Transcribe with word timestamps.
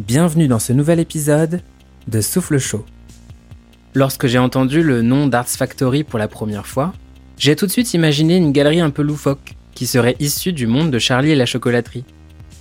Bienvenue 0.00 0.48
dans 0.48 0.58
ce 0.58 0.72
nouvel 0.72 0.98
épisode 0.98 1.60
de 2.08 2.20
Souffle 2.20 2.58
Chaud. 2.58 2.84
Lorsque 3.94 4.26
j'ai 4.26 4.40
entendu 4.40 4.82
le 4.82 5.02
nom 5.02 5.28
d'Arts 5.28 5.46
Factory 5.46 6.02
pour 6.02 6.18
la 6.18 6.26
première 6.26 6.66
fois, 6.66 6.92
j'ai 7.38 7.54
tout 7.54 7.66
de 7.66 7.70
suite 7.70 7.94
imaginé 7.94 8.36
une 8.36 8.50
galerie 8.50 8.80
un 8.80 8.90
peu 8.90 9.02
loufoque 9.02 9.54
qui 9.72 9.86
serait 9.86 10.16
issue 10.18 10.52
du 10.52 10.66
monde 10.66 10.90
de 10.90 10.98
Charlie 10.98 11.30
et 11.30 11.36
la 11.36 11.46
chocolaterie. 11.46 12.04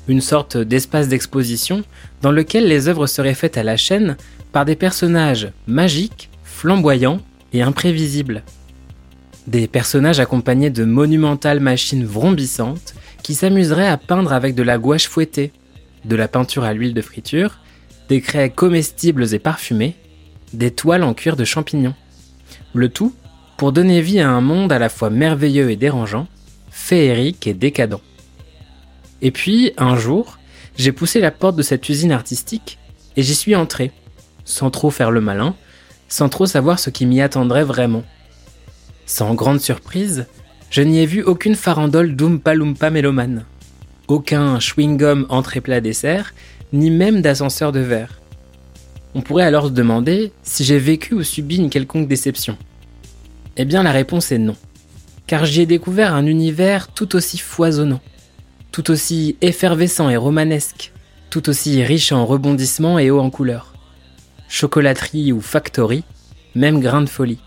Une 0.07 0.21
sorte 0.21 0.57
d'espace 0.57 1.07
d'exposition 1.07 1.81
dans 2.21 2.31
lequel 2.31 2.67
les 2.67 2.87
œuvres 2.87 3.07
seraient 3.07 3.33
faites 3.33 3.57
à 3.57 3.63
la 3.63 3.77
chaîne 3.77 4.15
par 4.51 4.63
des 4.63 4.75
personnages 4.75 5.51
magiques, 5.65 6.29
flamboyants 6.43 7.19
et 7.51 7.63
imprévisibles. 7.63 8.43
Des 9.47 9.67
personnages 9.67 10.19
accompagnés 10.19 10.69
de 10.69 10.85
monumentales 10.85 11.61
machines 11.61 12.05
vrombissantes 12.05 12.93
qui 13.23 13.33
s'amuseraient 13.33 13.87
à 13.87 13.97
peindre 13.97 14.33
avec 14.33 14.53
de 14.53 14.61
la 14.61 14.77
gouache 14.77 15.07
fouettée, 15.07 15.51
de 16.05 16.15
la 16.15 16.27
peinture 16.27 16.63
à 16.63 16.73
l'huile 16.73 16.93
de 16.93 17.01
friture, 17.01 17.59
des 18.09 18.21
craies 18.21 18.49
comestibles 18.49 19.33
et 19.33 19.39
parfumées, 19.39 19.95
des 20.53 20.71
toiles 20.71 21.03
en 21.03 21.13
cuir 21.13 21.35
de 21.35 21.45
champignons. 21.45 21.95
Le 22.73 22.89
tout 22.89 23.13
pour 23.57 23.71
donner 23.71 24.01
vie 24.01 24.19
à 24.19 24.29
un 24.29 24.41
monde 24.41 24.71
à 24.71 24.79
la 24.79 24.89
fois 24.89 25.09
merveilleux 25.09 25.71
et 25.71 25.75
dérangeant, 25.75 26.27
féerique 26.69 27.47
et 27.47 27.53
décadent. 27.53 27.99
Et 29.21 29.31
puis, 29.31 29.71
un 29.77 29.95
jour, 29.95 30.37
j'ai 30.75 30.91
poussé 30.91 31.21
la 31.21 31.31
porte 31.31 31.55
de 31.55 31.61
cette 31.61 31.87
usine 31.87 32.11
artistique 32.11 32.79
et 33.15 33.23
j'y 33.23 33.35
suis 33.35 33.55
entré, 33.55 33.91
sans 34.43 34.69
trop 34.69 34.89
faire 34.89 35.11
le 35.11 35.21
malin, 35.21 35.55
sans 36.09 36.29
trop 36.29 36.45
savoir 36.45 36.79
ce 36.79 36.89
qui 36.89 37.05
m'y 37.05 37.21
attendrait 37.21 37.63
vraiment. 37.63 38.03
Sans 39.05 39.33
grande 39.33 39.61
surprise, 39.61 40.27
je 40.69 40.81
n'y 40.81 40.99
ai 40.99 41.05
vu 41.05 41.23
aucune 41.23 41.55
farandole 41.55 42.15
d'Oompa 42.15 42.55
Loompa 42.55 42.89
mélomane 42.89 43.45
aucun 44.07 44.59
chewing-gum 44.59 45.25
entrée 45.29 45.61
plat 45.61 45.81
dessert, 45.81 46.33
ni 46.71 46.89
même 46.89 47.21
d'ascenseur 47.21 47.71
de 47.71 47.79
verre. 47.79 48.19
On 49.15 49.21
pourrait 49.21 49.45
alors 49.45 49.67
se 49.67 49.71
demander 49.71 50.31
si 50.41 50.63
j'ai 50.63 50.79
vécu 50.79 51.13
ou 51.13 51.23
subi 51.23 51.57
une 51.57 51.69
quelconque 51.69 52.07
déception. 52.07 52.57
Eh 53.57 53.65
bien 53.65 53.83
la 53.83 53.91
réponse 53.91 54.31
est 54.31 54.39
non, 54.39 54.55
car 55.27 55.45
j'y 55.45 55.61
ai 55.61 55.65
découvert 55.65 56.15
un 56.15 56.25
univers 56.25 56.87
tout 56.87 57.15
aussi 57.15 57.37
foisonnant, 57.37 58.01
tout 58.71 58.89
aussi 58.89 59.37
effervescent 59.41 60.09
et 60.09 60.17
romanesque, 60.17 60.91
tout 61.29 61.49
aussi 61.49 61.83
riche 61.83 62.11
en 62.11 62.25
rebondissements 62.25 62.97
et 62.97 63.11
haut 63.11 63.19
en 63.19 63.29
couleurs. 63.29 63.73
Chocolaterie 64.49 65.31
ou 65.31 65.41
factory, 65.41 66.03
même 66.55 66.79
grain 66.79 67.01
de 67.01 67.09
folie. 67.09 67.39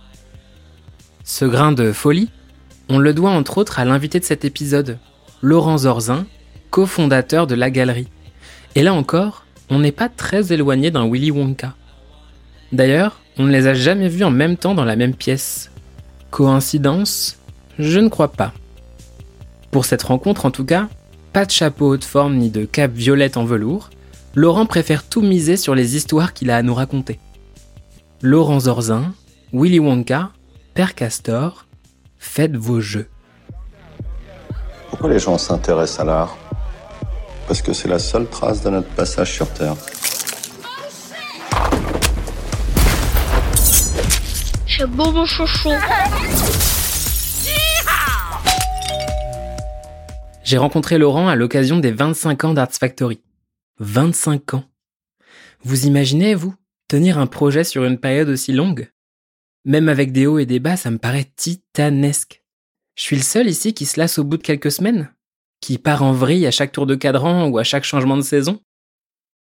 Ce 1.24 1.44
grain 1.44 1.72
de 1.72 1.92
folie, 1.92 2.30
on 2.88 2.98
le 2.98 3.12
doit 3.12 3.30
entre 3.30 3.58
autres 3.58 3.80
à 3.80 3.84
l'invité 3.84 4.20
de 4.20 4.24
cet 4.24 4.44
épisode, 4.44 4.98
Laurent 5.42 5.78
Zorzin, 5.78 6.26
cofondateur 6.76 7.46
de 7.46 7.54
la 7.54 7.70
galerie. 7.70 8.08
Et 8.74 8.82
là 8.82 8.92
encore, 8.92 9.46
on 9.70 9.78
n'est 9.78 9.92
pas 9.92 10.10
très 10.10 10.52
éloigné 10.52 10.90
d'un 10.90 11.10
Willy 11.10 11.30
Wonka. 11.30 11.72
D'ailleurs, 12.70 13.18
on 13.38 13.44
ne 13.44 13.50
les 13.50 13.66
a 13.66 13.72
jamais 13.72 14.10
vus 14.10 14.24
en 14.24 14.30
même 14.30 14.58
temps 14.58 14.74
dans 14.74 14.84
la 14.84 14.94
même 14.94 15.14
pièce. 15.14 15.70
Coïncidence? 16.30 17.38
Je 17.78 17.98
ne 17.98 18.10
crois 18.10 18.30
pas. 18.30 18.52
Pour 19.70 19.86
cette 19.86 20.02
rencontre 20.02 20.44
en 20.44 20.50
tout 20.50 20.66
cas, 20.66 20.88
pas 21.32 21.46
de 21.46 21.50
chapeau 21.50 21.94
haute 21.94 22.04
forme 22.04 22.36
ni 22.36 22.50
de 22.50 22.66
cape 22.66 22.92
violette 22.92 23.38
en 23.38 23.46
velours, 23.46 23.88
Laurent 24.34 24.66
préfère 24.66 25.02
tout 25.02 25.22
miser 25.22 25.56
sur 25.56 25.74
les 25.74 25.96
histoires 25.96 26.34
qu'il 26.34 26.50
a 26.50 26.58
à 26.58 26.62
nous 26.62 26.74
raconter. 26.74 27.18
Laurent 28.20 28.60
Zorzin, 28.60 29.14
Willy 29.54 29.78
Wonka, 29.78 30.28
Père 30.74 30.94
Castor, 30.94 31.64
faites 32.18 32.54
vos 32.54 32.82
jeux. 32.82 33.08
Pourquoi 34.90 35.08
les 35.08 35.18
gens 35.18 35.38
s'intéressent 35.38 36.00
à 36.00 36.04
l'art? 36.04 36.36
Parce 37.46 37.62
que 37.62 37.72
c'est 37.72 37.88
la 37.88 37.98
seule 37.98 38.28
trace 38.28 38.62
de 38.62 38.70
notre 38.70 38.88
passage 38.88 39.32
sur 39.32 39.48
Terre. 39.52 39.76
C'est 44.66 44.86
beau 44.86 45.10
mon 45.10 45.24
chouchou. 45.24 45.70
J'ai 50.44 50.58
rencontré 50.58 50.98
Laurent 50.98 51.28
à 51.28 51.34
l'occasion 51.34 51.80
des 51.80 51.90
25 51.90 52.44
ans 52.44 52.54
d'Arts 52.54 52.72
Factory. 52.72 53.20
25 53.80 54.54
ans. 54.54 54.64
Vous 55.64 55.86
imaginez, 55.86 56.36
vous, 56.36 56.54
tenir 56.86 57.18
un 57.18 57.26
projet 57.26 57.64
sur 57.64 57.84
une 57.84 57.98
période 57.98 58.28
aussi 58.28 58.52
longue? 58.52 58.88
Même 59.64 59.88
avec 59.88 60.12
des 60.12 60.26
hauts 60.26 60.38
et 60.38 60.46
des 60.46 60.60
bas, 60.60 60.76
ça 60.76 60.92
me 60.92 60.98
paraît 60.98 61.26
titanesque. 61.34 62.44
Je 62.94 63.02
suis 63.02 63.16
le 63.16 63.22
seul 63.22 63.48
ici 63.48 63.74
qui 63.74 63.86
se 63.86 63.98
lasse 63.98 64.18
au 64.18 64.24
bout 64.24 64.36
de 64.36 64.42
quelques 64.42 64.70
semaines 64.70 65.10
qui 65.60 65.78
part 65.78 66.02
en 66.02 66.12
vrille 66.12 66.46
à 66.46 66.50
chaque 66.50 66.72
tour 66.72 66.86
de 66.86 66.94
cadran 66.94 67.48
ou 67.48 67.58
à 67.58 67.64
chaque 67.64 67.84
changement 67.84 68.16
de 68.16 68.22
saison? 68.22 68.60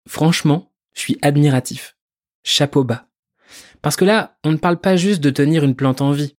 Franchement, 0.08 0.72
je 0.94 1.02
suis 1.02 1.18
admiratif. 1.22 1.98
Chapeau 2.44 2.84
bas. 2.84 3.08
Parce 3.82 3.96
que 3.96 4.06
là, 4.06 4.38
on 4.44 4.52
ne 4.52 4.58
parle 4.58 4.80
pas 4.80 4.96
juste 4.96 5.22
de 5.22 5.30
tenir 5.30 5.64
une 5.64 5.76
plante 5.76 6.02
en 6.02 6.12
vie, 6.12 6.36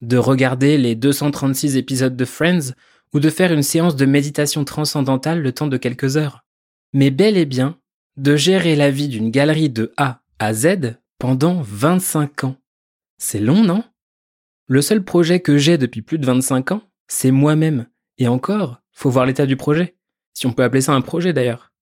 de 0.00 0.16
regarder 0.16 0.78
les 0.78 0.94
236 0.94 1.76
épisodes 1.76 2.16
de 2.16 2.24
Friends 2.24 2.72
ou 3.12 3.20
de 3.20 3.30
faire 3.30 3.52
une 3.52 3.62
séance 3.62 3.96
de 3.96 4.06
méditation 4.06 4.64
transcendantale 4.64 5.40
le 5.40 5.52
temps 5.52 5.66
de 5.66 5.76
quelques 5.76 6.16
heures, 6.16 6.44
mais 6.92 7.10
bel 7.10 7.36
et 7.36 7.46
bien 7.46 7.78
de 8.16 8.36
gérer 8.36 8.76
la 8.76 8.90
vie 8.90 9.08
d'une 9.08 9.30
galerie 9.30 9.70
de 9.70 9.92
A 9.96 10.22
à 10.38 10.54
Z 10.54 10.96
pendant 11.18 11.62
25 11.62 12.44
ans. 12.44 12.56
C'est 13.18 13.40
long, 13.40 13.62
non? 13.62 13.84
Le 14.66 14.82
seul 14.82 15.04
projet 15.04 15.40
que 15.40 15.58
j'ai 15.58 15.78
depuis 15.78 16.02
plus 16.02 16.18
de 16.18 16.26
25 16.26 16.72
ans, 16.72 16.82
c'est 17.08 17.30
moi-même. 17.30 17.86
Et 18.18 18.28
encore, 18.28 18.80
faut 18.94 19.10
voir 19.10 19.26
l'état 19.26 19.46
du 19.46 19.56
projet. 19.56 19.96
Si 20.32 20.46
on 20.46 20.52
peut 20.52 20.62
appeler 20.62 20.80
ça 20.80 20.92
un 20.92 21.00
projet 21.00 21.32
d'ailleurs. 21.32 21.72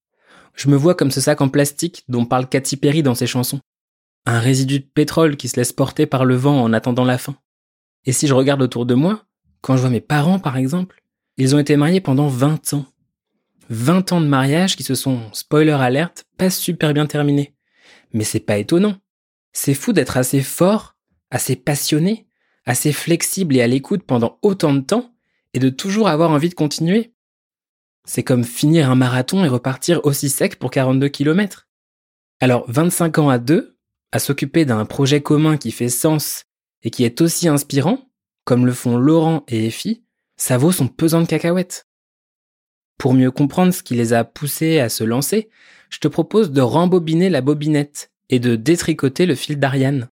Je 0.55 0.69
me 0.69 0.77
vois 0.77 0.95
comme 0.95 1.11
ce 1.11 1.21
sac 1.21 1.41
en 1.41 1.49
plastique 1.49 2.05
dont 2.09 2.27
parle 2.27 2.49
Katy 2.49 2.77
Perry 2.77 3.03
dans 3.03 3.15
ses 3.15 3.27
chansons. 3.27 3.61
Un 4.27 4.39
résidu 4.39 4.81
de 4.81 4.85
pétrole 4.85 5.37
qui 5.37 5.49
se 5.49 5.57
laisse 5.57 5.73
porter 5.73 6.07
par 6.07 6.25
le 6.25 6.35
vent 6.35 6.63
en 6.63 6.73
attendant 6.73 7.05
la 7.05 7.19
fin. 7.19 7.37
Et 8.05 8.13
si 8.13 8.27
je 8.27 8.35
regarde 8.35 8.63
autour 8.63 8.87
de 8.87 8.95
moi, 8.95 9.25
quand 9.61 9.77
je 9.77 9.83
vois 9.83 9.91
mes 9.91 10.01
parents 10.01 10.39
par 10.39 10.57
exemple, 10.57 11.03
ils 11.37 11.55
ont 11.55 11.59
été 11.59 11.77
mariés 11.77 12.01
pendant 12.01 12.29
20 12.29 12.75
ans. 12.75 12.87
20 13.71 14.13
ans 14.13 14.21
de 14.21 14.27
mariage 14.27 14.77
qui 14.77 14.83
se 14.83 14.95
sont, 14.95 15.21
spoiler 15.33 15.73
alerte, 15.73 16.25
pas 16.37 16.51
super 16.51 16.93
bien 16.93 17.07
terminés. 17.07 17.55
Mais 18.13 18.25
c'est 18.25 18.41
pas 18.41 18.59
étonnant. 18.59 18.97
C'est 19.53 19.75
fou 19.75 19.93
d'être 19.93 20.17
assez 20.17 20.43
fort, 20.43 20.97
assez 21.31 21.57
passionné, 21.57 22.27
assez 22.67 22.93
flexible 22.93 23.57
et 23.57 23.63
à 23.63 23.67
l'écoute 23.67 24.03
pendant 24.03 24.39
autant 24.43 24.75
de 24.75 24.81
temps 24.81 25.12
et 25.55 25.59
de 25.59 25.69
toujours 25.69 26.09
avoir 26.09 26.31
envie 26.31 26.49
de 26.49 26.55
continuer. 26.55 27.13
C'est 28.05 28.23
comme 28.23 28.45
finir 28.45 28.91
un 28.91 28.95
marathon 28.95 29.45
et 29.45 29.49
repartir 29.49 30.01
aussi 30.05 30.29
sec 30.29 30.59
pour 30.59 30.71
42 30.71 31.09
km. 31.09 31.69
Alors 32.41 32.65
25 32.69 33.19
ans 33.19 33.29
à 33.29 33.39
deux, 33.39 33.77
à 34.11 34.19
s'occuper 34.19 34.65
d'un 34.65 34.85
projet 34.85 35.23
commun 35.23 35.57
qui 35.57 35.71
fait 35.71 35.89
sens 35.89 36.45
et 36.83 36.91
qui 36.91 37.05
est 37.05 37.21
aussi 37.21 37.49
inspirant, 37.49 38.11
comme 38.45 38.67
le 38.67 38.73
font 38.73 38.97
Laurent 38.97 39.45
et 39.49 39.67
Effie, 39.67 40.05
ça 40.37 40.59
vaut 40.59 40.73
son 40.73 40.89
pesant 40.89 41.21
de 41.21 41.27
cacahuètes. 41.27 41.87
Pour 42.99 43.15
mieux 43.15 43.31
comprendre 43.31 43.73
ce 43.73 43.83
qui 43.83 43.95
les 43.95 44.13
a 44.13 44.25
poussés 44.25 44.81
à 44.81 44.89
se 44.89 45.05
lancer, 45.05 45.49
je 45.91 45.99
te 45.99 46.09
propose 46.09 46.51
de 46.51 46.61
rembobiner 46.61 47.31
la 47.31 47.41
bobinette 47.41 48.11
et 48.29 48.39
de 48.39 48.57
détricoter 48.57 49.27
le 49.27 49.35
fil 49.35 49.59
d'Ariane. 49.59 50.09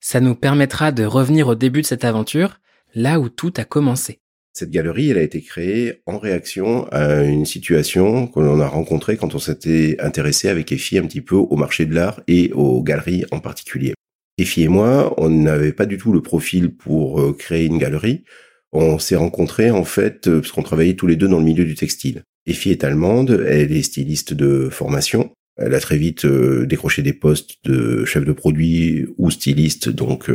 Ça 0.00 0.20
nous 0.20 0.34
permettra 0.34 0.92
de 0.92 1.04
revenir 1.04 1.48
au 1.48 1.54
début 1.54 1.82
de 1.82 1.86
cette 1.86 2.04
aventure, 2.04 2.60
là 2.94 3.18
où 3.20 3.28
tout 3.28 3.52
a 3.56 3.64
commencé. 3.64 4.20
Cette 4.58 4.72
galerie, 4.72 5.10
elle 5.10 5.18
a 5.18 5.22
été 5.22 5.40
créée 5.40 6.02
en 6.06 6.18
réaction 6.18 6.88
à 6.88 7.22
une 7.22 7.46
situation 7.46 8.26
que 8.26 8.40
l'on 8.40 8.58
a 8.58 8.66
rencontrée 8.66 9.16
quand 9.16 9.36
on 9.36 9.38
s'était 9.38 9.94
intéressé 10.00 10.48
avec 10.48 10.72
Effie 10.72 10.98
un 10.98 11.06
petit 11.06 11.20
peu 11.20 11.36
au 11.36 11.54
marché 11.54 11.86
de 11.86 11.94
l'art 11.94 12.20
et 12.26 12.50
aux 12.54 12.82
galeries 12.82 13.24
en 13.30 13.38
particulier. 13.38 13.94
Effie 14.36 14.64
et 14.64 14.68
moi, 14.68 15.14
on 15.16 15.30
n'avait 15.30 15.72
pas 15.72 15.86
du 15.86 15.96
tout 15.96 16.12
le 16.12 16.22
profil 16.22 16.74
pour 16.74 17.20
euh, 17.20 17.32
créer 17.34 17.66
une 17.66 17.78
galerie. 17.78 18.24
On 18.72 18.98
s'est 18.98 19.14
rencontrés 19.14 19.70
en 19.70 19.84
fait 19.84 20.26
euh, 20.26 20.40
parce 20.40 20.50
qu'on 20.50 20.64
travaillait 20.64 20.96
tous 20.96 21.06
les 21.06 21.14
deux 21.14 21.28
dans 21.28 21.38
le 21.38 21.44
milieu 21.44 21.64
du 21.64 21.76
textile. 21.76 22.24
Effie 22.44 22.72
est 22.72 22.82
allemande, 22.82 23.44
elle 23.48 23.70
est 23.70 23.82
styliste 23.82 24.34
de 24.34 24.68
formation. 24.70 25.30
Elle 25.56 25.74
a 25.74 25.80
très 25.80 25.98
vite 25.98 26.24
euh, 26.24 26.66
décroché 26.66 27.02
des 27.02 27.12
postes 27.12 27.58
de 27.62 28.04
chef 28.04 28.24
de 28.24 28.32
produit 28.32 29.06
ou 29.18 29.30
styliste, 29.30 29.88
donc 29.88 30.28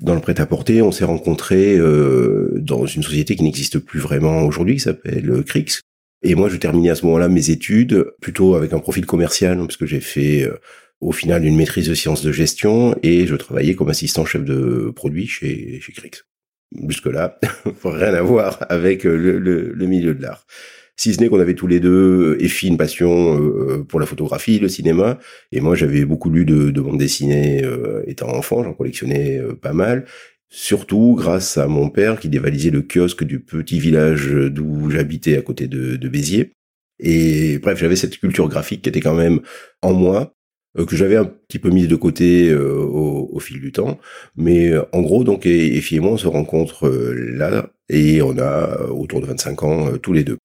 dans 0.00 0.14
le 0.14 0.20
prêt-à-porter, 0.20 0.82
on 0.82 0.92
s'est 0.92 1.04
rencontrés 1.04 1.76
euh, 1.76 2.50
dans 2.56 2.86
une 2.86 3.02
société 3.02 3.36
qui 3.36 3.44
n'existe 3.44 3.78
plus 3.78 4.00
vraiment 4.00 4.42
aujourd'hui, 4.42 4.74
qui 4.74 4.80
s'appelle 4.80 5.30
euh, 5.30 5.42
Crix. 5.42 5.80
Et 6.22 6.34
moi, 6.34 6.48
je 6.48 6.56
terminais 6.56 6.90
à 6.90 6.94
ce 6.94 7.06
moment-là 7.06 7.28
mes 7.28 7.50
études, 7.50 8.12
plutôt 8.20 8.54
avec 8.54 8.72
un 8.72 8.78
profil 8.78 9.06
commercial, 9.06 9.56
parce 9.58 9.76
que 9.76 9.86
j'ai 9.86 10.00
fait 10.00 10.42
euh, 10.42 10.58
au 11.00 11.12
final 11.12 11.44
une 11.44 11.56
maîtrise 11.56 11.88
de 11.88 11.94
sciences 11.94 12.22
de 12.22 12.32
gestion 12.32 12.96
et 13.02 13.26
je 13.26 13.36
travaillais 13.36 13.74
comme 13.74 13.88
assistant 13.88 14.24
chef 14.24 14.44
de 14.44 14.92
produit 14.94 15.26
chez, 15.26 15.80
chez 15.80 15.92
Crix. 15.92 16.22
Jusque-là, 16.88 17.38
rien 17.84 18.14
à 18.14 18.22
voir 18.22 18.66
avec 18.68 19.04
le, 19.04 19.38
le, 19.38 19.72
le 19.72 19.86
milieu 19.86 20.14
de 20.14 20.22
l'art 20.22 20.46
si 20.96 21.14
ce 21.14 21.20
n'est 21.20 21.28
qu'on 21.28 21.40
avait 21.40 21.54
tous 21.54 21.66
les 21.66 21.80
deux 21.80 22.36
Effie 22.40 22.68
une 22.68 22.76
passion 22.76 23.40
euh, 23.40 23.84
pour 23.84 24.00
la 24.00 24.06
photographie, 24.06 24.58
le 24.58 24.68
cinéma, 24.68 25.18
et 25.52 25.60
moi 25.60 25.74
j'avais 25.74 26.04
beaucoup 26.04 26.30
lu 26.30 26.44
de, 26.44 26.70
de 26.70 26.80
bandes 26.80 26.98
dessinées 26.98 27.64
euh, 27.64 28.02
étant 28.06 28.28
enfant, 28.28 28.64
j'en 28.64 28.72
collectionnais 28.72 29.38
euh, 29.38 29.54
pas 29.54 29.72
mal, 29.72 30.06
surtout 30.48 31.14
grâce 31.16 31.58
à 31.58 31.66
mon 31.66 31.90
père 31.90 32.18
qui 32.20 32.28
dévalisait 32.28 32.70
le 32.70 32.82
kiosque 32.82 33.24
du 33.24 33.40
petit 33.40 33.78
village 33.78 34.28
d'où 34.28 34.90
j'habitais 34.90 35.36
à 35.36 35.42
côté 35.42 35.68
de, 35.68 36.08
Béziers. 36.08 36.52
Et 36.98 37.58
bref, 37.58 37.78
j'avais 37.78 37.96
cette 37.96 38.18
culture 38.18 38.48
graphique 38.48 38.82
qui 38.82 38.88
était 38.88 39.00
quand 39.00 39.14
même 39.14 39.40
en 39.82 39.92
moi, 39.92 40.34
euh, 40.78 40.84
que 40.86 40.96
j'avais 40.96 41.16
un 41.16 41.24
petit 41.24 41.58
peu 41.58 41.70
mise 41.70 41.88
de 41.88 41.96
côté 41.96 42.50
euh, 42.50 42.74
au, 42.74 43.38
fil 43.40 43.60
du 43.60 43.72
temps. 43.72 43.98
Mais 44.36 44.70
euh, 44.70 44.82
en 44.92 45.02
gros, 45.02 45.24
donc, 45.24 45.46
et, 45.46 45.76
et 45.76 46.00
moi, 46.00 46.12
on 46.12 46.16
se 46.16 46.26
rencontre 46.26 46.88
là, 46.88 47.70
et 47.88 48.22
on 48.22 48.38
a 48.38 48.86
autour 48.90 49.20
de 49.20 49.26
25 49.26 49.62
ans 49.62 49.98
tous 49.98 50.12
les 50.12 50.24
deux. 50.24 50.38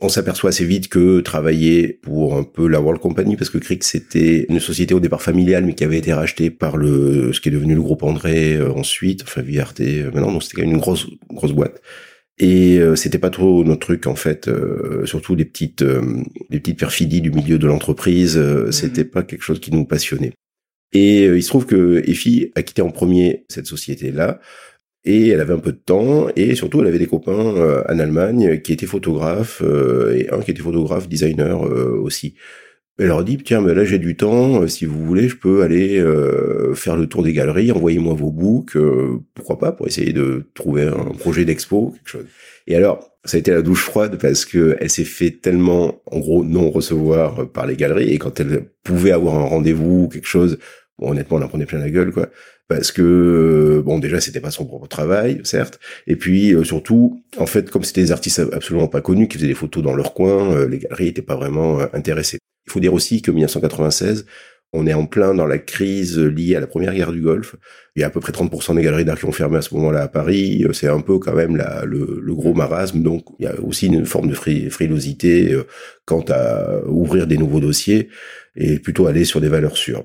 On 0.00 0.08
s'aperçoit 0.08 0.50
assez 0.50 0.64
vite 0.64 0.88
que 0.88 1.20
travailler 1.20 1.88
pour 1.88 2.36
un 2.36 2.42
peu 2.42 2.66
la 2.66 2.80
World 2.80 3.00
Company, 3.00 3.36
parce 3.36 3.50
que 3.50 3.58
Crick 3.58 3.84
c'était 3.84 4.46
une 4.48 4.60
société 4.60 4.94
au 4.94 5.00
départ 5.00 5.22
familiale, 5.22 5.64
mais 5.66 5.74
qui 5.74 5.84
avait 5.84 5.98
été 5.98 6.12
rachetée 6.12 6.50
par 6.50 6.76
le 6.76 7.32
ce 7.32 7.40
qui 7.40 7.50
est 7.50 7.52
devenu 7.52 7.74
le 7.74 7.82
groupe 7.82 8.02
André 8.02 8.60
ensuite, 8.62 9.22
enfin 9.22 9.42
VRT 9.42 10.10
maintenant, 10.12 10.32
donc 10.32 10.42
c'était 10.42 10.56
quand 10.56 10.66
même 10.66 10.76
une 10.76 10.80
grosse 10.80 11.06
grosse 11.28 11.52
boîte. 11.52 11.80
Et 12.40 12.78
euh, 12.78 12.96
c'était 12.96 13.18
pas 13.18 13.28
trop 13.28 13.62
notre 13.64 13.80
truc 13.80 14.06
en 14.06 14.14
fait, 14.14 14.48
euh, 14.48 15.04
surtout 15.04 15.34
les 15.34 15.44
petites 15.44 15.82
euh, 15.82 16.22
les 16.48 16.58
petites 16.58 16.78
perfidies 16.78 17.20
du 17.20 17.30
milieu 17.30 17.58
de 17.58 17.66
l'entreprise, 17.66 18.38
mhm. 18.38 18.72
c'était 18.72 19.04
pas 19.04 19.22
quelque 19.22 19.42
chose 19.42 19.60
qui 19.60 19.70
nous 19.70 19.84
passionnait. 19.84 20.32
Et 20.92 21.24
il 21.26 21.42
se 21.42 21.48
trouve 21.48 21.66
que 21.66 22.02
Effie 22.08 22.50
a 22.56 22.62
quitté 22.62 22.82
en 22.82 22.90
premier 22.90 23.44
cette 23.48 23.66
société 23.66 24.10
là. 24.10 24.40
Et 25.04 25.28
elle 25.28 25.40
avait 25.40 25.54
un 25.54 25.58
peu 25.58 25.72
de 25.72 25.78
temps, 25.78 26.28
et 26.36 26.54
surtout 26.54 26.80
elle 26.80 26.88
avait 26.88 26.98
des 26.98 27.06
copains 27.06 27.82
en 27.88 27.98
Allemagne 27.98 28.60
qui 28.60 28.72
étaient 28.72 28.86
photographes, 28.86 29.62
et 30.14 30.28
un 30.30 30.40
qui 30.40 30.50
était 30.50 30.62
photographe, 30.62 31.08
designer 31.08 31.62
aussi. 31.62 32.34
Elle 32.98 33.06
leur 33.06 33.24
dit 33.24 33.38
tiens 33.38 33.62
mais 33.62 33.72
là 33.72 33.86
j'ai 33.86 33.98
du 33.98 34.14
temps, 34.14 34.66
si 34.68 34.84
vous 34.84 35.02
voulez 35.06 35.28
je 35.28 35.36
peux 35.36 35.62
aller 35.62 36.04
faire 36.74 36.96
le 36.96 37.06
tour 37.06 37.22
des 37.22 37.32
galeries, 37.32 37.72
envoyez-moi 37.72 38.12
vos 38.12 38.30
books, 38.30 38.76
pourquoi 39.32 39.58
pas 39.58 39.72
pour 39.72 39.86
essayer 39.86 40.12
de 40.12 40.50
trouver 40.52 40.88
un 40.88 41.14
projet 41.18 41.46
d'expo 41.46 41.94
quelque 41.94 42.08
chose. 42.08 42.26
Et 42.66 42.76
alors 42.76 43.10
ça 43.24 43.38
a 43.38 43.40
été 43.40 43.52
la 43.52 43.62
douche 43.62 43.84
froide 43.84 44.18
parce 44.20 44.44
que 44.44 44.76
elle 44.80 44.90
s'est 44.90 45.04
fait 45.04 45.30
tellement 45.30 46.02
en 46.10 46.18
gros 46.18 46.44
non 46.44 46.70
recevoir 46.70 47.50
par 47.50 47.66
les 47.66 47.76
galeries 47.76 48.12
et 48.12 48.18
quand 48.18 48.38
elle 48.38 48.66
pouvait 48.84 49.12
avoir 49.12 49.36
un 49.36 49.44
rendez-vous 49.44 50.08
quelque 50.08 50.28
chose, 50.28 50.58
bon, 50.98 51.12
honnêtement 51.12 51.38
on 51.38 51.42
en 51.42 51.48
prenait 51.48 51.64
plein 51.64 51.78
la 51.78 51.88
gueule 51.88 52.12
quoi 52.12 52.28
parce 52.70 52.90
que 52.92 53.82
bon 53.84 53.98
déjà 53.98 54.18
c'était 54.20 54.40
pas 54.40 54.50
son 54.50 54.64
propre 54.64 54.88
travail 54.88 55.40
certes 55.44 55.78
et 56.06 56.16
puis 56.16 56.54
surtout 56.64 57.22
en 57.36 57.46
fait 57.46 57.68
comme 57.70 57.84
c'était 57.84 58.02
des 58.02 58.12
artistes 58.12 58.42
absolument 58.52 58.88
pas 58.88 59.02
connus 59.02 59.28
qui 59.28 59.36
faisaient 59.36 59.48
des 59.48 59.54
photos 59.54 59.82
dans 59.82 59.94
leur 59.94 60.14
coin 60.14 60.66
les 60.66 60.78
galeries 60.78 61.08
étaient 61.08 61.20
pas 61.20 61.36
vraiment 61.36 61.80
intéressées 61.92 62.38
il 62.70 62.72
faut 62.72 62.80
dire 62.80 62.94
aussi 62.94 63.20
que 63.20 63.32
1996, 63.32 64.26
on 64.72 64.86
est 64.86 64.94
en 64.94 65.04
plein 65.04 65.34
dans 65.34 65.46
la 65.46 65.58
crise 65.58 66.18
liée 66.20 66.54
à 66.54 66.60
la 66.60 66.68
première 66.68 66.94
guerre 66.94 67.10
du 67.10 67.20
Golfe. 67.20 67.56
Il 67.96 68.00
y 68.00 68.04
a 68.04 68.06
à 68.06 68.10
peu 68.10 68.20
près 68.20 68.30
30% 68.30 68.76
des 68.76 68.82
galeries 68.82 69.04
d'art 69.04 69.18
qui 69.18 69.24
ont 69.24 69.32
fermé 69.32 69.56
à 69.56 69.62
ce 69.62 69.74
moment-là 69.74 70.02
à 70.02 70.08
Paris. 70.08 70.64
C'est 70.72 70.86
un 70.86 71.00
peu 71.00 71.18
quand 71.18 71.34
même 71.34 71.56
le, 71.56 72.34
gros 72.34 72.54
marasme. 72.54 73.02
Donc 73.02 73.24
il 73.40 73.46
y 73.46 73.48
a 73.48 73.60
aussi 73.60 73.86
une 73.86 74.06
forme 74.06 74.28
de 74.28 74.34
frilosité 74.34 75.52
euh, 75.52 75.66
quant 76.04 76.24
à 76.28 76.86
ouvrir 76.86 77.26
des 77.26 77.38
nouveaux 77.38 77.58
dossiers 77.58 78.08
et 78.54 78.78
plutôt 78.78 79.08
aller 79.08 79.24
sur 79.24 79.40
des 79.40 79.48
valeurs 79.48 79.76
sûres. 79.76 80.04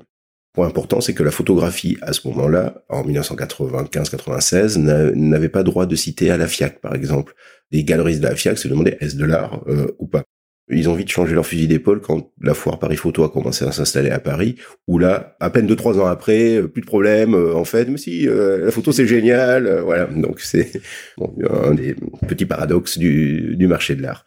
Point 0.55 0.67
important, 0.67 1.01
c'est 1.01 1.13
que 1.13 1.23
la 1.23 1.31
photographie 1.31 1.97
à 2.01 2.13
ce 2.13 2.25
moment-là, 2.29 2.85
en 2.87 3.03
1995-96, 3.03 4.77
n'avait 4.77 5.49
pas 5.49 5.63
droit 5.63 5.85
de 5.85 5.95
citer 5.97 6.31
à 6.31 6.37
la 6.37 6.47
FIAC, 6.47 6.79
par 6.79 6.95
exemple. 6.95 7.33
Les 7.71 7.83
galeries 7.83 8.19
de 8.19 8.23
la 8.23 8.35
FIAC 8.35 8.57
se 8.57 8.69
demandaient 8.69 8.97
est-ce 9.01 9.17
de 9.17 9.25
l'art 9.25 9.63
euh, 9.67 9.87
ou 9.99 10.07
pas? 10.07 10.23
Ils 10.69 10.89
ont 10.89 10.95
vite 10.95 11.09
changé 11.09 11.35
leur 11.35 11.45
fusil 11.45 11.67
d'épaule 11.67 11.99
quand 11.99 12.31
la 12.41 12.53
foire 12.53 12.79
Paris 12.79 12.95
Photo 12.95 13.23
a 13.23 13.29
commencé 13.29 13.65
à 13.65 13.71
s'installer 13.71 14.09
à 14.09 14.19
Paris, 14.19 14.55
où 14.87 14.97
là, 14.97 15.35
à 15.39 15.49
peine 15.49 15.67
deux 15.67 15.75
trois 15.75 15.99
ans 15.99 16.07
après, 16.07 16.55
euh, 16.55 16.67
plus 16.67 16.81
de 16.81 16.87
problème. 16.87 17.35
Euh, 17.35 17.53
en 17.53 17.65
fait, 17.65 17.89
mais 17.89 17.97
si 17.97 18.27
euh, 18.27 18.65
la 18.65 18.71
photo 18.71 18.91
c'est 18.91 19.05
génial, 19.05 19.81
voilà. 19.83 20.05
Donc 20.05 20.39
c'est 20.39 20.71
bon, 21.17 21.35
un 21.49 21.73
des 21.73 21.95
petits 22.27 22.45
paradoxes 22.45 22.97
du, 22.97 23.55
du 23.57 23.67
marché 23.67 23.93
de 23.95 24.01
l'art. 24.01 24.25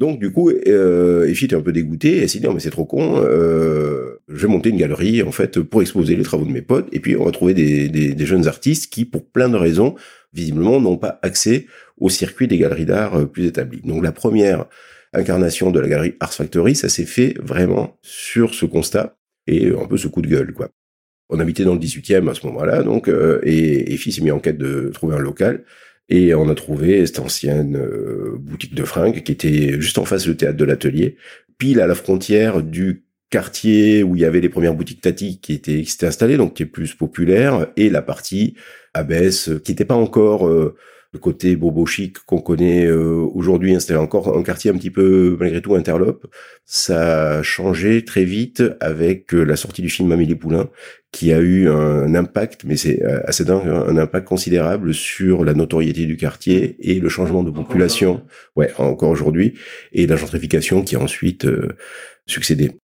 Donc 0.00 0.18
du 0.18 0.32
coup, 0.32 0.50
euh, 0.50 1.26
Effie 1.26 1.44
était 1.44 1.56
un 1.56 1.60
peu 1.60 1.72
dégoûté. 1.72 2.22
Elle 2.22 2.28
s'est 2.28 2.38
dit 2.38 2.46
non 2.46 2.54
mais 2.54 2.60
c'est 2.60 2.70
trop 2.70 2.86
con. 2.86 3.22
Euh, 4.30 4.36
je 4.36 4.46
vais 4.46 4.52
monter 4.52 4.70
une 4.70 4.76
galerie 4.76 5.22
en 5.22 5.32
fait 5.32 5.60
pour 5.60 5.82
exposer 5.82 6.16
les 6.16 6.22
travaux 6.22 6.44
de 6.44 6.52
mes 6.52 6.62
potes. 6.62 6.88
Et 6.92 7.00
puis 7.00 7.16
on 7.16 7.24
va 7.24 7.30
trouver 7.30 7.54
des, 7.54 7.88
des, 7.88 8.14
des 8.14 8.26
jeunes 8.26 8.46
artistes 8.48 8.92
qui, 8.92 9.04
pour 9.04 9.26
plein 9.26 9.48
de 9.48 9.56
raisons, 9.56 9.94
visiblement 10.32 10.80
n'ont 10.80 10.96
pas 10.96 11.18
accès 11.22 11.66
au 11.98 12.08
circuit 12.08 12.48
des 12.48 12.58
galeries 12.58 12.86
d'art 12.86 13.28
plus 13.28 13.46
établis. 13.46 13.80
Donc 13.84 14.02
la 14.02 14.12
première 14.12 14.66
incarnation 15.12 15.70
de 15.70 15.80
la 15.80 15.88
galerie 15.88 16.14
Ars 16.20 16.32
Factory, 16.32 16.74
ça 16.74 16.88
s'est 16.88 17.06
fait 17.06 17.34
vraiment 17.42 17.98
sur 18.02 18.54
ce 18.54 18.64
constat 18.66 19.16
et 19.46 19.68
un 19.68 19.86
peu 19.86 19.96
ce 19.96 20.08
coup 20.08 20.22
de 20.22 20.28
gueule, 20.28 20.52
quoi. 20.52 20.70
On 21.28 21.38
habitait 21.38 21.64
dans 21.64 21.74
le 21.74 21.80
18e 21.80 22.28
à 22.28 22.34
ce 22.34 22.44
moment-là, 22.46 22.82
donc, 22.82 23.08
euh, 23.08 23.40
et, 23.44 23.92
et 23.92 23.96
Fils 23.96 24.16
s'est 24.16 24.22
mis 24.22 24.32
en 24.32 24.40
quête 24.40 24.58
de 24.58 24.90
trouver 24.92 25.14
un 25.14 25.20
local. 25.20 25.64
Et 26.08 26.34
on 26.34 26.48
a 26.48 26.56
trouvé 26.56 27.06
cette 27.06 27.20
ancienne 27.20 27.76
euh, 27.76 28.36
boutique 28.36 28.74
de 28.74 28.82
fringues 28.82 29.22
qui 29.22 29.30
était 29.30 29.80
juste 29.80 29.98
en 29.98 30.04
face 30.04 30.24
du 30.24 30.36
théâtre 30.36 30.56
de 30.56 30.64
l'atelier, 30.64 31.16
pile 31.56 31.80
à 31.80 31.86
la 31.86 31.94
frontière 31.94 32.64
du 32.64 33.04
quartier 33.30 34.02
où 34.02 34.16
il 34.16 34.22
y 34.22 34.24
avait 34.24 34.40
les 34.40 34.48
premières 34.48 34.74
boutiques 34.74 35.00
Tati 35.00 35.40
qui 35.40 35.54
étaient 35.54 35.82
qui 35.82 35.90
s'étaient 35.90 36.06
installées, 36.06 36.36
donc 36.36 36.54
qui 36.54 36.64
est 36.64 36.66
plus 36.66 36.94
populaire, 36.94 37.68
et 37.76 37.88
la 37.90 38.02
partie 38.02 38.54
Abbesse 38.94 39.50
qui 39.64 39.72
n'était 39.72 39.84
pas 39.84 39.94
encore 39.94 40.48
euh, 40.48 40.76
le 41.12 41.18
côté 41.18 41.56
bobo 41.56 41.86
chic 41.86 42.18
qu'on 42.20 42.40
connaît 42.40 42.86
euh, 42.86 43.26
aujourd'hui, 43.34 43.78
c'était 43.80 43.96
encore 43.96 44.36
un 44.36 44.42
quartier 44.42 44.70
un 44.70 44.74
petit 44.74 44.90
peu 44.90 45.36
malgré 45.40 45.60
tout 45.60 45.74
interlope. 45.74 46.26
Ça 46.64 47.38
a 47.38 47.42
changé 47.42 48.04
très 48.04 48.24
vite 48.24 48.62
avec 48.80 49.34
euh, 49.34 49.42
la 49.42 49.56
sortie 49.56 49.82
du 49.82 49.88
film 49.88 50.12
Amélie 50.12 50.36
Poulain, 50.36 50.70
qui 51.10 51.32
a 51.32 51.40
eu 51.40 51.68
un 51.68 52.14
impact, 52.14 52.62
mais 52.64 52.76
c'est 52.76 53.02
euh, 53.02 53.20
assez 53.24 53.44
dingue, 53.44 53.66
un 53.66 53.96
impact 53.96 54.28
considérable 54.28 54.94
sur 54.94 55.44
la 55.44 55.54
notoriété 55.54 56.06
du 56.06 56.16
quartier 56.16 56.76
et 56.78 57.00
le 57.00 57.08
changement 57.08 57.42
de 57.42 57.50
population, 57.50 58.22
ouais, 58.54 58.72
encore 58.78 59.10
aujourd'hui, 59.10 59.54
et 59.92 60.06
la 60.06 60.14
gentrification 60.14 60.82
qui 60.82 60.94
a 60.94 61.00
ensuite 61.00 61.46
succédé. 62.26 62.79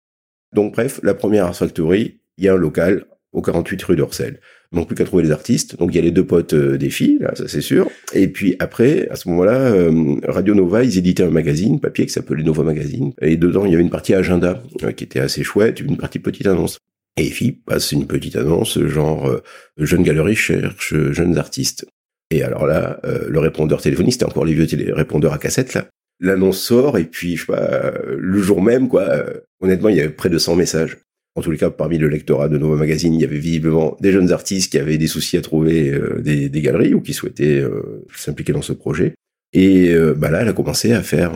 Donc 0.57 0.73
bref, 0.73 1.01
la 1.03 1.13
première 1.13 1.45
Art 1.45 1.55
Factory, 1.55 2.19
il 2.39 2.45
y 2.45 2.49
a 2.49 2.55
un 2.55 2.57
local 2.57 3.05
au 3.33 3.43
48 3.43 3.83
rue 3.83 3.97
d'Orsel. 3.97 4.41
Manque 4.73 4.87
plus 4.87 4.97
qu'à 4.97 5.05
trouver 5.05 5.23
les 5.23 5.31
artistes. 5.31 5.79
Donc 5.79 5.91
il 5.93 5.97
y 5.97 5.99
a 5.99 6.03
les 6.03 6.11
deux 6.11 6.25
potes 6.25 6.55
euh, 6.55 6.79
des 6.79 6.89
filles, 6.89 7.19
là, 7.21 7.35
ça 7.35 7.47
c'est 7.47 7.61
sûr. 7.61 7.91
Et 8.15 8.27
puis 8.29 8.57
après, 8.59 9.07
à 9.11 9.17
ce 9.17 9.29
moment-là, 9.29 9.53
euh, 9.53 10.17
Radio 10.27 10.55
Nova, 10.55 10.83
ils 10.83 10.97
éditaient 10.97 11.25
un 11.25 11.31
magazine 11.31 11.79
papier 11.79 12.07
qui 12.07 12.13
s'appelait 12.13 12.43
Nova 12.43 12.63
Magazine. 12.63 13.13
Et 13.21 13.37
dedans, 13.37 13.67
il 13.67 13.73
y 13.73 13.75
avait 13.75 13.83
une 13.83 13.91
partie 13.91 14.15
agenda 14.15 14.63
euh, 14.83 14.93
qui 14.93 15.05
était 15.05 15.21
assez 15.21 15.45
chouette, 15.45 15.81
une 15.81 15.99
partie 15.99 16.21
petite 16.21 16.47
annonce. 16.47 16.79
Et 17.19 17.25
filles 17.25 17.53
passe 17.53 17.93
une 17.93 18.07
petite 18.07 18.37
annonce 18.37 18.79
genre 18.79 19.41
jeune 19.79 20.03
galerie 20.03 20.37
cherche 20.37 20.95
jeunes 21.13 21.39
artistes. 21.39 21.87
Et 22.31 22.43
alors 22.43 22.67
là, 22.67 23.01
le 23.27 23.39
répondeur 23.39 23.81
téléphonique, 23.81 24.13
c'était 24.13 24.27
encore 24.27 24.45
les 24.45 24.53
vieux 24.53 24.67
télé 24.67 24.93
répondeurs 24.93 25.33
à 25.33 25.39
cassette 25.39 25.73
là. 25.73 25.87
L'annonce 26.21 26.61
sort 26.61 26.99
et 26.99 27.05
puis 27.05 27.37
je 27.37 27.47
sais 27.47 27.53
pas, 27.53 27.95
le 28.19 28.43
jour 28.43 28.61
même 28.61 28.89
quoi, 28.89 29.25
honnêtement, 29.67 29.89
il 29.89 29.97
y 29.97 30.01
avait 30.01 30.11
près 30.11 30.31
de 30.31 30.39
100 30.39 30.57
messages 30.57 30.99
en 31.37 31.43
tous 31.43 31.51
les 31.51 31.59
cas, 31.59 31.69
parmi 31.69 31.99
le 31.99 32.09
lectorat 32.09 32.49
de 32.49 32.57
Nova 32.57 32.77
Magazine, 32.77 33.13
il 33.13 33.21
y 33.21 33.25
avait 33.25 33.39
visiblement 33.39 33.97
des 34.01 34.11
jeunes 34.11 34.33
artistes 34.33 34.73
qui 34.73 34.79
avaient 34.79 34.97
des 34.97 35.07
soucis 35.07 35.37
à 35.37 35.43
trouver 35.43 35.91
euh, 35.91 36.21
des, 36.23 36.49
galeries 36.63 36.95
ou 36.95 37.03
qui 37.03 37.13
souhaitaient 37.13 37.61
euh, 37.61 38.03
s'impliquer 38.15 38.55
dans 38.55 38.63
ce 38.63 38.73
projet. 38.73 39.15
Et 39.53 39.93
euh, 39.93 40.15
bah 40.15 40.31
là, 40.31 40.41
elle 40.41 40.49
a 40.49 40.55
commencé 40.55 40.93
à 40.93 41.03
faire 41.03 41.33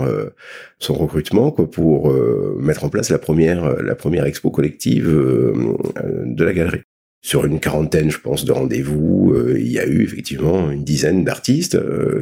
son 0.78 0.94
recrutement 0.94 1.52
pour 1.52 2.12
mettre 2.58 2.84
en 2.84 2.88
place 2.88 3.10
la 3.10 3.18
première, 3.18 3.82
la 3.82 3.94
première 3.94 4.24
expo 4.24 4.50
collective 4.50 5.06
de 5.06 6.44
la 6.44 6.52
galerie. 6.52 6.80
Sur 7.22 7.44
une 7.44 7.60
quarantaine, 7.60 8.10
je 8.10 8.18
pense, 8.18 8.46
de 8.46 8.52
rendez-vous, 8.52 9.36
il 9.54 9.70
y 9.70 9.78
a 9.78 9.86
eu 9.86 10.02
effectivement 10.02 10.70
une 10.70 10.84
dizaine 10.84 11.24
d'artistes 11.24 11.78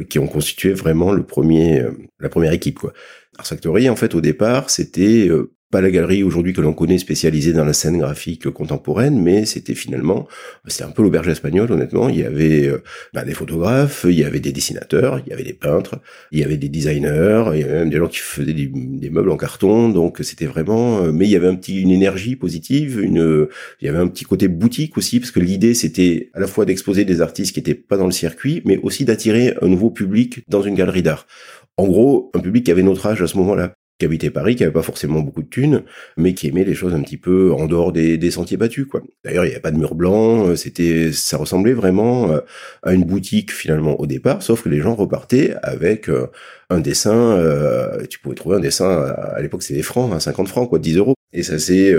qui 0.09 0.19
ont 0.19 0.27
constitué 0.27 0.73
vraiment 0.73 1.13
le 1.13 1.23
premier, 1.23 1.85
la 2.19 2.29
première 2.29 2.51
équipe. 2.51 2.79
Quoi. 2.79 2.93
Art 3.37 3.47
Factory, 3.47 3.89
en 3.89 3.95
fait, 3.95 4.13
au 4.15 4.21
départ, 4.21 4.69
c'était 4.69 5.29
pas 5.71 5.81
la 5.81 5.91
galerie 5.91 6.23
aujourd'hui 6.23 6.53
que 6.53 6.61
l'on 6.61 6.73
connaît 6.73 6.97
spécialisée 6.97 7.53
dans 7.53 7.65
la 7.65 7.73
scène 7.73 7.99
graphique 7.99 8.49
contemporaine, 8.49 9.21
mais 9.21 9.45
c'était 9.45 9.75
finalement, 9.75 10.27
c'était 10.67 10.83
un 10.83 10.91
peu 10.91 11.03
l'auberge 11.03 11.27
espagnole, 11.27 11.71
honnêtement. 11.71 12.09
Il 12.09 12.17
y 12.17 12.23
avait 12.23 12.71
bah, 13.13 13.23
des 13.23 13.33
photographes, 13.33 14.05
il 14.09 14.17
y 14.17 14.23
avait 14.23 14.39
des 14.39 14.51
dessinateurs, 14.51 15.21
il 15.25 15.29
y 15.29 15.33
avait 15.33 15.43
des 15.43 15.53
peintres, 15.53 15.99
il 16.31 16.39
y 16.39 16.43
avait 16.43 16.57
des 16.57 16.69
designers, 16.69 17.51
il 17.53 17.59
y 17.59 17.63
avait 17.63 17.79
même 17.79 17.89
des 17.89 17.97
gens 17.97 18.07
qui 18.07 18.17
faisaient 18.17 18.53
des, 18.53 19.09
meubles 19.09 19.29
en 19.29 19.37
carton. 19.37 19.89
Donc 19.89 20.19
c'était 20.21 20.45
vraiment, 20.45 21.03
euh, 21.03 21.11
mais 21.11 21.25
il 21.25 21.31
y 21.31 21.35
avait 21.35 21.47
un 21.47 21.55
petit, 21.55 21.81
une 21.81 21.91
énergie 21.91 22.35
positive, 22.35 22.99
une, 22.99 23.47
il 23.81 23.85
y 23.85 23.89
avait 23.89 23.99
un 23.99 24.07
petit 24.07 24.25
côté 24.25 24.47
boutique 24.47 24.97
aussi, 24.97 25.19
parce 25.19 25.31
que 25.31 25.39
l'idée 25.39 25.73
c'était 25.73 26.29
à 26.33 26.39
la 26.39 26.47
fois 26.47 26.65
d'exposer 26.65 27.05
des 27.05 27.21
artistes 27.21 27.53
qui 27.53 27.59
étaient 27.59 27.75
pas 27.75 27.97
dans 27.97 28.05
le 28.05 28.11
circuit, 28.11 28.61
mais 28.65 28.77
aussi 28.77 29.05
d'attirer 29.05 29.55
un 29.61 29.67
nouveau 29.67 29.91
public 29.91 30.43
dans 30.47 30.61
une 30.61 30.75
galerie 30.75 31.03
d'art. 31.03 31.27
En 31.77 31.87
gros, 31.87 32.31
un 32.33 32.39
public 32.39 32.65
qui 32.65 32.71
avait 32.71 32.83
notre 32.83 33.05
âge 33.05 33.21
à 33.21 33.27
ce 33.27 33.37
moment-là 33.37 33.73
qui 33.99 34.05
habitait 34.05 34.29
Paris, 34.29 34.55
qui 34.55 34.63
avait 34.63 34.71
pas 34.71 34.81
forcément 34.81 35.19
beaucoup 35.19 35.43
de 35.43 35.49
thunes, 35.49 35.83
mais 36.15 36.33
qui 36.33 36.47
aimait 36.47 36.63
les 36.63 36.73
choses 36.73 36.93
un 36.93 37.01
petit 37.01 37.17
peu 37.17 37.51
en 37.51 37.65
dehors 37.65 37.91
des, 37.91 38.31
sentiers 38.31 38.57
battus, 38.57 38.85
quoi. 38.85 39.01
D'ailleurs, 39.25 39.43
il 39.43 39.49
n'y 39.49 39.53
avait 39.53 39.61
pas 39.61 39.71
de 39.71 39.77
mur 39.77 39.93
blanc, 39.93 40.47
euh, 40.47 40.55
c'était, 40.55 41.11
ça 41.11 41.37
ressemblait 41.37 41.73
vraiment 41.73 42.31
euh, 42.31 42.39
à 42.83 42.93
une 42.93 43.03
boutique 43.03 43.51
finalement 43.51 43.99
au 43.99 44.05
départ, 44.07 44.41
sauf 44.41 44.63
que 44.63 44.69
les 44.69 44.79
gens 44.79 44.95
repartaient 44.95 45.53
avec 45.63 46.09
euh, 46.09 46.27
un 46.69 46.79
dessin, 46.79 47.43
tu 48.09 48.19
pouvais 48.19 48.35
trouver 48.35 48.57
un 48.57 48.59
dessin, 48.59 49.01
à 49.01 49.41
l'époque 49.41 49.63
c'était 49.63 49.79
des 49.79 49.83
francs, 49.83 50.13
hein, 50.13 50.19
50 50.19 50.47
francs, 50.47 50.69
quoi, 50.69 50.77
10 50.77 50.97
euros. 50.97 51.15
Et 51.33 51.41
ça 51.41 51.57
s'est 51.57 51.95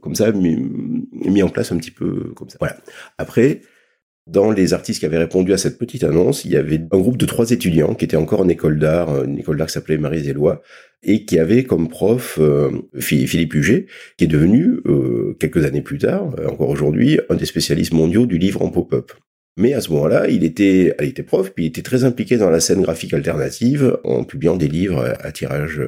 comme 0.00 0.14
ça 0.14 0.30
mis, 0.30 0.56
mis, 1.12 1.42
en 1.42 1.48
place 1.48 1.72
un 1.72 1.78
petit 1.78 1.90
peu 1.90 2.32
comme 2.36 2.48
ça. 2.48 2.56
Voilà. 2.60 2.76
Après, 3.18 3.62
Dans 4.26 4.50
les 4.50 4.72
artistes 4.72 5.00
qui 5.00 5.06
avaient 5.06 5.18
répondu 5.18 5.52
à 5.52 5.58
cette 5.58 5.78
petite 5.78 6.02
annonce, 6.02 6.46
il 6.46 6.52
y 6.52 6.56
avait 6.56 6.80
un 6.90 6.98
groupe 6.98 7.18
de 7.18 7.26
trois 7.26 7.50
étudiants 7.50 7.94
qui 7.94 8.06
étaient 8.06 8.16
encore 8.16 8.40
en 8.40 8.48
école 8.48 8.78
d'art, 8.78 9.24
une 9.24 9.38
école 9.38 9.58
d'art 9.58 9.66
qui 9.66 9.74
s'appelait 9.74 9.98
Marie 9.98 10.24
Zélois, 10.24 10.62
et 11.02 11.26
qui 11.26 11.38
avait 11.38 11.64
comme 11.64 11.88
prof 11.88 12.38
euh, 12.40 12.70
Philippe 12.98 13.54
Huget, 13.54 13.86
qui 14.16 14.24
est 14.24 14.28
devenu, 14.28 14.80
euh, 14.86 15.36
quelques 15.38 15.64
années 15.66 15.82
plus 15.82 15.98
tard, 15.98 16.34
euh, 16.38 16.48
encore 16.48 16.70
aujourd'hui, 16.70 17.20
un 17.28 17.34
des 17.34 17.44
spécialistes 17.44 17.92
mondiaux 17.92 18.24
du 18.24 18.38
livre 18.38 18.62
en 18.62 18.70
pop-up. 18.70 19.12
Mais 19.58 19.74
à 19.74 19.82
ce 19.82 19.90
moment-là, 19.92 20.28
il 20.28 20.42
était, 20.42 20.96
il 21.00 21.08
était 21.08 21.22
prof, 21.22 21.52
puis 21.52 21.64
il 21.64 21.68
était 21.68 21.82
très 21.82 22.04
impliqué 22.04 22.38
dans 22.38 22.50
la 22.50 22.60
scène 22.60 22.80
graphique 22.80 23.12
alternative 23.12 23.98
en 24.04 24.24
publiant 24.24 24.56
des 24.56 24.68
livres 24.68 25.14
à 25.20 25.32
tirage 25.32 25.82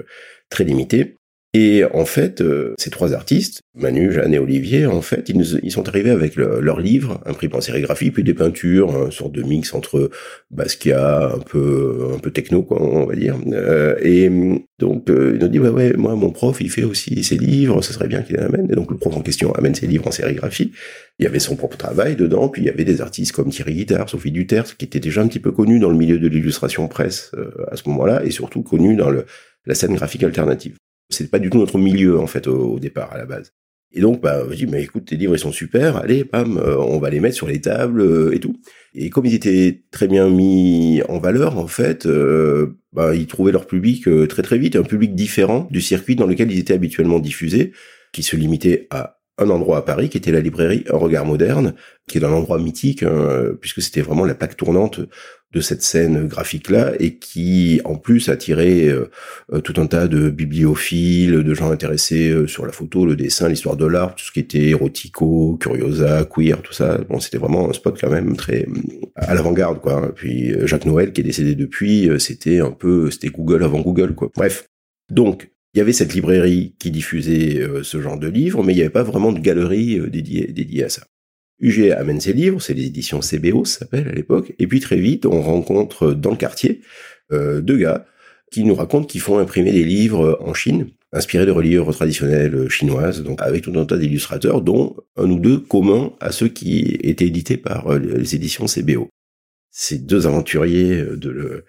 très 0.50 0.64
limité. 0.64 1.16
Et 1.58 1.84
en 1.94 2.04
fait, 2.04 2.42
euh, 2.42 2.74
ces 2.76 2.90
trois 2.90 3.14
artistes, 3.14 3.62
Manu, 3.74 4.12
Jeanne 4.12 4.34
et 4.34 4.38
Olivier, 4.38 4.84
en 4.84 5.00
fait, 5.00 5.26
ils, 5.30 5.58
ils 5.62 5.72
sont 5.72 5.88
arrivés 5.88 6.10
avec 6.10 6.36
le, 6.36 6.60
leur 6.60 6.80
livre 6.80 7.22
imprimé 7.24 7.54
en 7.54 7.62
sérigraphie, 7.62 8.10
puis 8.10 8.22
des 8.22 8.34
peintures, 8.34 9.06
une 9.06 9.10
sorte 9.10 9.32
de 9.32 9.42
mix 9.42 9.72
entre 9.72 10.10
Basquiat, 10.50 11.32
un 11.34 11.38
peu, 11.38 12.10
un 12.14 12.18
peu 12.18 12.30
techno, 12.30 12.62
quoi, 12.62 12.82
on 12.82 13.06
va 13.06 13.16
dire. 13.16 13.36
Euh, 13.52 13.96
et 14.02 14.28
donc, 14.78 15.08
euh, 15.08 15.38
ils 15.38 15.42
ont 15.46 15.48
dit, 15.48 15.58
ouais, 15.58 15.70
ouais, 15.70 15.94
moi, 15.96 16.14
mon 16.14 16.30
prof, 16.30 16.58
il 16.60 16.68
fait 16.68 16.84
aussi 16.84 17.24
ses 17.24 17.38
livres, 17.38 17.80
ce 17.80 17.94
serait 17.94 18.08
bien 18.08 18.20
qu'il 18.20 18.36
les 18.36 18.42
amène. 18.42 18.70
Et 18.70 18.74
donc, 18.74 18.90
le 18.90 18.98
prof 18.98 19.16
en 19.16 19.22
question 19.22 19.50
amène 19.54 19.74
ses 19.74 19.86
livres 19.86 20.06
en 20.06 20.12
sérigraphie. 20.12 20.72
Il 21.18 21.24
y 21.24 21.26
avait 21.26 21.38
son 21.38 21.56
propre 21.56 21.78
travail 21.78 22.16
dedans, 22.16 22.50
puis 22.50 22.60
il 22.60 22.66
y 22.66 22.70
avait 22.70 22.84
des 22.84 23.00
artistes 23.00 23.32
comme 23.32 23.48
Thierry 23.48 23.72
Guitard, 23.76 24.10
Sophie 24.10 24.30
Duterte, 24.30 24.74
qui 24.76 24.84
étaient 24.84 25.00
déjà 25.00 25.22
un 25.22 25.26
petit 25.26 25.40
peu 25.40 25.52
connus 25.52 25.78
dans 25.78 25.88
le 25.88 25.96
milieu 25.96 26.18
de 26.18 26.28
l'illustration 26.28 26.86
presse 26.86 27.32
à 27.72 27.76
ce 27.76 27.88
moment-là, 27.88 28.26
et 28.26 28.30
surtout 28.30 28.60
connus 28.60 28.96
dans 28.96 29.08
le, 29.08 29.24
la 29.64 29.74
scène 29.74 29.94
graphique 29.94 30.22
alternative. 30.22 30.76
C'est 31.08 31.30
pas 31.30 31.38
du 31.38 31.50
tout 31.50 31.58
notre 31.58 31.78
milieu 31.78 32.18
en 32.18 32.26
fait 32.26 32.46
au, 32.46 32.78
départ 32.78 33.12
à 33.12 33.18
la 33.18 33.26
base. 33.26 33.52
Et 33.92 34.00
donc 34.00 34.20
bah 34.20 34.44
je 34.50 34.56
dis 34.56 34.66
mais 34.66 34.82
écoute 34.82 35.06
tes 35.06 35.16
livres 35.16 35.36
ils 35.36 35.38
sont 35.38 35.52
super, 35.52 35.96
allez 35.96 36.24
bam 36.24 36.58
euh, 36.58 36.76
on 36.76 36.98
va 36.98 37.08
les 37.08 37.20
mettre 37.20 37.36
sur 37.36 37.46
les 37.46 37.60
tables 37.60 38.00
euh, 38.00 38.34
et 38.34 38.40
tout. 38.40 38.56
Et 38.94 39.10
comme 39.10 39.26
ils 39.26 39.34
étaient 39.34 39.84
très 39.90 40.08
bien 40.08 40.28
mis 40.28 41.02
en 41.08 41.18
valeur 41.18 41.58
en 41.58 41.66
fait, 41.66 42.06
euh, 42.06 42.78
bah, 42.92 43.14
ils 43.14 43.26
trouvaient 43.26 43.52
leur 43.52 43.66
public 43.66 44.08
très 44.28 44.42
très 44.42 44.58
vite, 44.58 44.76
un 44.76 44.82
public 44.82 45.14
différent 45.14 45.68
du 45.70 45.80
circuit 45.80 46.16
dans 46.16 46.26
lequel 46.26 46.50
ils 46.50 46.58
étaient 46.58 46.74
habituellement 46.74 47.20
diffusés, 47.20 47.72
qui 48.12 48.22
se 48.22 48.36
limitait 48.36 48.86
à 48.90 49.15
un 49.38 49.50
endroit 49.50 49.78
à 49.78 49.82
Paris 49.82 50.08
qui 50.08 50.18
était 50.18 50.32
la 50.32 50.40
librairie 50.40 50.84
Un 50.92 50.96
Regard 50.96 51.26
Moderne, 51.26 51.74
qui 52.08 52.18
est 52.18 52.24
un 52.24 52.32
endroit 52.32 52.58
mythique, 52.58 53.02
hein, 53.02 53.54
puisque 53.60 53.82
c'était 53.82 54.00
vraiment 54.00 54.24
la 54.24 54.34
plaque 54.34 54.56
tournante 54.56 55.00
de 55.52 55.60
cette 55.60 55.82
scène 55.82 56.26
graphique-là 56.26 56.92
et 56.98 57.16
qui, 57.16 57.80
en 57.84 57.96
plus, 57.96 58.28
attirait 58.28 58.88
euh, 58.88 59.10
euh, 59.52 59.60
tout 59.60 59.80
un 59.80 59.86
tas 59.86 60.06
de 60.06 60.28
bibliophiles, 60.28 61.42
de 61.42 61.54
gens 61.54 61.70
intéressés 61.70 62.28
euh, 62.28 62.46
sur 62.46 62.66
la 62.66 62.72
photo, 62.72 63.06
le 63.06 63.16
dessin, 63.16 63.48
l'histoire 63.48 63.76
de 63.76 63.86
l'art, 63.86 64.14
tout 64.14 64.24
ce 64.24 64.32
qui 64.32 64.40
était 64.40 64.66
érotico, 64.66 65.56
curiosa, 65.58 66.24
queer, 66.24 66.60
tout 66.62 66.72
ça. 66.72 66.98
Bon, 67.08 67.20
c'était 67.20 67.38
vraiment 67.38 67.70
un 67.70 67.72
spot 67.72 67.98
quand 67.98 68.10
même 68.10 68.36
très 68.36 68.66
à 69.14 69.34
l'avant-garde, 69.34 69.80
quoi. 69.80 70.12
Puis 70.14 70.52
Jacques 70.66 70.84
Noël, 70.84 71.12
qui 71.12 71.22
est 71.22 71.24
décédé 71.24 71.54
depuis, 71.54 72.10
c'était 72.18 72.60
un 72.60 72.72
peu, 72.72 73.10
c'était 73.10 73.28
Google 73.28 73.64
avant 73.64 73.80
Google, 73.80 74.14
quoi. 74.14 74.30
Bref. 74.34 74.68
Donc, 75.10 75.48
il 75.76 75.78
y 75.78 75.82
avait 75.82 75.92
cette 75.92 76.14
librairie 76.14 76.74
qui 76.78 76.90
diffusait 76.90 77.60
ce 77.82 78.00
genre 78.00 78.18
de 78.18 78.28
livres, 78.28 78.64
mais 78.64 78.72
il 78.72 78.76
n'y 78.76 78.82
avait 78.82 78.90
pas 78.90 79.02
vraiment 79.02 79.30
de 79.30 79.38
galerie 79.38 80.00
dédiée, 80.10 80.46
dédiée 80.46 80.84
à 80.84 80.88
ça. 80.88 81.06
UG 81.60 81.92
amène 81.92 82.20
ses 82.20 82.32
livres, 82.32 82.60
c'est 82.60 82.74
les 82.74 82.86
éditions 82.86 83.20
CBO, 83.20 83.64
ça 83.64 83.80
s'appelle 83.80 84.08
à 84.08 84.12
l'époque, 84.12 84.54
et 84.58 84.66
puis 84.66 84.80
très 84.80 84.96
vite, 84.96 85.26
on 85.26 85.40
rencontre 85.40 86.12
dans 86.12 86.30
le 86.30 86.36
quartier 86.36 86.82
euh, 87.32 87.60
deux 87.60 87.78
gars 87.78 88.06
qui 88.52 88.62
nous 88.62 88.74
racontent 88.74 89.06
qu'ils 89.06 89.20
font 89.20 89.38
imprimer 89.38 89.72
des 89.72 89.84
livres 89.84 90.38
en 90.40 90.54
Chine, 90.54 90.88
inspirés 91.12 91.46
de 91.46 91.50
reliures 91.50 91.92
traditionnelles 91.92 92.68
chinoises, 92.68 93.22
donc 93.22 93.42
avec 93.42 93.62
tout 93.62 93.72
un 93.76 93.84
tas 93.84 93.96
d'illustrateurs, 93.96 94.60
dont 94.60 94.96
un 95.16 95.30
ou 95.30 95.38
deux 95.38 95.58
communs 95.58 96.12
à 96.20 96.30
ceux 96.30 96.48
qui 96.48 96.96
étaient 97.02 97.26
édités 97.26 97.56
par 97.56 97.88
euh, 97.88 97.98
les 97.98 98.34
éditions 98.34 98.66
CBO. 98.66 99.08
Ces 99.78 99.98
deux 99.98 100.26
aventuriers 100.26 101.02
de, 101.02 101.64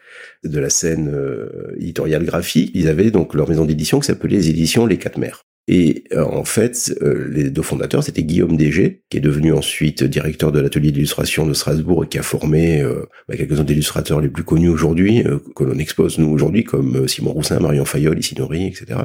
de 0.46 0.60
la 0.60 0.70
scène 0.70 1.12
euh, 1.14 1.76
éditoriale 1.78 2.24
graphique, 2.24 2.72
ils 2.74 2.88
avaient 2.88 3.12
donc 3.12 3.34
leur 3.34 3.50
maison 3.50 3.66
d'édition 3.66 4.00
qui 4.00 4.08
s'appelait 4.08 4.38
les 4.38 4.50
éditions 4.50 4.86
Les 4.86 4.98
Quatre 4.98 5.18
Mers. 5.18 5.44
Et 5.68 6.06
euh, 6.14 6.24
en 6.24 6.46
fait, 6.46 6.96
euh, 7.02 7.28
les 7.30 7.50
deux 7.50 7.62
fondateurs, 7.62 8.02
c'était 8.02 8.24
Guillaume 8.24 8.56
Dégé, 8.56 9.04
qui 9.10 9.18
est 9.18 9.22
devenu 9.22 9.52
ensuite 9.52 10.04
directeur 10.06 10.54
de 10.54 10.62
l'atelier 10.62 10.92
d'illustration 10.92 11.46
de 11.46 11.54
Strasbourg 11.54 12.06
et 12.06 12.08
qui 12.08 12.18
a 12.18 12.24
formé 12.24 12.82
euh, 12.82 13.06
bah, 13.28 13.36
quelques-uns 13.36 13.66
des 13.66 13.74
illustrateurs 13.74 14.22
les 14.22 14.30
plus 14.30 14.46
connus 14.46 14.70
aujourd'hui, 14.70 15.26
que 15.56 15.66
l'on 15.66 15.78
expose 15.78 16.18
nous 16.18 16.30
aujourd'hui, 16.30 16.64
comme 16.64 17.10
Simon 17.10 17.34
Roussin, 17.34 17.60
Marion 17.60 17.84
Fayol, 17.84 18.18
Isidori, 18.18 18.68
etc. 18.68 19.02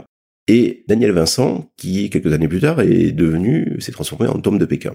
Et 0.47 0.85
Daniel 0.87 1.11
Vincent, 1.11 1.73
qui 1.77 2.09
quelques 2.11 2.33
années 2.33 2.49
plus 2.49 2.61
tard 2.61 2.81
est 2.81 3.11
devenu, 3.11 3.81
s'est 3.81 3.93
transformé 3.93 4.29
en 4.29 4.39
Tom 4.39 4.59
de 4.59 4.65
Pékin. 4.65 4.95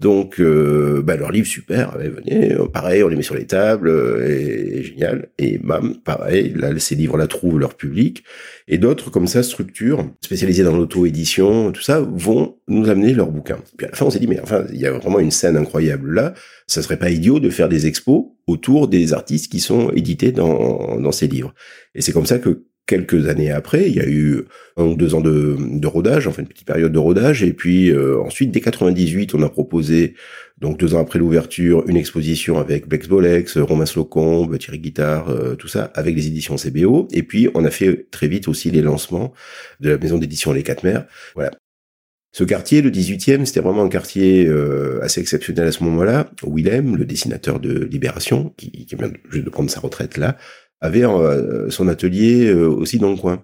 Donc, 0.00 0.40
euh, 0.40 1.02
bah, 1.02 1.16
leur 1.16 1.30
livre, 1.30 1.46
super, 1.46 1.98
venez, 1.98 2.54
euh, 2.54 2.66
pareil, 2.66 3.02
on 3.02 3.08
les 3.08 3.16
met 3.16 3.22
sur 3.22 3.34
les 3.34 3.46
tables, 3.46 3.90
euh, 3.90 4.26
et, 4.26 4.82
génial. 4.82 5.28
Et 5.36 5.58
bam, 5.58 5.94
pareil, 6.02 6.54
là, 6.56 6.70
ces 6.78 6.94
livres-là 6.94 7.26
trouvent 7.26 7.58
leur 7.58 7.74
public. 7.74 8.24
Et 8.66 8.78
d'autres, 8.78 9.10
comme 9.10 9.26
ça, 9.26 9.42
structures, 9.42 10.10
spécialisées 10.22 10.64
dans 10.64 10.74
l'auto-édition, 10.74 11.70
tout 11.72 11.82
ça, 11.82 12.00
vont 12.00 12.56
nous 12.66 12.88
amener 12.88 13.12
leurs 13.12 13.30
bouquins. 13.30 13.58
Puis 13.76 13.86
à 13.86 13.90
la 13.90 13.96
fin, 13.96 14.06
on 14.06 14.10
s'est 14.10 14.20
dit, 14.20 14.26
mais 14.26 14.40
enfin, 14.40 14.64
il 14.72 14.80
y 14.80 14.86
a 14.86 14.92
vraiment 14.92 15.18
une 15.18 15.30
scène 15.30 15.58
incroyable 15.58 16.14
là. 16.14 16.32
Ça 16.66 16.82
serait 16.82 16.98
pas 16.98 17.10
idiot 17.10 17.38
de 17.38 17.50
faire 17.50 17.68
des 17.68 17.86
expos 17.86 18.24
autour 18.46 18.88
des 18.88 19.12
artistes 19.12 19.50
qui 19.50 19.60
sont 19.60 19.90
édités 19.90 20.32
dans, 20.32 20.98
dans 20.98 21.12
ces 21.12 21.26
livres. 21.26 21.52
Et 21.94 22.00
c'est 22.00 22.12
comme 22.12 22.26
ça 22.26 22.38
que 22.38 22.64
quelques 22.90 23.28
années 23.28 23.52
après, 23.52 23.88
il 23.88 23.94
y 23.94 24.00
a 24.00 24.08
eu 24.08 24.46
un 24.76 24.82
ou 24.82 24.96
deux 24.96 25.14
ans 25.14 25.20
de, 25.20 25.56
de 25.60 25.86
rodage, 25.86 26.26
enfin 26.26 26.42
une 26.42 26.48
petite 26.48 26.66
période 26.66 26.90
de 26.90 26.98
rodage, 26.98 27.44
et 27.44 27.52
puis 27.52 27.88
euh, 27.88 28.20
ensuite 28.20 28.50
dès 28.50 28.60
98, 28.60 29.32
on 29.36 29.42
a 29.44 29.48
proposé 29.48 30.14
donc 30.58 30.76
deux 30.76 30.96
ans 30.96 31.00
après 31.00 31.20
l'ouverture 31.20 31.84
une 31.86 31.96
exposition 31.96 32.58
avec 32.58 32.88
Bex 32.88 33.06
Bolex, 33.06 33.58
Romain 33.58 33.86
Slocombe, 33.86 34.58
Thierry 34.58 34.80
Guitard, 34.80 35.28
euh, 35.28 35.54
tout 35.54 35.68
ça 35.68 35.92
avec 35.94 36.16
les 36.16 36.26
éditions 36.26 36.56
CBO, 36.56 37.06
et 37.12 37.22
puis 37.22 37.48
on 37.54 37.64
a 37.64 37.70
fait 37.70 38.08
très 38.10 38.26
vite 38.26 38.48
aussi 38.48 38.72
les 38.72 38.82
lancements 38.82 39.32
de 39.78 39.90
la 39.90 39.98
maison 39.98 40.18
d'édition 40.18 40.52
Les 40.52 40.64
Quatre 40.64 40.82
Mers, 40.82 41.06
voilà. 41.36 41.52
Ce 42.32 42.44
quartier, 42.44 42.80
le 42.80 42.90
18e, 42.90 43.44
c'était 43.44 43.58
vraiment 43.58 43.82
un 43.82 43.88
quartier 43.88 44.46
euh, 44.46 45.00
assez 45.02 45.20
exceptionnel 45.20 45.66
à 45.66 45.72
ce 45.72 45.82
moment-là. 45.82 46.30
Willem, 46.46 46.96
le 46.96 47.04
dessinateur 47.04 47.58
de 47.58 47.84
Libération, 47.84 48.54
qui, 48.56 48.70
qui 48.70 48.94
vient 48.94 49.10
juste 49.30 49.44
de 49.44 49.50
prendre 49.50 49.68
sa 49.68 49.80
retraite 49.80 50.16
là, 50.16 50.36
avait 50.80 51.04
euh, 51.04 51.70
son 51.70 51.88
atelier 51.88 52.46
euh, 52.46 52.68
aussi 52.68 52.98
dans 52.98 53.10
le 53.10 53.16
coin. 53.16 53.42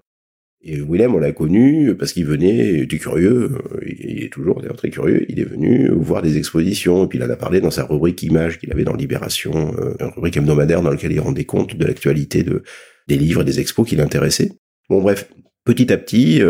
Et 0.62 0.80
Willem, 0.80 1.14
on 1.14 1.18
l'a 1.18 1.32
connu 1.32 1.94
parce 1.94 2.12
qu'il 2.12 2.24
venait, 2.24 2.72
il 2.72 2.82
était 2.82 2.98
curieux, 2.98 3.52
euh, 3.52 3.80
il 3.86 4.24
est 4.24 4.32
toujours 4.32 4.60
très 4.76 4.90
curieux, 4.90 5.24
il 5.28 5.38
est 5.38 5.44
venu 5.44 5.88
voir 5.90 6.22
des 6.22 6.38
expositions, 6.38 7.04
et 7.04 7.08
puis 7.08 7.18
il 7.18 7.22
en 7.22 7.30
a 7.30 7.36
parlé 7.36 7.60
dans 7.60 7.70
sa 7.70 7.84
rubrique 7.84 8.22
images 8.22 8.58
qu'il 8.58 8.72
avait 8.72 8.82
dans 8.82 8.94
Libération, 8.94 9.74
une 10.00 10.06
rubrique 10.16 10.38
hebdomadaire 10.38 10.82
dans 10.82 10.90
laquelle 10.90 11.12
il 11.12 11.20
rendait 11.20 11.44
compte 11.44 11.76
de 11.76 11.84
l'actualité 11.84 12.42
de, 12.42 12.64
des 13.06 13.16
livres 13.16 13.42
et 13.42 13.44
des 13.44 13.60
expos 13.60 13.86
qui 13.86 13.94
l'intéressaient. 13.94 14.52
Bon 14.88 15.00
bref, 15.00 15.28
petit 15.64 15.92
à 15.92 15.98
petit, 15.98 16.40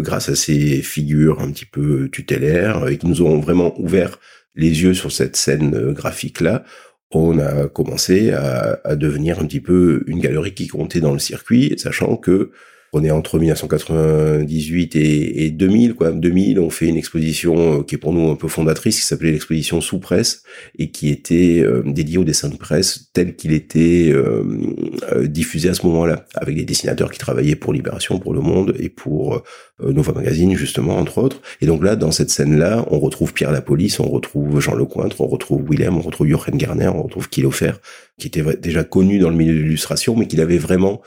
grâce 0.00 0.28
à 0.28 0.34
ces 0.34 0.82
figures 0.82 1.40
un 1.40 1.50
petit 1.50 1.64
peu 1.64 2.10
tutélaires, 2.10 2.88
et 2.88 2.98
qui 2.98 3.06
nous 3.06 3.22
ont 3.22 3.38
vraiment 3.38 3.80
ouvert 3.80 4.18
les 4.54 4.82
yeux 4.82 4.92
sur 4.92 5.12
cette 5.12 5.36
scène 5.36 5.92
graphique-là, 5.92 6.64
on 7.14 7.38
a 7.38 7.68
commencé 7.68 8.32
à, 8.32 8.96
devenir 8.96 9.38
un 9.38 9.46
petit 9.46 9.60
peu 9.60 10.02
une 10.06 10.20
galerie 10.20 10.54
qui 10.54 10.68
comptait 10.68 11.00
dans 11.00 11.12
le 11.12 11.18
circuit, 11.18 11.74
sachant 11.76 12.16
que 12.16 12.50
on 12.94 13.02
est 13.02 13.10
entre 13.10 13.38
1998 13.38 14.96
et, 14.96 15.46
et 15.46 15.50
2000, 15.50 15.94
quoi. 15.94 16.12
2000, 16.12 16.60
on 16.60 16.68
fait 16.68 16.86
une 16.86 16.98
exposition 16.98 17.78
euh, 17.78 17.82
qui 17.82 17.94
est 17.94 17.98
pour 17.98 18.12
nous 18.12 18.28
un 18.30 18.34
peu 18.34 18.48
fondatrice, 18.48 19.00
qui 19.00 19.06
s'appelait 19.06 19.32
l'exposition 19.32 19.80
sous 19.80 19.98
presse 19.98 20.42
et 20.78 20.90
qui 20.90 21.08
était 21.08 21.60
euh, 21.60 21.82
dédiée 21.86 22.18
au 22.18 22.24
dessin 22.24 22.50
de 22.50 22.56
presse 22.56 23.10
tel 23.14 23.34
qu'il 23.34 23.52
était 23.52 24.10
euh, 24.12 25.26
diffusé 25.26 25.70
à 25.70 25.74
ce 25.74 25.86
moment-là, 25.86 26.26
avec 26.34 26.54
des 26.54 26.64
dessinateurs 26.64 27.10
qui 27.10 27.18
travaillaient 27.18 27.56
pour 27.56 27.72
Libération, 27.72 28.18
pour 28.18 28.34
Le 28.34 28.40
Monde 28.40 28.74
et 28.78 28.90
pour 28.90 29.42
Nova 29.80 30.12
Magazine 30.12 30.54
justement 30.54 30.96
entre 30.98 31.18
autres. 31.18 31.40
Et 31.60 31.66
donc 31.66 31.82
là, 31.82 31.96
dans 31.96 32.12
cette 32.12 32.30
scène-là, 32.30 32.84
on 32.90 33.00
retrouve 33.00 33.32
Pierre 33.32 33.52
Lapolice, 33.52 34.00
on 34.00 34.08
retrouve 34.08 34.60
Jean 34.60 34.74
Lecointre, 34.74 35.20
on 35.20 35.26
retrouve 35.26 35.62
Willem, 35.68 35.96
on 35.96 36.02
retrouve 36.02 36.28
Jochen 36.28 36.56
Garner, 36.56 36.88
on 36.88 37.02
retrouve 37.02 37.28
Kilofer, 37.28 37.72
qui 38.18 38.28
était 38.28 38.44
déjà 38.56 38.84
connu 38.84 39.18
dans 39.18 39.30
le 39.30 39.36
milieu 39.36 39.54
de 39.54 39.60
l'illustration, 39.60 40.14
mais 40.14 40.26
qu'il 40.26 40.40
avait 40.40 40.58
vraiment 40.58 41.00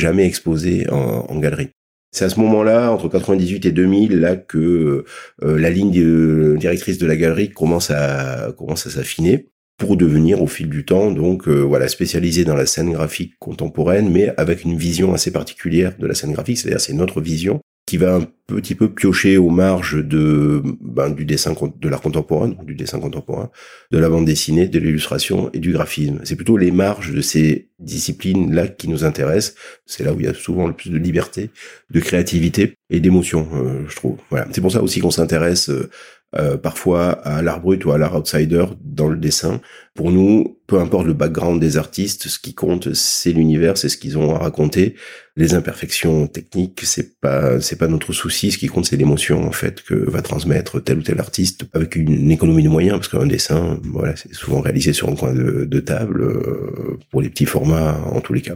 jamais 0.00 0.26
exposé 0.26 0.88
en, 0.90 1.38
galerie. 1.38 1.68
C'est 2.10 2.24
à 2.24 2.28
ce 2.28 2.40
moment-là, 2.40 2.90
entre 2.90 3.08
98 3.08 3.66
et 3.66 3.70
2000, 3.70 4.18
là 4.18 4.34
que 4.34 5.04
euh, 5.44 5.58
la 5.58 5.70
ligne 5.70 6.56
directrice 6.56 6.98
de 6.98 7.06
la 7.06 7.14
galerie 7.16 7.50
commence 7.50 7.92
à 7.92 8.52
commence 8.58 8.88
à 8.88 8.90
s'affiner 8.90 9.50
pour 9.78 9.96
devenir 9.96 10.42
au 10.42 10.46
fil 10.46 10.68
du 10.68 10.84
temps 10.84 11.10
donc 11.10 11.48
euh, 11.48 11.60
voilà 11.60 11.88
spécialisé 11.88 12.44
dans 12.44 12.54
la 12.54 12.66
scène 12.66 12.92
graphique 12.92 13.34
contemporaine, 13.38 14.10
mais 14.10 14.32
avec 14.36 14.64
une 14.64 14.76
vision 14.76 15.14
assez 15.14 15.30
particulière 15.30 15.96
de 15.98 16.06
la 16.06 16.14
scène 16.14 16.32
graphique, 16.32 16.58
c'est-à-dire 16.58 16.80
c'est 16.80 16.92
notre 16.92 17.20
vision 17.20 17.60
qui 17.90 17.96
va 17.96 18.14
un 18.14 18.26
petit 18.46 18.76
peu 18.76 18.88
piocher 18.88 19.36
aux 19.36 19.50
marges 19.50 19.96
de 19.96 20.62
ben, 20.80 21.10
du 21.10 21.24
dessin 21.24 21.56
de 21.80 21.88
l'art 21.88 22.00
contemporain, 22.00 22.54
du 22.62 22.76
dessin 22.76 23.00
contemporain, 23.00 23.50
de 23.90 23.98
la 23.98 24.08
bande 24.08 24.26
dessinée, 24.26 24.68
de 24.68 24.78
l'illustration 24.78 25.50
et 25.54 25.58
du 25.58 25.72
graphisme. 25.72 26.20
C'est 26.22 26.36
plutôt 26.36 26.56
les 26.56 26.70
marges 26.70 27.12
de 27.12 27.20
ces 27.20 27.68
disciplines 27.80 28.54
là 28.54 28.68
qui 28.68 28.86
nous 28.86 29.02
intéressent. 29.02 29.56
C'est 29.86 30.04
là 30.04 30.12
où 30.12 30.20
il 30.20 30.26
y 30.26 30.28
a 30.28 30.34
souvent 30.34 30.68
le 30.68 30.72
plus 30.72 30.90
de 30.90 30.98
liberté, 30.98 31.50
de 31.90 31.98
créativité 31.98 32.74
et 32.90 33.00
d'émotion, 33.00 33.48
euh, 33.54 33.82
je 33.88 33.96
trouve. 33.96 34.18
Voilà. 34.30 34.46
C'est 34.52 34.60
pour 34.60 34.70
ça 34.70 34.84
aussi 34.84 35.00
qu'on 35.00 35.10
s'intéresse 35.10 35.68
euh, 35.68 35.90
euh, 36.38 36.56
parfois 36.56 37.10
à 37.10 37.42
l'art 37.42 37.60
brut 37.60 37.84
ou 37.84 37.90
à 37.90 37.98
l'art 37.98 38.14
outsider 38.14 38.66
dans 38.84 39.08
le 39.08 39.16
dessin. 39.16 39.60
Pour 39.94 40.12
nous, 40.12 40.60
peu 40.68 40.78
importe 40.78 41.06
le 41.06 41.12
background 41.12 41.60
des 41.60 41.76
artistes, 41.76 42.28
ce 42.28 42.38
qui 42.38 42.54
compte, 42.54 42.94
c'est 42.94 43.32
l'univers, 43.32 43.76
c'est 43.76 43.88
ce 43.88 43.96
qu'ils 43.96 44.16
ont 44.16 44.36
à 44.36 44.38
raconter. 44.38 44.94
Les 45.34 45.54
imperfections 45.54 46.28
techniques, 46.28 46.82
c'est 46.84 47.18
pas, 47.20 47.60
c'est 47.60 47.74
pas 47.74 47.88
notre 47.88 48.12
souci. 48.12 48.52
Ce 48.52 48.58
qui 48.58 48.68
compte, 48.68 48.86
c'est 48.86 48.96
l'émotion, 48.96 49.44
en 49.44 49.50
fait, 49.50 49.82
que 49.82 49.94
va 49.94 50.22
transmettre 50.22 50.80
tel 50.80 50.98
ou 50.98 51.02
tel 51.02 51.18
artiste 51.18 51.64
avec 51.72 51.96
une 51.96 52.30
économie 52.30 52.62
de 52.62 52.68
moyens, 52.68 52.96
parce 52.98 53.08
qu'un 53.08 53.26
dessin, 53.26 53.80
voilà, 53.82 54.14
c'est 54.14 54.32
souvent 54.32 54.60
réalisé 54.60 54.92
sur 54.92 55.08
un 55.08 55.16
coin 55.16 55.34
de, 55.34 55.80
table, 55.80 56.22
euh, 56.22 56.96
pour 57.10 57.22
les 57.22 57.28
petits 57.28 57.46
formats, 57.46 58.00
en 58.12 58.20
tous 58.20 58.34
les 58.34 58.42
cas. 58.42 58.54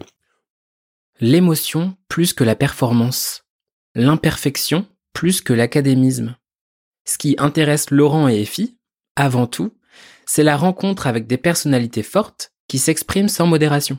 L'émotion 1.20 1.96
plus 2.08 2.32
que 2.32 2.44
la 2.44 2.54
performance. 2.54 3.44
L'imperfection 3.96 4.86
plus 5.12 5.40
que 5.40 5.52
l'académisme. 5.52 6.36
Ce 7.04 7.18
qui 7.18 7.34
intéresse 7.38 7.90
Laurent 7.90 8.28
et 8.28 8.40
Effie, 8.40 8.78
avant 9.16 9.46
tout, 9.46 9.76
c'est 10.26 10.42
la 10.42 10.56
rencontre 10.56 11.06
avec 11.06 11.26
des 11.26 11.36
personnalités 11.36 12.02
fortes 12.02 12.52
qui 12.68 12.78
s'expriment 12.78 13.28
sans 13.28 13.46
modération. 13.46 13.98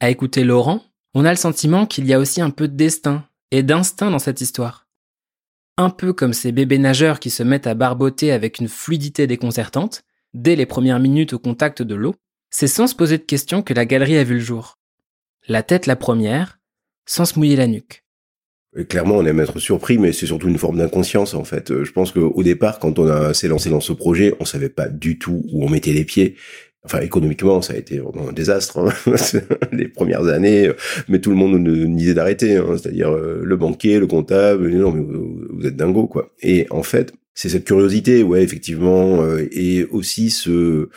À 0.00 0.10
écouter 0.10 0.44
Laurent, 0.44 0.82
on 1.14 1.24
a 1.24 1.30
le 1.30 1.36
sentiment 1.36 1.86
qu'il 1.86 2.06
y 2.06 2.14
a 2.14 2.18
aussi 2.18 2.40
un 2.40 2.50
peu 2.50 2.68
de 2.68 2.76
destin 2.76 3.24
et 3.50 3.62
d'instinct 3.62 4.10
dans 4.10 4.18
cette 4.18 4.40
histoire. 4.40 4.86
Un 5.76 5.90
peu 5.90 6.12
comme 6.12 6.34
ces 6.34 6.52
bébés 6.52 6.78
nageurs 6.78 7.20
qui 7.20 7.30
se 7.30 7.42
mettent 7.42 7.66
à 7.66 7.74
barboter 7.74 8.32
avec 8.32 8.58
une 8.58 8.68
fluidité 8.68 9.26
déconcertante, 9.26 10.02
dès 10.34 10.56
les 10.56 10.66
premières 10.66 11.00
minutes 11.00 11.32
au 11.32 11.38
contact 11.38 11.82
de 11.82 11.94
l'eau, 11.94 12.14
c'est 12.50 12.68
sans 12.68 12.86
se 12.86 12.94
poser 12.94 13.18
de 13.18 13.24
questions 13.24 13.62
que 13.62 13.74
la 13.74 13.86
galerie 13.86 14.18
a 14.18 14.24
vu 14.24 14.34
le 14.34 14.40
jour. 14.40 14.78
La 15.48 15.62
tête 15.62 15.86
la 15.86 15.96
première, 15.96 16.58
sans 17.06 17.24
se 17.24 17.38
mouiller 17.38 17.56
la 17.56 17.66
nuque. 17.66 18.04
Clairement, 18.88 19.16
on 19.16 19.26
aime 19.26 19.40
être 19.40 19.58
surpris, 19.58 19.98
mais 19.98 20.12
c'est 20.12 20.26
surtout 20.26 20.48
une 20.48 20.58
forme 20.58 20.78
d'inconscience 20.78 21.34
en 21.34 21.42
fait. 21.42 21.72
Euh, 21.72 21.84
je 21.84 21.90
pense 21.90 22.12
qu'au 22.12 22.42
départ, 22.44 22.78
quand 22.78 23.00
on 23.00 23.34
s'est 23.34 23.48
lancé 23.48 23.68
dans 23.68 23.80
ce 23.80 23.92
projet, 23.92 24.34
on 24.38 24.44
savait 24.44 24.68
pas 24.68 24.86
du 24.86 25.18
tout 25.18 25.44
où 25.52 25.64
on 25.64 25.68
mettait 25.68 25.92
les 25.92 26.04
pieds. 26.04 26.36
Enfin, 26.84 27.00
économiquement, 27.00 27.60
ça 27.62 27.74
a 27.74 27.76
été 27.76 27.98
vraiment 27.98 28.28
un 28.28 28.32
désastre 28.32 28.78
hein. 28.78 28.92
les 29.72 29.88
premières 29.88 30.28
années. 30.28 30.68
Euh, 30.68 30.76
mais 31.08 31.18
tout 31.18 31.30
le 31.30 31.36
monde 31.36 31.58
nous 31.58 31.96
disait 31.96 32.14
d'arrêter, 32.14 32.58
hein. 32.58 32.76
c'est-à-dire 32.76 33.10
euh, 33.10 33.40
le 33.42 33.56
banquier, 33.56 33.98
le 33.98 34.06
comptable. 34.06 34.70
Non, 34.70 34.92
mais 34.92 35.02
vous 35.02 35.66
êtes 35.66 35.76
dingo 35.76 36.06
quoi. 36.06 36.32
Et 36.40 36.68
en 36.70 36.84
fait, 36.84 37.12
c'est 37.34 37.48
cette 37.48 37.64
curiosité, 37.64 38.22
ouais, 38.22 38.44
effectivement, 38.44 39.24
et 39.50 39.84
aussi 39.90 40.30
ce 40.30 40.90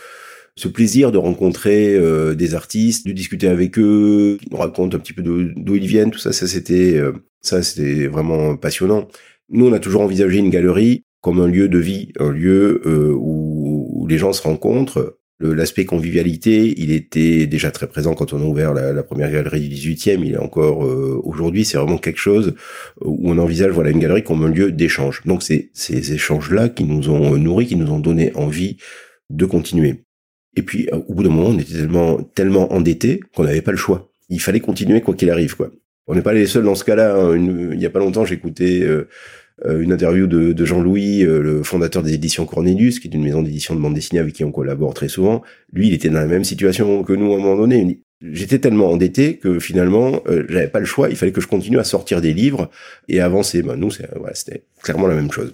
ce 0.56 0.68
plaisir 0.68 1.12
de 1.12 1.18
rencontrer 1.18 1.96
euh, 1.96 2.36
des 2.36 2.56
artistes, 2.56 3.08
de 3.08 3.12
discuter 3.12 3.48
avec 3.48 3.78
eux, 3.80 4.38
nous 4.52 4.58
racontent 4.58 4.96
un 4.96 5.00
petit 5.00 5.14
peu 5.14 5.24
d'où 5.24 5.76
ils 5.76 5.88
viennent, 5.88 6.12
tout 6.12 6.20
ça, 6.20 6.32
ça 6.32 6.48
c'était 6.48 6.98
euh, 6.98 7.14
ça 7.42 7.64
c'était 7.64 8.08
vraiment 8.08 8.56
passionnant. 8.56 9.08
Nous, 9.50 9.68
on 9.68 9.74
a 9.74 9.80
toujours 9.80 10.02
envisagé 10.02 10.38
une 10.38 10.50
galerie 10.50 11.04
comme 11.22 11.40
un 11.40 11.48
lieu 11.48 11.70
de 11.70 11.80
vie, 11.80 12.12
un 12.20 12.32
lieu 12.32 12.82
euh, 12.86 13.14
où, 13.14 14.06
les 14.08 14.18
gens 14.18 14.34
se 14.34 14.42
rencontrent. 14.42 15.18
L'aspect 15.40 15.86
convivialité, 15.86 16.74
il 16.78 16.92
était 16.92 17.48
déjà 17.48 17.72
très 17.72 17.88
présent 17.88 18.14
quand 18.14 18.32
on 18.32 18.42
a 18.42 18.46
ouvert 18.46 18.74
la, 18.74 19.04
première 19.04 19.32
galerie 19.32 19.68
du 19.68 19.76
18e. 19.76 20.24
Il 20.24 20.34
est 20.34 20.38
encore 20.38 20.80
aujourd'hui, 21.26 21.66
c'est 21.66 21.78
vraiment 21.78 21.98
quelque 21.98 22.20
chose 22.20 22.54
où 23.02 23.30
on 23.30 23.38
envisage 23.38 23.72
voilà 23.72 23.90
une 23.90 24.00
galerie 24.00 24.24
comme 24.24 24.44
un 24.44 24.50
lieu 24.50 24.72
d'échange. 24.72 25.22
Donc 25.26 25.44
c'est 25.44 25.70
ces 25.74 26.14
échanges-là 26.14 26.70
qui 26.70 26.86
nous 26.86 27.10
ont 27.10 27.36
nourris, 27.38 27.68
qui 27.68 27.76
nous 27.76 27.92
ont 27.92 28.00
donné 28.00 28.32
envie 28.36 28.78
de 29.30 29.46
continuer. 29.46 30.04
Et 30.56 30.62
puis, 30.62 30.88
euh, 30.94 30.98
au 31.08 31.14
bout 31.14 31.24
d'un 31.24 31.30
moment, 31.30 31.50
on 31.50 31.60
était 31.60 31.74
tellement, 31.74 32.18
tellement 32.36 32.74
endetté 32.74 33.22
qu'on 33.36 33.44
n'avait 33.44 33.62
pas 33.62 33.72
le 33.72 33.78
choix. 33.78 34.10
Il 34.30 34.40
fallait 34.40 34.60
continuer 34.60 35.02
quoi 35.02 35.16
qu'il 35.16 35.30
arrive, 35.30 35.56
quoi. 35.56 35.72
On 36.08 36.16
n'est 36.16 36.22
pas 36.22 36.34
les 36.34 36.48
seuls 36.48 36.64
dans 36.64 36.76
ce 36.76 36.84
cas-là. 36.84 37.16
Hein. 37.16 37.38
il 37.38 37.80
y 37.80 37.86
a 37.86 37.90
pas 37.90 38.00
longtemps, 38.00 38.26
j'écoutais 38.26 38.82
euh, 38.82 39.08
euh, 39.66 39.82
une 39.82 39.94
interview 39.94 40.28
de, 40.28 40.66
Jean-Louis, 40.66 41.22
le 41.22 41.64
fondateur 41.64 42.04
des 42.04 42.14
éditions 42.14 42.46
Cornelius, 42.46 43.00
qui 43.00 43.08
est 43.08 43.14
une 43.14 43.24
maison 43.24 43.42
d'édition 43.42 43.74
de 43.76 43.80
bande 43.80 43.94
dessinée 43.94 44.20
avec 44.20 44.34
qui 44.34 44.44
on 44.44 44.52
collabore 44.52 44.94
très 44.94 45.08
souvent. 45.08 45.44
Lui, 45.72 45.88
il 45.88 45.94
était 45.94 46.10
dans 46.10 46.20
la 46.20 46.26
même 46.26 46.44
situation 46.44 47.04
que 47.04 47.14
nous 47.14 47.32
à 47.32 47.36
un 47.36 47.40
moment 47.40 47.56
donné. 47.56 48.02
J'étais 48.32 48.60
tellement 48.60 48.90
endetté 48.90 49.38
que 49.38 49.60
finalement, 49.60 50.22
euh, 50.28 50.46
j'avais 50.48 50.70
pas 50.70 50.80
le 50.80 50.86
choix. 50.86 51.10
Il 51.10 51.18
fallait 51.18 51.34
que 51.34 51.42
je 51.42 51.48
continue 51.48 51.80
à 51.80 51.84
sortir 51.84 52.22
des 52.22 52.34
livres 52.34 52.70
et 53.10 53.20
avancer. 53.20 53.62
Ben, 53.62 53.76
nous, 53.76 53.90
voilà, 54.16 54.34
c'était 54.34 54.64
clairement 54.82 55.08
la 55.08 55.16
même 55.16 55.32
chose. 55.32 55.54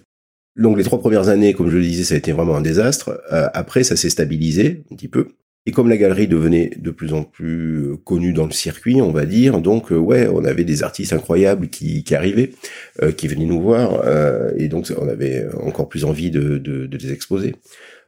Donc 0.59 0.77
les 0.77 0.83
trois 0.83 0.99
premières 0.99 1.29
années, 1.29 1.53
comme 1.53 1.69
je 1.69 1.77
le 1.77 1.83
disais, 1.83 2.03
ça 2.03 2.15
a 2.15 2.17
été 2.17 2.33
vraiment 2.33 2.57
un 2.57 2.61
désastre. 2.61 3.21
Euh, 3.31 3.47
après, 3.53 3.83
ça 3.83 3.95
s'est 3.95 4.09
stabilisé 4.09 4.83
un 4.91 4.95
petit 4.95 5.07
peu. 5.07 5.29
Et 5.65 5.71
comme 5.71 5.87
la 5.87 5.95
galerie 5.95 6.27
devenait 6.27 6.71
de 6.77 6.91
plus 6.91 7.13
en 7.13 7.23
plus 7.23 7.91
euh, 7.91 7.97
connue 8.03 8.33
dans 8.33 8.45
le 8.45 8.51
circuit, 8.51 9.01
on 9.01 9.11
va 9.11 9.25
dire, 9.25 9.61
donc 9.61 9.93
euh, 9.93 9.95
ouais, 9.95 10.27
on 10.27 10.43
avait 10.43 10.65
des 10.65 10.83
artistes 10.83 11.13
incroyables 11.13 11.69
qui, 11.69 12.03
qui 12.03 12.13
arrivaient, 12.13 12.51
qui 13.15 13.27
venaient 13.29 13.45
nous 13.45 13.61
voir, 13.61 14.03
et 14.57 14.67
donc 14.67 14.91
on 14.97 15.07
avait 15.07 15.47
encore 15.61 15.87
plus 15.87 16.03
envie 16.03 16.31
de, 16.31 16.89
les 16.91 17.11
exposer. 17.13 17.55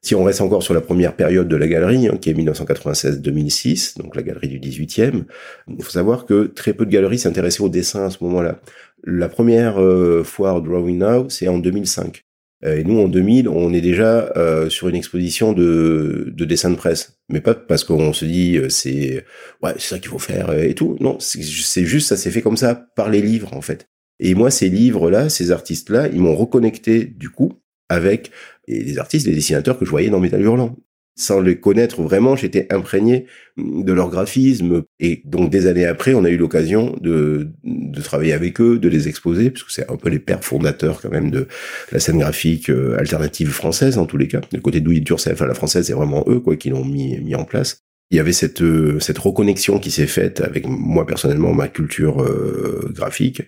Si 0.01 0.15
on 0.15 0.23
reste 0.23 0.41
encore 0.41 0.63
sur 0.63 0.73
la 0.73 0.81
première 0.81 1.15
période 1.15 1.47
de 1.47 1.55
la 1.55 1.67
galerie, 1.67 2.07
hein, 2.07 2.17
qui 2.19 2.31
est 2.31 2.33
1996-2006, 2.33 3.99
donc 3.99 4.15
la 4.15 4.23
galerie 4.23 4.49
du 4.49 4.59
18e, 4.59 5.23
il 5.69 5.83
faut 5.83 5.91
savoir 5.91 6.25
que 6.25 6.45
très 6.47 6.73
peu 6.73 6.85
de 6.85 6.91
galeries 6.91 7.19
s'intéressaient 7.19 7.61
au 7.61 7.69
dessin 7.69 8.05
à 8.05 8.09
ce 8.09 8.23
moment-là. 8.23 8.59
La 9.03 9.29
première 9.29 9.79
foire 10.25 10.61
Drawing 10.61 10.97
Now, 10.97 11.29
c'est 11.29 11.47
en 11.47 11.59
2005. 11.59 12.23
Euh, 12.65 12.77
et 12.77 12.83
nous, 12.83 12.99
en 12.99 13.07
2000, 13.07 13.47
on 13.49 13.73
est 13.73 13.81
déjà 13.81 14.31
euh, 14.37 14.69
sur 14.69 14.87
une 14.87 14.95
exposition 14.95 15.53
de, 15.53 16.31
de 16.35 16.45
dessin 16.45 16.69
de 16.69 16.75
presse. 16.75 17.19
Mais 17.29 17.41
pas 17.41 17.55
parce 17.55 17.83
qu'on 17.83 18.13
se 18.13 18.25
dit 18.25 18.57
euh, 18.57 18.69
c'est 18.69 19.25
ouais 19.63 19.73
c'est 19.77 19.95
ça 19.95 19.99
qu'il 19.99 20.09
faut 20.09 20.19
faire 20.19 20.53
et 20.53 20.75
tout. 20.75 20.97
Non, 20.99 21.17
c'est 21.19 21.41
juste 21.41 22.09
ça 22.09 22.17
s'est 22.17 22.31
fait 22.31 22.41
comme 22.41 22.57
ça 22.57 22.75
par 22.95 23.09
les 23.09 23.21
livres 23.21 23.53
en 23.53 23.61
fait. 23.61 23.87
Et 24.19 24.35
moi, 24.35 24.51
ces 24.51 24.69
livres-là, 24.69 25.29
ces 25.29 25.51
artistes-là, 25.51 26.07
ils 26.07 26.21
m'ont 26.21 26.35
reconnecté 26.35 27.05
du 27.05 27.29
coup 27.29 27.53
avec 27.89 28.31
les 28.67 28.99
artistes, 28.99 29.25
les 29.27 29.33
dessinateurs 29.33 29.79
que 29.79 29.85
je 29.85 29.89
voyais 29.89 30.09
dans 30.09 30.19
Métal 30.19 30.41
Hurlant 30.41 30.77
sans 31.15 31.41
les 31.41 31.59
connaître 31.59 32.01
vraiment, 32.01 32.35
j'étais 32.35 32.67
imprégné 32.73 33.25
de 33.57 33.93
leur 33.93 34.09
graphisme. 34.09 34.83
Et 34.99 35.21
donc 35.25 35.49
des 35.49 35.67
années 35.67 35.85
après, 35.85 36.13
on 36.13 36.23
a 36.23 36.29
eu 36.29 36.37
l'occasion 36.37 36.97
de, 37.01 37.49
de 37.63 38.01
travailler 38.01 38.33
avec 38.33 38.61
eux, 38.61 38.79
de 38.79 38.89
les 38.89 39.07
exposer, 39.07 39.51
puisque 39.51 39.71
c'est 39.71 39.89
un 39.91 39.97
peu 39.97 40.09
les 40.09 40.19
pères 40.19 40.43
fondateurs 40.43 41.01
quand 41.01 41.11
même 41.11 41.29
de 41.29 41.47
la 41.91 41.99
scène 41.99 42.19
graphique 42.19 42.69
euh, 42.69 42.97
alternative 42.97 43.49
française 43.49 43.97
en 43.97 44.05
tous 44.05 44.17
les 44.17 44.27
cas. 44.27 44.41
Le 44.53 44.59
côté 44.59 44.79
do 44.79 44.91
it 44.91 45.09
à 45.25 45.45
la 45.45 45.53
française, 45.53 45.87
c'est 45.87 45.93
vraiment 45.93 46.23
eux 46.27 46.39
quoi 46.39 46.55
qui 46.55 46.69
l'ont 46.69 46.85
mis, 46.85 47.19
mis 47.19 47.35
en 47.35 47.45
place. 47.45 47.79
Il 48.09 48.17
y 48.17 48.19
avait 48.19 48.33
cette, 48.33 48.61
euh, 48.61 48.99
cette 48.99 49.17
reconnexion 49.17 49.79
qui 49.79 49.91
s'est 49.91 50.07
faite 50.07 50.41
avec 50.41 50.65
moi 50.67 51.05
personnellement, 51.05 51.53
ma 51.53 51.67
culture 51.67 52.21
euh, 52.21 52.91
graphique. 52.93 53.43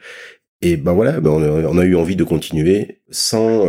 Et 0.62 0.78
ben 0.78 0.93
voilà, 0.93 1.19
ben 1.19 1.32
on, 1.32 1.78
a, 1.78 1.84
eu 1.84 1.95
envie 1.95 2.15
de 2.15 2.23
continuer 2.23 3.02
sans, 3.10 3.67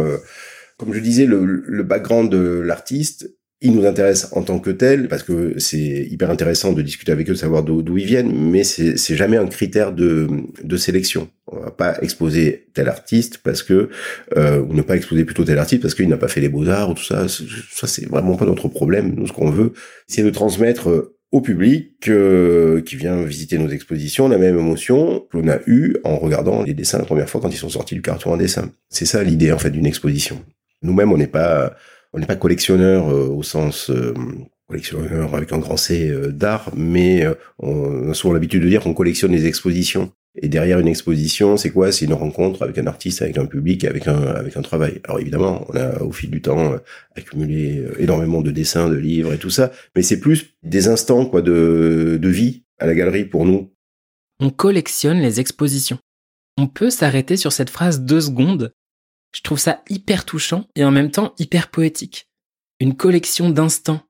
comme 0.79 0.95
je 0.95 1.01
disais, 1.01 1.27
le, 1.27 1.45
le 1.45 1.83
background 1.83 2.31
de 2.31 2.61
l'artiste 2.61 3.35
ils 3.65 3.75
nous 3.75 3.87
intéressent 3.87 4.31
en 4.37 4.43
tant 4.43 4.59
que 4.59 4.71
tels 4.71 5.09
parce 5.09 5.23
que 5.23 5.59
c'est 5.59 6.07
hyper 6.11 6.31
intéressant 6.31 6.75
de 6.75 6.83
discuter 6.83 7.13
avec 7.13 7.31
eux, 7.31 7.33
de 7.33 7.39
savoir 7.39 7.63
d'où 7.63 7.97
ils 7.97 8.05
viennent, 8.05 8.31
mais 8.31 8.63
c'est 8.63 9.17
jamais 9.17 9.39
un 9.39 9.47
critère 9.47 9.93
de, 9.93 10.29
de 10.63 10.77
sélection. 10.77 11.31
On 11.47 11.61
va 11.61 11.71
pas 11.71 11.97
exposer 12.03 12.67
tel 12.75 12.89
artiste 12.89 13.39
parce 13.39 13.63
que 13.63 13.89
euh, 14.37 14.61
ou 14.61 14.75
ne 14.75 14.83
pas 14.83 14.97
exposer 14.97 15.25
plutôt 15.25 15.45
tel 15.45 15.59
artiste 15.59 15.81
parce 15.81 15.95
qu'il 15.95 16.09
n'a 16.11 16.19
pas 16.19 16.29
fait 16.29 16.43
les 16.43 16.51
beaux 16.51 16.69
arts 16.69 16.91
ou 16.91 16.95
tout 16.95 17.05
ça. 17.05 17.27
Ça 17.27 17.87
c'est 17.87 18.07
vraiment 18.07 18.37
pas 18.37 18.45
notre 18.45 18.69
problème. 18.69 19.15
Nous 19.17 19.27
ce 19.27 19.33
qu'on 19.33 19.51
veut, 19.51 19.73
c'est 20.07 20.23
de 20.23 20.31
transmettre 20.31 21.13
au 21.33 21.41
public 21.41 22.09
euh, 22.09 22.83
qui 22.83 22.97
vient 22.97 23.23
visiter 23.23 23.57
nos 23.57 23.71
expositions 23.71 24.29
la 24.29 24.37
même 24.37 24.59
émotion 24.59 25.27
qu'on 25.33 25.49
a 25.49 25.59
eu 25.67 25.97
en 26.05 26.19
regardant 26.19 26.63
les 26.63 26.75
dessins 26.75 26.99
la 26.99 27.07
première 27.07 27.31
fois 27.31 27.41
quand 27.41 27.49
ils 27.49 27.57
sont 27.57 27.71
sortis 27.71 27.95
du 27.95 28.03
carton 28.03 28.35
en 28.35 28.37
dessin. 28.37 28.71
C'est 28.91 29.07
ça 29.07 29.25
l'idée 29.25 29.53
en 29.53 29.59
fait 29.59 29.71
d'une 29.71 29.87
exposition. 29.87 30.45
Nous-mêmes 30.83 31.13
on 31.13 31.17
n'est 31.17 31.27
pas 31.27 31.75
on 32.15 32.21
n'est 32.21 32.27
pas 32.27 32.37
collectionneur 32.37 33.09
euh, 33.09 33.27
au 33.27 33.43
sens 33.43 33.91
euh, 33.91 34.15
collectionneur 34.69 35.35
avec 35.35 35.53
un 35.53 35.59
grand 35.59 35.77
C 35.77 36.09
euh, 36.09 36.29
d'art, 36.29 36.71
mais 36.75 37.27
on 37.59 38.11
a 38.11 38.15
souvent 38.15 38.33
l'habitude 38.33 38.63
de 38.63 38.69
dire 38.69 38.83
qu'on 38.83 38.95
collectionne 38.95 39.33
les 39.33 39.47
expositions. 39.47 40.13
Et 40.41 40.49
derrière 40.49 40.81
une 40.81 40.89
exposition, 40.89 41.57
c'est 41.57 41.71
quoi? 41.71 41.93
C'est 41.93 42.07
une 42.07 42.15
rencontre 42.15 42.63
avec 42.63 42.79
un 42.79 42.89
artiste, 42.89 43.23
avec 43.23 43.39
un 43.39 43.47
public, 43.47 43.85
avec 43.85 44.09
un 44.09 44.21
avec 44.21 44.57
un 44.57 44.63
travail. 44.63 45.01
Alors 45.05 45.21
évidemment, 45.21 45.65
on 45.69 45.77
a 45.77 46.03
au 46.03 46.11
fil 46.11 46.29
du 46.29 46.43
temps 46.43 46.75
accumulé 47.15 47.85
énormément 47.99 48.41
de 48.41 48.51
dessins, 48.51 48.89
de 48.89 48.97
livres 48.97 49.33
et 49.33 49.39
tout 49.39 49.51
ça, 49.51 49.71
mais 49.95 50.03
c'est 50.03 50.19
plus 50.19 50.57
des 50.65 50.89
instants 50.89 51.27
quoi 51.27 51.41
de 51.41 52.19
de 52.21 52.29
vie 52.29 52.65
à 52.81 52.87
la 52.87 52.97
galerie 52.97 53.27
pour 53.27 53.45
nous. 53.45 53.71
On 54.41 54.51
collectionne 54.51 55.21
les 55.21 55.39
expositions. 55.39 55.99
On 56.59 56.67
peut 56.67 56.91
s'arrêter 56.91 57.37
sur 57.37 57.53
cette 57.53 57.71
phrase 57.71 58.01
deux 58.01 58.23
secondes 58.23 58.73
je 59.35 59.43
trouve 59.43 59.59
ça 59.59 59.83
hyper 59.91 60.25
touchant 60.25 60.69
et 60.77 60.85
en 60.85 60.93
même 60.93 61.11
temps 61.11 61.35
hyper 61.39 61.69
poétique. 61.69 62.29
Une 62.79 62.97
collection 62.97 63.51
d'instants, 63.51 64.01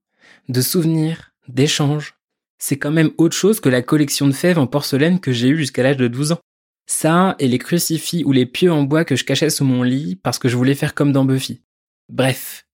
de 0.50 0.60
souvenirs, 0.60 1.32
d'échanges. 1.48 2.14
C'est 2.58 2.78
quand 2.78 2.90
même 2.90 3.10
autre 3.16 3.36
chose 3.36 3.58
que 3.58 3.70
la 3.70 3.82
collection 3.82 4.26
de 4.26 4.32
fèves 4.32 4.58
en 4.58 4.66
porcelaine 4.66 5.20
que 5.20 5.32
j'ai 5.32 5.48
eue 5.48 5.56
jusqu'à 5.56 5.82
l'âge 5.82 5.96
de 5.96 6.08
12 6.08 6.32
ans. 6.32 6.40
Ça 6.86 7.36
et 7.38 7.48
les 7.48 7.58
crucifix 7.58 8.22
ou 8.24 8.32
les 8.32 8.44
pieux 8.44 8.70
en 8.70 8.82
bois 8.82 9.06
que 9.06 9.16
je 9.16 9.24
cachais 9.24 9.48
sous 9.48 9.64
mon 9.64 9.82
lit 9.82 10.16
parce 10.16 10.38
que 10.38 10.48
je 10.48 10.56
voulais 10.56 10.74
faire 10.74 10.94
comme 10.94 11.12
dans 11.12 11.24
Buffy. 11.24 11.62
Bref, 12.10 12.66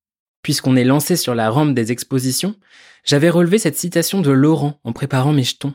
puisqu'on 0.43 0.75
est 0.75 0.85
lancé 0.85 1.15
sur 1.15 1.37
la 1.37 1.51
rampe 1.51 1.75
des 1.75 1.93
expositions, 1.93 2.57
j'avais 3.05 3.31
relevé 3.31 3.59
cette 3.59 3.79
citation 3.79 4.21
de 4.21 4.31
Laurent 4.33 4.81
en 4.83 4.93
préparant 4.93 5.33
mes 5.33 5.45
jetons. 5.45 5.75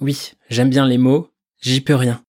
Oui, 0.00 0.32
j'aime 0.48 0.70
bien 0.70 0.86
les 0.86 0.98
mots, 0.98 1.30
j'y 1.60 1.82
peux 1.82 1.94
rien. 1.94 2.24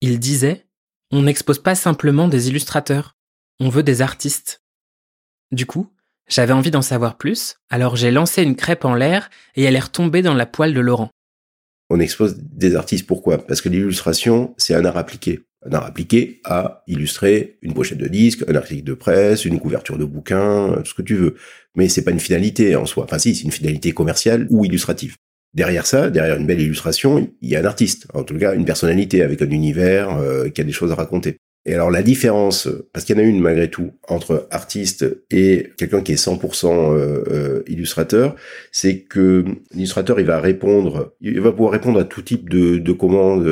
Il 0.00 0.20
disait 0.20 0.66
on 1.14 1.22
n'expose 1.22 1.60
pas 1.60 1.76
simplement 1.76 2.26
des 2.26 2.48
illustrateurs, 2.48 3.14
On 3.60 3.68
veut 3.68 3.84
des 3.84 4.02
artistes. 4.02 4.62
Du 5.52 5.64
coup, 5.64 5.92
j'avais 6.26 6.52
envie 6.52 6.72
d'en 6.72 6.82
savoir 6.82 7.16
plus, 7.16 7.54
alors 7.70 7.94
j'ai 7.94 8.10
lancé 8.10 8.42
une 8.42 8.56
crêpe 8.56 8.84
en 8.84 8.94
l'air 8.94 9.30
et 9.54 9.62
elle 9.62 9.76
est 9.76 9.80
retombée 9.80 10.22
dans 10.22 10.34
la 10.34 10.44
poêle 10.44 10.74
de 10.74 10.80
Laurent. 10.80 11.10
On 11.88 12.00
expose 12.00 12.36
des 12.36 12.74
artistes 12.74 13.06
pourquoi? 13.06 13.38
Parce 13.38 13.60
que 13.60 13.68
l'illustration, 13.68 14.54
c'est 14.56 14.74
un 14.74 14.84
art 14.84 14.96
appliqué. 14.96 15.44
Un 15.64 15.74
art 15.74 15.84
appliqué 15.84 16.40
à 16.42 16.82
illustrer 16.88 17.58
une 17.62 17.74
pochette 17.74 17.98
de 17.98 18.08
disque, 18.08 18.44
un 18.48 18.56
article 18.56 18.82
de 18.82 18.94
presse, 18.94 19.44
une 19.44 19.60
couverture 19.60 19.96
de 19.96 20.04
bouquin, 20.04 20.74
tout 20.78 20.90
ce 20.90 20.94
que 20.94 21.02
tu 21.02 21.14
veux. 21.14 21.36
Mais 21.76 21.88
c'est 21.88 22.02
pas 22.02 22.10
une 22.10 22.18
finalité 22.18 22.74
en 22.74 22.86
soi. 22.86 23.04
Enfin 23.04 23.20
si, 23.20 23.36
c'est 23.36 23.44
une 23.44 23.52
finalité 23.52 23.92
commerciale 23.92 24.48
ou 24.50 24.64
illustrative. 24.64 25.14
Derrière 25.54 25.86
ça, 25.86 26.10
derrière 26.10 26.36
une 26.36 26.46
belle 26.46 26.60
illustration, 26.60 27.30
il 27.40 27.48
y 27.48 27.54
a 27.54 27.60
un 27.60 27.64
artiste, 27.64 28.08
en 28.12 28.24
tout 28.24 28.36
cas 28.36 28.54
une 28.54 28.64
personnalité 28.64 29.22
avec 29.22 29.40
un 29.40 29.50
univers 29.50 30.16
euh, 30.16 30.48
qui 30.48 30.60
a 30.60 30.64
des 30.64 30.72
choses 30.72 30.90
à 30.90 30.96
raconter. 30.96 31.36
Et 31.64 31.74
alors 31.74 31.92
la 31.92 32.02
différence, 32.02 32.68
parce 32.92 33.06
qu'il 33.06 33.16
y 33.16 33.20
en 33.20 33.22
a 33.22 33.26
une 33.26 33.40
malgré 33.40 33.70
tout, 33.70 33.92
entre 34.08 34.48
artiste 34.50 35.06
et 35.30 35.70
quelqu'un 35.78 36.00
qui 36.02 36.12
est 36.12 36.22
100% 36.22 36.66
euh, 36.66 37.24
euh, 37.30 37.62
illustrateur, 37.68 38.34
c'est 38.72 39.02
que 39.02 39.44
l'illustrateur 39.72 40.18
il 40.18 40.26
va 40.26 40.40
répondre, 40.40 41.14
il 41.20 41.40
va 41.40 41.52
pouvoir 41.52 41.72
répondre 41.72 42.00
à 42.00 42.04
tout 42.04 42.22
type 42.22 42.50
de, 42.50 42.78
de 42.78 42.92
commandes 42.92 43.44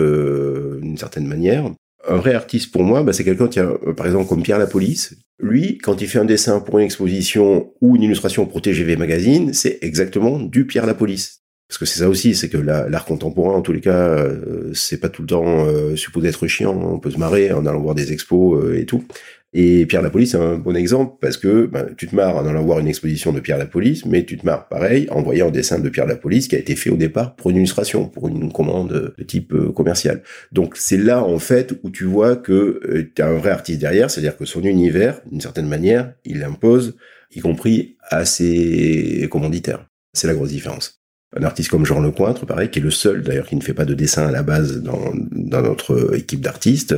d'une 0.83 0.99
certaine 0.99 1.29
manière. 1.29 1.71
Un 2.09 2.17
vrai 2.17 2.35
artiste 2.35 2.73
pour 2.73 2.83
moi, 2.83 3.05
bah, 3.05 3.13
c'est 3.13 3.23
quelqu'un 3.23 3.47
qui, 3.47 3.61
par 3.97 4.07
exemple, 4.07 4.29
comme 4.29 4.43
Pierre 4.43 4.59
Lapolice. 4.59 5.15
Lui, 5.39 5.79
quand 5.79 6.03
il 6.03 6.09
fait 6.09 6.19
un 6.19 6.25
dessin 6.25 6.59
pour 6.59 6.81
une 6.81 6.85
exposition 6.85 7.73
ou 7.81 7.95
une 7.95 8.03
illustration 8.03 8.45
pour 8.45 8.61
TGV 8.61 8.97
Magazine, 8.97 9.53
c'est 9.53 9.79
exactement 9.83 10.41
du 10.41 10.67
Pierre 10.67 10.85
Lapolice 10.87 11.42
parce 11.73 11.79
que 11.79 11.87
c'est 11.87 12.01
ça 12.01 12.09
aussi, 12.11 12.35
c'est 12.35 12.51
que 12.51 12.59
l'art 12.59 13.07
contemporain, 13.07 13.57
en 13.57 13.63
tous 13.63 13.73
les 13.73 13.81
cas, 13.81 13.97
euh, 13.97 14.73
c'est 14.75 15.01
pas 15.01 15.09
tout 15.09 15.23
le 15.23 15.29
temps 15.29 15.65
euh, 15.65 15.97
supposé 15.97 16.29
être 16.29 16.47
chiant. 16.47 16.79
On 16.79 16.99
peut 16.99 17.11
se 17.11 17.17
marrer 17.17 17.51
en 17.51 17.65
allant 17.65 17.81
voir 17.81 17.95
des 17.95 18.13
expos 18.13 18.63
euh, 18.63 18.79
et 18.79 18.85
tout. 18.85 19.07
Et 19.55 19.87
Pierre 19.87 20.03
Lapolice, 20.03 20.33
c'est 20.33 20.37
un 20.37 20.59
bon 20.59 20.77
exemple 20.77 21.15
parce 21.19 21.39
que 21.39 21.65
ben, 21.65 21.87
tu 21.97 22.09
te 22.09 22.15
marres 22.15 22.37
en 22.37 22.45
allant 22.45 22.63
voir 22.63 22.79
une 22.79 22.89
exposition 22.89 23.33
de 23.33 23.41
Pierre 23.41 23.57
Lapolice, 23.57 24.05
mais 24.05 24.27
tu 24.27 24.37
te 24.37 24.45
marres 24.45 24.69
pareil 24.69 25.07
en 25.11 25.23
voyant 25.23 25.49
un 25.49 25.51
dessin 25.51 25.79
de 25.79 25.89
Pierre 25.89 26.05
Lapolice 26.05 26.47
qui 26.47 26.57
a 26.57 26.59
été 26.59 26.77
fait 26.77 26.91
au 26.91 26.97
départ 26.97 27.37
pour 27.37 27.49
une 27.49 27.57
illustration, 27.57 28.07
pour 28.07 28.29
une 28.29 28.53
commande 28.53 29.15
de 29.17 29.25
type 29.25 29.55
commercial. 29.75 30.23
Donc 30.53 30.77
c'est 30.77 30.99
là 30.99 31.25
en 31.25 31.39
fait 31.39 31.73
où 31.83 31.89
tu 31.89 32.05
vois 32.05 32.37
que 32.37 33.09
tu 33.15 33.23
as 33.23 33.29
un 33.29 33.39
vrai 33.39 33.51
artiste 33.51 33.81
derrière, 33.81 34.11
c'est-à-dire 34.11 34.37
que 34.37 34.45
son 34.45 34.61
univers, 34.61 35.23
d'une 35.31 35.41
certaine 35.41 35.69
manière, 35.69 36.13
il 36.27 36.41
l'impose, 36.41 36.99
y 37.35 37.41
compris 37.41 37.97
à 38.11 38.27
ses 38.27 39.27
commanditaires. 39.31 39.87
C'est 40.13 40.27
la 40.27 40.35
grosse 40.35 40.51
différence 40.51 41.02
un 41.35 41.43
artiste 41.45 41.71
comme 41.71 41.87
Jean 41.87 42.01
Lecointre, 42.01 42.45
pareil, 42.45 42.71
qui 42.71 42.79
est 42.79 42.83
le 42.83 42.91
seul 42.91 43.23
d'ailleurs 43.23 43.47
qui 43.47 43.57
ne 43.57 43.63
fait 43.63 43.73
pas 43.73 43.85
de 43.85 43.95
dessin 43.95 44.27
à 44.27 44.31
la 44.31 44.43
base 44.43 44.83
dans, 44.83 45.13
notre 45.13 46.15
équipe 46.15 46.41
d'artistes. 46.41 46.95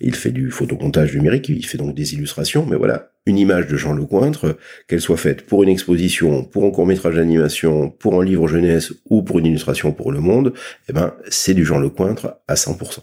Il 0.00 0.14
fait 0.14 0.30
du 0.30 0.50
photomontage 0.50 1.14
numérique, 1.14 1.48
il 1.48 1.64
fait 1.64 1.78
donc 1.78 1.94
des 1.94 2.14
illustrations, 2.14 2.66
mais 2.66 2.76
voilà, 2.76 3.10
une 3.26 3.38
image 3.38 3.66
de 3.66 3.76
Jean 3.76 3.94
Lecointre, 3.94 4.56
qu'elle 4.88 5.00
soit 5.00 5.16
faite 5.16 5.46
pour 5.46 5.62
une 5.62 5.70
exposition, 5.70 6.44
pour 6.44 6.64
un 6.64 6.70
court-métrage 6.70 7.14
d'animation, 7.14 7.90
pour 7.90 8.20
un 8.20 8.24
livre 8.24 8.46
jeunesse 8.46 8.92
ou 9.08 9.22
pour 9.22 9.38
une 9.38 9.46
illustration 9.46 9.92
pour 9.92 10.12
le 10.12 10.20
monde, 10.20 10.52
eh 10.88 10.92
ben, 10.92 11.14
c'est 11.28 11.54
du 11.54 11.64
Jean 11.64 11.78
Lecointre 11.78 12.36
à 12.46 12.54
100%. 12.54 12.98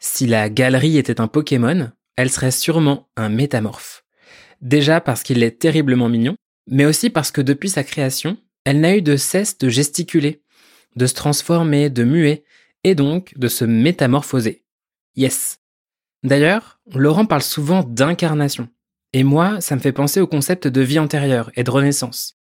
Si 0.00 0.26
la 0.26 0.48
galerie 0.48 0.98
était 0.98 1.20
un 1.20 1.28
Pokémon, 1.28 1.90
elle 2.16 2.30
serait 2.30 2.50
sûrement 2.50 3.08
un 3.16 3.28
métamorphe. 3.28 4.04
Déjà 4.60 5.00
parce 5.00 5.22
qu'il 5.22 5.42
est 5.42 5.58
terriblement 5.58 6.08
mignon, 6.08 6.34
mais 6.66 6.84
aussi 6.84 7.10
parce 7.10 7.30
que 7.30 7.40
depuis 7.40 7.68
sa 7.68 7.84
création, 7.84 8.36
elle 8.64 8.80
n'a 8.80 8.96
eu 8.96 9.02
de 9.02 9.16
cesse 9.16 9.58
de 9.58 9.68
gesticuler, 9.68 10.42
de 10.96 11.06
se 11.06 11.14
transformer, 11.14 11.90
de 11.90 12.04
muer, 12.04 12.44
et 12.84 12.94
donc 12.94 13.36
de 13.36 13.48
se 13.48 13.64
métamorphoser. 13.64 14.64
Yes. 15.16 15.60
D'ailleurs, 16.22 16.80
Laurent 16.94 17.26
parle 17.26 17.42
souvent 17.42 17.82
d'incarnation. 17.82 18.68
Et 19.12 19.24
moi, 19.24 19.60
ça 19.60 19.74
me 19.74 19.80
fait 19.80 19.92
penser 19.92 20.20
au 20.20 20.26
concept 20.26 20.68
de 20.68 20.80
vie 20.80 20.98
antérieure 20.98 21.50
et 21.56 21.64
de 21.64 21.70
renaissance. 21.70 22.38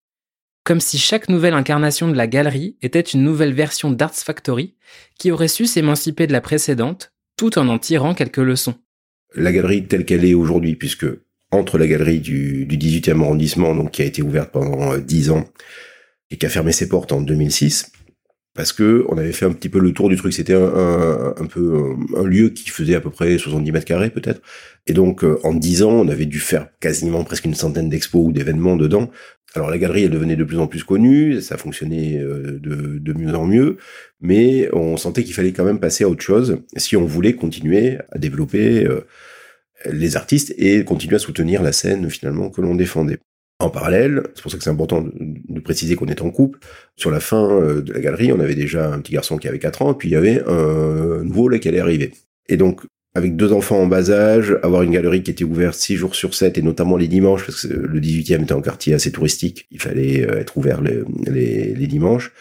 Comme 0.64 0.80
si 0.80 0.98
chaque 0.98 1.28
nouvelle 1.28 1.54
incarnation 1.54 2.08
de 2.08 2.16
la 2.16 2.26
galerie 2.26 2.76
était 2.82 3.00
une 3.00 3.22
nouvelle 3.22 3.52
version 3.52 3.90
d'Arts 3.90 4.14
Factory 4.14 4.74
qui 5.18 5.30
aurait 5.30 5.46
su 5.48 5.66
s'émanciper 5.66 6.26
de 6.26 6.32
la 6.32 6.40
précédente 6.40 7.12
tout 7.36 7.58
en 7.58 7.68
en 7.68 7.78
tirant 7.78 8.14
quelques 8.14 8.38
leçons. 8.38 8.74
La 9.34 9.52
galerie 9.52 9.86
telle 9.86 10.04
qu'elle 10.04 10.24
est 10.24 10.34
aujourd'hui, 10.34 10.74
puisque 10.74 11.06
entre 11.52 11.78
la 11.78 11.86
galerie 11.86 12.20
du, 12.20 12.66
18e 12.66 13.22
arrondissement, 13.22 13.74
donc 13.74 13.92
qui 13.92 14.02
a 14.02 14.06
été 14.06 14.22
ouverte 14.22 14.50
pendant 14.50 14.96
10 14.96 15.30
euh, 15.30 15.34
ans, 15.34 15.44
et 16.30 16.36
qui 16.36 16.46
a 16.46 16.48
fermé 16.48 16.72
ses 16.72 16.88
portes 16.88 17.12
en 17.12 17.20
2006 17.20 17.92
parce 18.56 18.72
que 18.72 19.04
on 19.08 19.18
avait 19.18 19.32
fait 19.32 19.44
un 19.44 19.52
petit 19.52 19.68
peu 19.68 19.78
le 19.78 19.92
tour 19.92 20.08
du 20.08 20.16
truc. 20.16 20.32
C'était 20.32 20.54
un, 20.54 21.46
peu 21.48 21.94
un, 22.16 22.24
lieu 22.24 22.48
qui 22.48 22.70
faisait 22.70 22.94
à 22.94 23.00
peu 23.00 23.10
près 23.10 23.38
70 23.38 23.70
mètres 23.70 23.84
carrés 23.84 24.10
peut-être. 24.10 24.40
Et 24.86 24.94
donc 24.94 25.22
euh, 25.22 25.38
en 25.44 25.54
10 25.54 25.82
ans, 25.82 25.92
on 25.92 26.08
avait 26.08 26.26
dû 26.26 26.40
faire 26.40 26.68
quasiment 26.80 27.22
presque 27.22 27.44
une 27.44 27.54
centaine 27.54 27.88
d'expos 27.88 28.26
ou 28.26 28.32
d'événements 28.32 28.76
dedans. 28.76 29.10
Alors 29.54 29.70
la 29.70 29.78
galerie, 29.78 30.04
elle 30.04 30.10
devenait 30.10 30.36
de 30.36 30.44
plus 30.44 30.58
en 30.58 30.66
plus 30.66 30.84
connue, 30.84 31.40
ça 31.40 31.56
fonctionnait 31.56 32.18
euh, 32.18 32.58
de, 32.60 33.12
mieux 33.12 33.34
en 33.34 33.46
mieux, 33.46 33.78
mais 34.20 34.68
on 34.74 34.96
sentait 34.96 35.24
qu'il 35.24 35.34
fallait 35.34 35.52
quand 35.52 35.64
même 35.64 35.80
passer 35.80 36.04
à 36.04 36.08
autre 36.08 36.22
chose 36.22 36.58
si 36.76 36.96
on 36.96 37.06
voulait 37.06 37.34
continuer 37.34 37.98
à 38.10 38.18
développer 38.18 38.84
euh, 38.84 39.06
les 39.90 40.16
artistes 40.16 40.54
et 40.58 40.84
continuer 40.84 41.16
à 41.16 41.20
soutenir 41.20 41.62
la 41.62 41.72
scène 41.72 42.10
finalement 42.10 42.50
que 42.50 42.60
l'on 42.60 42.74
défendait. 42.74 43.18
En 43.58 43.70
parallèle, 43.70 44.22
c'est 44.34 44.42
pour 44.42 44.50
ça 44.50 44.58
que 44.58 44.64
c'est 44.64 44.70
important 44.70 45.02
de, 45.02 45.60
préciser 45.60 45.96
qu'on 45.96 46.06
est 46.06 46.20
en 46.20 46.30
couple, 46.30 46.58
sur 46.94 47.10
la 47.10 47.20
fin 47.20 47.50
euh, 47.50 47.80
de 47.80 47.92
la 47.94 48.00
galerie, 48.00 48.30
on 48.30 48.38
avait 48.38 48.54
déjà 48.54 48.92
un 48.92 49.00
petit 49.00 49.12
garçon 49.12 49.38
qui 49.38 49.48
avait 49.48 49.58
4 49.58 49.82
ans, 49.82 49.92
et 49.92 49.96
puis 49.96 50.10
il 50.10 50.12
y 50.12 50.16
avait 50.16 50.42
un 50.46 51.24
nouveau 51.24 51.48
là 51.48 51.58
qui 51.58 51.68
allait 51.68 51.80
arriver. 51.80 52.12
Et 52.50 52.58
donc, 52.58 52.82
avec 53.14 53.34
deux 53.34 53.54
enfants 53.54 53.78
en 53.78 53.86
bas 53.86 54.10
âge, 54.10 54.58
avoir 54.62 54.82
une 54.82 54.90
galerie 54.90 55.22
qui 55.22 55.30
était 55.30 55.44
ouverte 55.44 55.74
6 55.74 55.96
jours 55.96 56.14
sur 56.14 56.34
7, 56.34 56.58
et 56.58 56.62
notamment 56.62 56.98
les 56.98 57.08
dimanches, 57.08 57.46
parce 57.46 57.66
que 57.66 57.72
le 57.72 57.98
18e 57.98 58.42
était 58.42 58.52
un 58.52 58.60
quartier 58.60 58.92
assez 58.92 59.10
touristique, 59.10 59.66
il 59.70 59.80
fallait 59.80 60.30
euh, 60.30 60.38
être 60.38 60.58
ouvert 60.58 60.82
les, 60.82 61.00
les, 61.26 61.74
les 61.74 61.86
dimanches, 61.86 62.32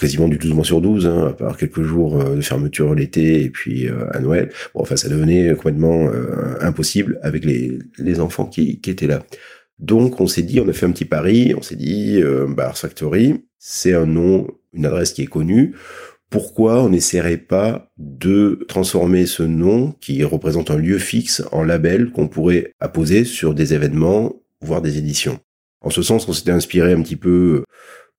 quasiment 0.00 0.26
du 0.26 0.36
12 0.36 0.52
mois 0.52 0.64
sur 0.64 0.80
12, 0.80 1.06
hein, 1.06 1.28
à 1.28 1.32
part 1.32 1.56
quelques 1.56 1.82
jours 1.82 2.20
euh, 2.20 2.34
de 2.34 2.40
fermeture 2.40 2.92
l'été 2.92 3.44
et 3.44 3.50
puis 3.50 3.88
à 4.10 4.18
Noël. 4.18 4.50
Bon, 4.74 4.82
enfin, 4.82 4.96
ça 4.96 5.08
devenait 5.08 5.54
complètement 5.54 6.10
impossible 6.60 7.20
avec 7.22 7.44
les, 7.44 7.78
les 7.98 8.18
enfants 8.18 8.46
qui, 8.46 8.80
qui 8.80 8.90
étaient 8.90 9.06
là. 9.06 9.22
Donc 9.78 10.20
on 10.20 10.26
s'est 10.26 10.42
dit, 10.42 10.60
on 10.60 10.68
a 10.68 10.72
fait 10.72 10.86
un 10.86 10.92
petit 10.92 11.04
pari, 11.04 11.54
on 11.56 11.62
s'est 11.62 11.76
dit, 11.76 12.20
euh, 12.22 12.46
Factory, 12.74 13.44
c'est 13.58 13.94
un 13.94 14.06
nom, 14.06 14.46
une 14.72 14.86
adresse 14.86 15.12
qui 15.12 15.22
est 15.22 15.26
connue. 15.26 15.74
Pourquoi 16.30 16.82
on 16.82 16.88
n'essaierait 16.88 17.36
pas 17.36 17.90
de 17.98 18.64
transformer 18.68 19.26
ce 19.26 19.42
nom, 19.42 19.92
qui 20.00 20.24
représente 20.24 20.70
un 20.70 20.76
lieu 20.76 20.98
fixe, 20.98 21.42
en 21.52 21.62
label 21.62 22.10
qu'on 22.10 22.28
pourrait 22.28 22.72
apposer 22.80 23.24
sur 23.24 23.54
des 23.54 23.74
événements, 23.74 24.34
voire 24.60 24.82
des 24.82 24.98
éditions? 24.98 25.38
En 25.82 25.90
ce 25.90 26.02
sens, 26.02 26.26
on 26.28 26.32
s'était 26.32 26.50
inspiré 26.50 26.92
un 26.92 27.02
petit 27.02 27.16
peu 27.16 27.62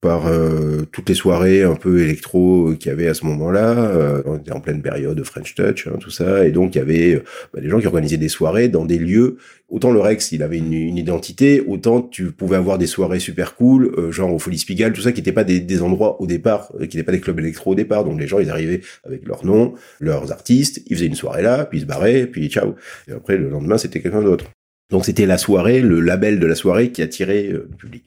par 0.01 0.27
euh, 0.27 0.83
toutes 0.91 1.09
les 1.09 1.15
soirées 1.15 1.63
un 1.63 1.75
peu 1.75 2.01
électro 2.01 2.73
qu'il 2.79 2.89
y 2.89 2.93
avait 2.93 3.07
à 3.07 3.15
ce 3.15 3.25
moment-là. 3.25 3.77
Euh, 3.77 4.21
on 4.25 4.37
était 4.37 4.51
en 4.51 4.59
pleine 4.59 4.81
période 4.81 5.17
de 5.17 5.23
French 5.23 5.55
Touch, 5.55 5.87
hein, 5.87 5.97
tout 5.99 6.11
ça, 6.11 6.45
et 6.45 6.51
donc 6.51 6.75
il 6.75 6.77
y 6.77 6.81
avait 6.81 7.15
euh, 7.15 7.23
bah, 7.53 7.61
des 7.61 7.69
gens 7.69 7.79
qui 7.79 7.87
organisaient 7.87 8.17
des 8.17 8.29
soirées 8.29 8.67
dans 8.67 8.85
des 8.85 8.99
lieux. 8.99 9.37
Autant 9.69 9.91
le 9.91 9.99
Rex, 9.99 10.31
il 10.31 10.43
avait 10.43 10.59
une, 10.59 10.97
identité, 10.97 11.61
autant 11.61 12.01
tu 12.01 12.31
pouvais 12.31 12.55
avoir 12.55 12.77
des 12.77 12.87
soirées 12.87 13.19
super 13.19 13.55
cool, 13.55 14.11
genre 14.11 14.33
au 14.33 14.39
Folie 14.39 14.59
Spigal, 14.59 14.93
tout 14.93 15.01
ça, 15.01 15.11
qui 15.11 15.19
n'étaient 15.19 15.33
pas 15.33 15.43
des, 15.43 15.59
des, 15.59 15.81
endroits 15.81 16.21
au 16.21 16.27
départ, 16.27 16.71
qui 16.77 16.83
n'étaient 16.83 17.03
pas 17.03 17.11
des 17.11 17.19
clubs 17.19 17.37
électro 17.39 17.71
au 17.71 17.75
départ. 17.75 18.05
Donc 18.05 18.17
les 18.17 18.27
gens, 18.27 18.39
ils 18.39 18.49
arrivaient 18.49 18.79
avec 19.03 19.27
leur 19.27 19.45
nom, 19.45 19.73
leurs 19.99 20.31
artistes, 20.31 20.83
ils 20.87 20.95
faisaient 20.95 21.07
une 21.07 21.15
soirée 21.15 21.41
là, 21.41 21.65
puis 21.65 21.79
ils 21.79 21.81
se 21.81 21.85
barraient, 21.85 22.27
puis 22.27 22.47
ciao. 22.49 22.75
Et 23.09 23.11
après, 23.11 23.35
le 23.35 23.49
lendemain, 23.49 23.77
c'était 23.77 23.99
quelqu'un 23.99 24.21
d'autre. 24.21 24.45
Donc 24.89 25.05
c'était 25.05 25.25
la 25.25 25.37
soirée, 25.37 25.81
le 25.81 25.99
label 25.99 26.39
de 26.39 26.47
la 26.47 26.55
soirée 26.55 26.91
qui 26.91 27.01
attirait 27.01 27.43
le 27.43 27.67
public. 27.67 28.05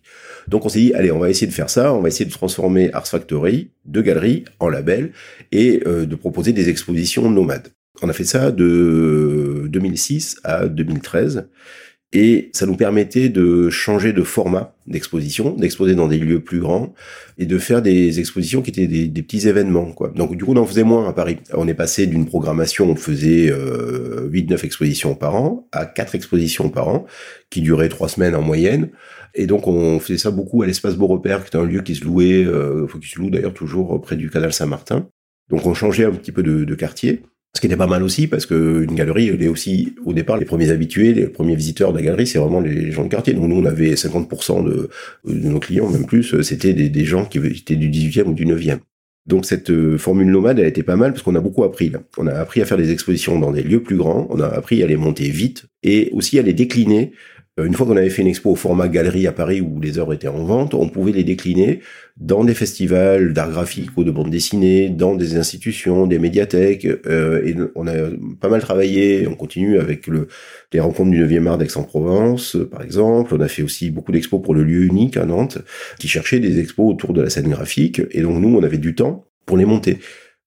Donc 0.49 0.65
on 0.65 0.69
s'est 0.69 0.81
dit, 0.81 0.95
allez, 0.95 1.13
on 1.13 1.19
va 1.19 1.29
essayer 1.29 1.47
de 1.47 1.53
faire 1.53 1.71
ça, 1.71 1.93
on 1.93 2.01
va 2.01 2.09
essayer 2.09 2.25
de 2.25 2.31
transformer 2.31 2.91
Ars 2.93 3.07
Factory 3.07 3.71
de 3.85 4.01
galerie 4.01 4.45
en 4.59 4.69
label 4.69 5.13
et 5.53 5.83
euh, 5.87 6.07
de 6.07 6.15
proposer 6.17 6.53
des 6.53 6.69
expositions 6.69 7.31
nomades. 7.31 7.69
On 8.03 8.09
a 8.09 8.13
fait 8.13 8.25
ça 8.25 8.51
de 8.51 9.67
2006 9.69 10.41
à 10.43 10.69
2013 10.69 11.49
et 12.13 12.51
ça 12.53 12.67
nous 12.67 12.77
permettait 12.77 13.29
de 13.29 13.71
changer 13.71 14.13
de 14.13 14.25
format 14.25 14.75
d'exposition, 14.89 15.55
d'exposer 15.55 15.95
dans 15.95 16.09
des 16.09 16.19
lieux 16.19 16.41
plus 16.41 16.59
grands 16.59 16.93
et 17.39 17.47
de 17.47 17.57
faire 17.59 17.83
des 17.83 18.19
expositions 18.19 18.63
qui 18.63 18.71
étaient 18.71 18.89
des, 18.89 19.23
petits 19.23 19.47
événements. 19.47 19.93
Quoi. 19.93 20.09
Donc 20.09 20.37
du 20.37 20.45
coup, 20.45 20.53
on 20.53 20.57
en 20.57 20.67
faisait 20.67 20.83
moins 20.83 21.09
à 21.09 21.13
Paris. 21.13 21.37
On 21.55 21.69
est 21.69 21.75
passé 21.75 22.09
d'une 22.09 22.27
programmation, 22.27 22.91
on 22.91 22.97
faisait 22.97 23.49
euh, 23.53 24.29
8-9 24.29 24.65
expositions 24.65 25.15
par 25.15 25.37
an 25.37 25.69
à 25.71 25.87
4 25.87 26.17
expositions 26.17 26.69
par 26.69 26.89
an 26.89 27.07
qui 27.49 27.61
duraient 27.61 27.89
3 27.89 28.09
semaines 28.09 28.35
en 28.35 28.43
moyenne. 28.43 28.89
Et 29.37 29.47
donc 29.47 29.69
on 29.69 30.01
faisait 30.01 30.19
ça 30.19 30.33
beaucoup 30.33 30.63
à 30.63 30.67
l'espace 30.67 30.97
Beaurepaire, 30.97 31.45
qui 31.45 31.57
est 31.57 31.61
un 31.61 31.65
lieu 31.65 31.83
qui 31.83 31.95
se 31.95 32.05
louait, 32.05 32.45
euh, 32.45 32.89
qui 33.01 33.09
se 33.09 33.21
loue 33.21 33.31
d'ailleurs 33.31 33.55
toujours 33.55 34.01
près 34.03 34.17
du 34.17 34.31
canal 34.31 34.53
Saint-Martin. 34.53 35.07
Donc 35.49 35.65
on 35.65 35.75
changeait 35.75 36.05
un 36.05 36.13
petit 36.13 36.33
peu 36.33 36.43
de, 36.43 36.65
de 36.65 36.75
quartier. 36.75 37.23
Ce 37.55 37.61
qui 37.61 37.67
était 37.67 37.77
pas 37.77 37.89
mal 37.89 38.03
aussi, 38.05 38.29
parce 38.29 38.47
que 38.47 38.85
une 38.85 38.95
galerie, 38.95 39.29
elle 39.29 39.43
est 39.43 39.49
aussi, 39.49 39.95
au 40.05 40.13
départ, 40.13 40.37
les 40.37 40.45
premiers 40.45 40.71
habitués, 40.71 41.13
les 41.13 41.27
premiers 41.27 41.57
visiteurs 41.57 41.93
de 41.93 41.99
la 41.99 42.05
galerie, 42.05 42.27
c'est 42.27 42.39
vraiment 42.39 42.61
les 42.61 42.93
gens 42.93 43.03
de 43.03 43.09
quartier. 43.09 43.35
Donc 43.35 43.49
nous, 43.49 43.57
on 43.57 43.65
avait 43.65 43.95
50% 43.95 44.65
de, 44.65 44.89
nos 45.25 45.59
clients, 45.59 45.91
même 45.91 46.07
plus, 46.07 46.43
c'était 46.43 46.73
des, 46.75 47.05
gens 47.05 47.25
qui 47.25 47.39
étaient 47.39 47.77
du 47.77 47.91
18e 47.91 48.27
ou 48.27 48.35
du 48.35 48.47
9e. 48.47 48.79
Donc 49.27 49.45
cette 49.45 49.71
euh, 49.71 49.99
formule 49.99 50.29
nomade, 50.29 50.59
elle 50.59 50.67
était 50.67 50.83
pas 50.83 50.97
mal 50.97 51.13
parce 51.13 51.23
qu'on 51.23 51.35
a 51.35 51.41
beaucoup 51.41 51.63
appris 51.65 51.91
là. 51.91 52.01
On 52.17 52.27
a 52.27 52.33
appris 52.33 52.63
à 52.63 52.65
faire 52.65 52.79
des 52.79 52.91
expositions 52.91 53.39
dans 53.39 53.53
des 53.53 53.63
lieux 53.63 53.83
plus 53.83 53.97
grands, 53.97 54.27
on 54.31 54.41
a 54.41 54.47
appris 54.47 54.83
à 54.83 54.87
les 54.87 54.97
monter 54.97 55.29
vite 55.29 55.67
et 55.83 56.11
aussi 56.13 56.39
à 56.39 56.43
les 56.43 56.55
décliner 56.55 57.13
une 57.59 57.75
fois 57.75 57.87
qu'on 57.87 57.97
avait 57.97 58.11
fait 58.11 58.23
une 58.23 58.29
expo 58.29 58.51
au 58.51 58.55
format 58.55 58.89
galerie 58.89 59.27
à 59.27 59.33
Paris 59.33 59.61
où 59.61 59.81
les 59.81 59.99
œuvres 59.99 60.15
étaient 60.15 60.29
en 60.29 60.45
vente, 60.45 60.75
on 60.75 60.89
pouvait 60.89 61.13
les 61.13 61.25
décliner 61.25 61.81
dans 62.17 62.45
des 62.45 62.55
festivals 62.55 63.33
d'art 63.33 63.51
graphique 63.51 63.91
ou 63.97 64.05
de 64.05 64.11
bande 64.11 64.31
dessinée, 64.31 64.89
dans 64.89 65.15
des 65.15 65.37
institutions, 65.37 66.07
des 66.07 66.19
médiathèques. 66.19 66.87
Euh, 67.07 67.45
et 67.45 67.57
on 67.75 67.87
a 67.87 67.95
pas 68.41 68.49
mal 68.49 68.61
travaillé, 68.61 69.27
on 69.27 69.35
continue 69.35 69.79
avec 69.79 70.07
le, 70.07 70.29
les 70.73 70.81
rencontres 70.81 71.11
du 71.11 71.25
9e 71.25 71.47
art 71.47 71.59
d'Aix-en-Provence, 71.59 72.57
par 72.71 72.83
exemple. 72.83 73.35
On 73.35 73.41
a 73.41 73.49
fait 73.49 73.63
aussi 73.63 73.91
beaucoup 73.91 74.13
d'expos 74.13 74.41
pour 74.43 74.55
le 74.55 74.63
lieu 74.63 74.85
unique 74.85 75.17
à 75.17 75.25
Nantes, 75.25 75.59
qui 75.99 76.09
cherchait 76.09 76.41
des 76.41 76.61
expos 76.61 76.93
autour 76.93 77.13
de 77.13 77.23
la 77.23 77.31
scène 77.31 77.49
graphique. 77.49 78.01
Et 78.11 78.23
donc 78.23 78.41
nous, 78.41 78.57
on 78.57 78.63
avait 78.63 78.79
du 78.79 78.95
temps 78.95 79.27
pour 79.47 79.57
les 79.57 79.65
monter 79.65 79.99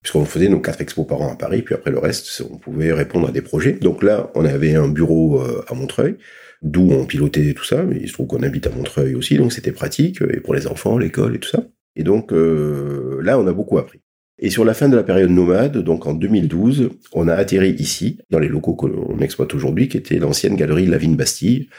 puisqu'on 0.03 0.25
faisait 0.25 0.49
nos 0.49 0.59
quatre 0.59 0.81
expos 0.81 1.07
par 1.07 1.21
an 1.21 1.31
à 1.31 1.35
Paris, 1.37 1.61
puis 1.61 1.73
après 1.73 1.89
le 1.89 1.97
reste, 1.97 2.43
on 2.51 2.57
pouvait 2.57 2.91
répondre 2.91 3.29
à 3.29 3.31
des 3.31 3.41
projets. 3.41 3.71
Donc 3.71 4.03
là, 4.03 4.29
on 4.35 4.43
avait 4.43 4.75
un 4.75 4.89
bureau 4.89 5.41
euh, 5.41 5.63
à 5.69 5.73
Montreuil, 5.73 6.17
d'où 6.63 6.89
on 6.91 7.05
pilotait 7.05 7.53
tout 7.53 7.65
ça, 7.65 7.83
mais 7.83 7.97
il 8.01 8.07
se 8.07 8.13
trouve 8.13 8.27
qu'on 8.27 8.41
habite 8.41 8.67
à 8.67 8.71
Montreuil 8.71 9.15
aussi, 9.15 9.37
donc 9.37 9.53
c'était 9.53 9.73
pratique, 9.73 10.21
et 10.21 10.39
pour 10.39 10.55
les 10.55 10.65
enfants, 10.65 10.97
l'école 10.97 11.35
et 11.35 11.39
tout 11.39 11.49
ça. 11.49 11.63
Et 11.95 12.03
donc 12.03 12.31
euh, 12.33 13.19
là, 13.21 13.37
on 13.37 13.45
a 13.45 13.53
beaucoup 13.53 13.77
appris. 13.77 13.99
Et 14.39 14.49
sur 14.49 14.65
la 14.65 14.73
fin 14.73 14.89
de 14.89 14.95
la 14.95 15.03
période 15.03 15.29
nomade, 15.29 15.77
donc 15.77 16.07
en 16.07 16.13
2012, 16.13 16.89
on 17.11 17.27
a 17.27 17.35
atterri 17.35 17.71
ici, 17.71 18.17
dans 18.29 18.39
les 18.39 18.47
locaux 18.47 18.73
qu'on 18.73 19.19
exploite 19.19 19.53
aujourd'hui, 19.53 19.89
qui 19.89 19.97
était 19.97 20.17
l'ancienne 20.17 20.55
galerie 20.55 20.87
Lavigne 20.87 21.15
Bastille, 21.15 21.69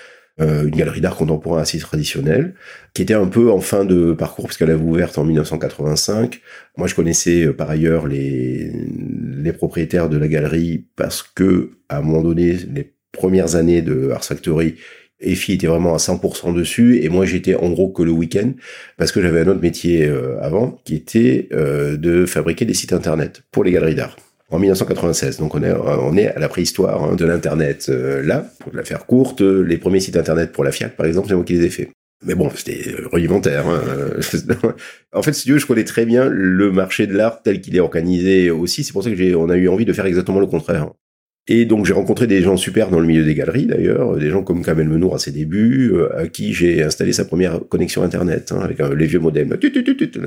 euh, 0.40 0.64
une 0.64 0.74
galerie 0.74 1.00
d'art 1.00 1.16
contemporain 1.16 1.62
assez 1.62 1.78
traditionnelle, 1.78 2.54
qui 2.92 3.02
était 3.02 3.14
un 3.14 3.26
peu 3.26 3.50
en 3.50 3.60
fin 3.60 3.84
de 3.84 4.12
parcours, 4.12 4.46
puisqu'elle 4.46 4.70
avait 4.70 4.82
ouverte 4.82 5.18
en 5.18 5.24
1985. 5.24 6.40
Moi, 6.76 6.86
je 6.86 6.94
connaissais 6.94 7.52
par 7.52 7.70
ailleurs 7.70 8.06
les, 8.06 8.70
les 8.70 9.52
propriétaires 9.52 10.08
de 10.08 10.16
la 10.16 10.28
galerie 10.28 10.86
parce 10.96 11.22
que, 11.22 11.78
à 11.88 11.98
un 11.98 12.02
moment 12.02 12.22
donné, 12.22 12.56
les 12.72 12.93
premières 13.14 13.56
années 13.56 13.82
de 13.82 14.10
Ars 14.10 14.24
Factory, 14.24 14.76
Effie 15.20 15.52
était 15.52 15.66
vraiment 15.66 15.94
à 15.94 15.98
100% 15.98 16.54
dessus 16.54 17.02
et 17.02 17.08
moi 17.08 17.24
j'étais 17.24 17.54
en 17.54 17.70
gros 17.70 17.88
que 17.88 18.02
le 18.02 18.10
week-end 18.10 18.52
parce 18.96 19.12
que 19.12 19.22
j'avais 19.22 19.40
un 19.40 19.48
autre 19.48 19.60
métier 19.60 20.06
euh, 20.06 20.36
avant 20.40 20.78
qui 20.84 20.94
était 20.96 21.48
euh, 21.52 21.96
de 21.96 22.26
fabriquer 22.26 22.64
des 22.64 22.74
sites 22.74 22.92
internet 22.92 23.42
pour 23.50 23.64
les 23.64 23.72
galeries 23.72 23.94
d'art 23.94 24.16
en 24.50 24.58
1996. 24.58 25.38
Donc 25.38 25.54
on 25.54 25.62
est 25.62 25.72
on 25.72 26.16
est 26.16 26.28
à 26.28 26.38
la 26.38 26.48
préhistoire 26.48 27.02
hein, 27.02 27.14
de 27.14 27.24
l'internet 27.24 27.86
euh, 27.88 28.22
là 28.22 28.46
pour 28.60 28.74
la 28.74 28.84
faire 28.84 29.06
courte. 29.06 29.40
Les 29.40 29.78
premiers 29.78 30.00
sites 30.00 30.16
internet 30.16 30.52
pour 30.52 30.64
la 30.64 30.72
Fiat 30.72 30.88
par 30.88 31.06
exemple 31.06 31.28
c'est 31.28 31.34
moi 31.34 31.44
qui 31.44 31.54
les 31.54 31.66
ai 31.66 31.70
faits. 31.70 31.90
Mais 32.26 32.34
bon, 32.34 32.50
c'était 32.54 32.94
rudimentaire. 33.12 33.68
Hein. 33.68 33.82
en 35.12 35.22
fait, 35.22 35.34
si 35.34 35.44
tu 35.44 35.52
veux, 35.52 35.58
je 35.58 35.66
connais 35.66 35.84
très 35.84 36.06
bien 36.06 36.26
le 36.26 36.72
marché 36.72 37.06
de 37.06 37.12
l'art 37.12 37.42
tel 37.42 37.60
qu'il 37.60 37.76
est 37.76 37.80
organisé 37.80 38.50
aussi. 38.50 38.82
C'est 38.82 38.94
pour 38.94 39.04
ça 39.04 39.10
que 39.10 39.16
j'ai, 39.16 39.34
on 39.34 39.50
a 39.50 39.56
eu 39.56 39.68
envie 39.68 39.84
de 39.84 39.92
faire 39.92 40.06
exactement 40.06 40.40
le 40.40 40.46
contraire. 40.46 40.88
Et 41.46 41.66
donc 41.66 41.84
j'ai 41.84 41.92
rencontré 41.92 42.26
des 42.26 42.40
gens 42.40 42.56
super 42.56 42.88
dans 42.88 43.00
le 43.00 43.06
milieu 43.06 43.22
des 43.22 43.34
galeries 43.34 43.66
d'ailleurs, 43.66 44.16
des 44.16 44.30
gens 44.30 44.42
comme 44.42 44.64
Kamel 44.64 44.88
Menour 44.88 45.14
à 45.14 45.18
ses 45.18 45.30
débuts, 45.30 45.92
euh, 45.92 46.08
à 46.16 46.26
qui 46.26 46.54
j'ai 46.54 46.82
installé 46.82 47.12
sa 47.12 47.26
première 47.26 47.60
connexion 47.68 48.02
internet 48.02 48.50
hein, 48.50 48.60
avec 48.62 48.78
les 48.78 49.06
vieux 49.06 49.18
modems. 49.18 49.52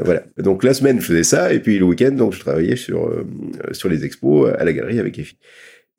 Voilà. 0.06 0.24
Donc 0.38 0.64
la 0.64 0.76
semaine 0.76 1.02
je 1.02 1.06
faisais 1.06 1.24
ça 1.24 1.52
et 1.52 1.60
puis 1.60 1.80
le 1.80 1.86
week-end 1.86 2.12
donc 2.12 2.34
je 2.34 2.40
travaillais 2.40 2.76
sur 2.76 3.08
euh, 3.08 3.26
sur 3.72 3.90
les 3.90 4.06
expos 4.06 4.54
à 4.58 4.64
la 4.64 4.74
galerie 4.74 5.00
avec 5.00 5.18
Effie. 5.18 5.38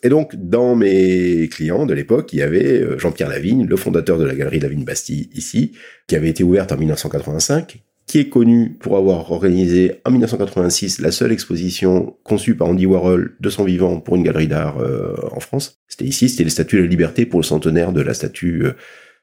Et 0.04 0.09
donc 0.09 0.37
dans 0.37 0.76
mes 0.76 1.48
clients 1.48 1.85
de 1.85 1.94
l'époque, 1.94 2.33
il 2.33 2.38
y 2.38 2.42
avait 2.42 2.81
euh, 2.81 2.96
Jean-Pierre 2.98 3.28
Lavigne, 3.28 3.66
le 3.66 3.76
fondateur 3.76 4.18
de 4.18 4.24
la 4.24 4.37
galerie 4.37 4.61
Lavigne 4.61 4.85
Bastille 4.85 5.31
ici, 5.35 5.72
qui 6.07 6.14
avait 6.14 6.28
été 6.28 6.44
ouverte 6.44 6.70
en 6.70 6.76
1985 6.76 7.83
qui 8.09 8.18
est 8.18 8.29
connu 8.31 8.71
pour 8.81 8.97
avoir 8.97 9.31
organisé 9.31 10.01
en 10.07 10.11
1986 10.11 11.01
la 11.01 11.12
seule 11.12 11.31
exposition 11.31 12.16
conçue 12.25 12.57
par 12.57 12.68
Andy 12.68 12.87
Warhol 12.87 13.37
de 13.38 13.51
son 13.51 13.64
vivant 13.64 14.01
pour 14.01 14.16
une 14.16 14.23
galerie 14.23 14.49
d'art 14.49 14.79
euh, 14.79 15.14
en 15.31 15.40
France. 15.40 15.79
C'était 15.88 16.07
ici, 16.07 16.31
c'était 16.31 16.44
les 16.44 16.51
statues 16.51 16.79
de 16.79 16.83
la 16.83 16.88
liberté 16.88 17.27
pour 17.27 17.38
le 17.38 17.44
centenaire 17.44 17.92
de 17.92 18.01
la 18.01 18.14
statue 18.14 18.64
euh, 18.64 18.73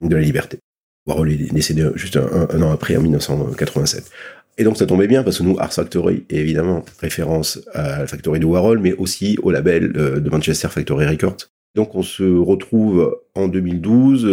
de 0.02 0.16
la 0.16 0.22
liberté. 0.22 0.60
Warhol 1.08 1.32
est 1.32 1.52
décédé 1.52 1.88
juste 1.96 2.18
un, 2.18 2.62
an 2.62 2.72
après, 2.72 2.96
en 2.96 3.02
1987. 3.02 4.12
Et 4.60 4.64
donc 4.64 4.78
ça 4.78 4.86
tombait 4.86 5.08
bien 5.08 5.24
parce 5.24 5.40
que 5.40 5.44
nous, 5.44 5.58
Art 5.60 5.74
Factory 5.74 6.24
évidemment 6.30 6.86
référence 7.00 7.62
à 7.74 8.00
la 8.00 8.08
Factory 8.08 8.40
de 8.40 8.46
Warhol, 8.46 8.80
mais 8.80 8.94
aussi 8.94 9.38
au 9.42 9.50
label 9.50 9.94
euh, 9.96 10.20
de 10.20 10.30
Manchester 10.30 10.68
Factory 10.70 11.08
Records. 11.08 11.38
Donc 11.74 11.96
on 11.96 12.04
se 12.04 12.24
retrouve 12.24 13.20
en 13.34 13.48
2012, 13.48 14.26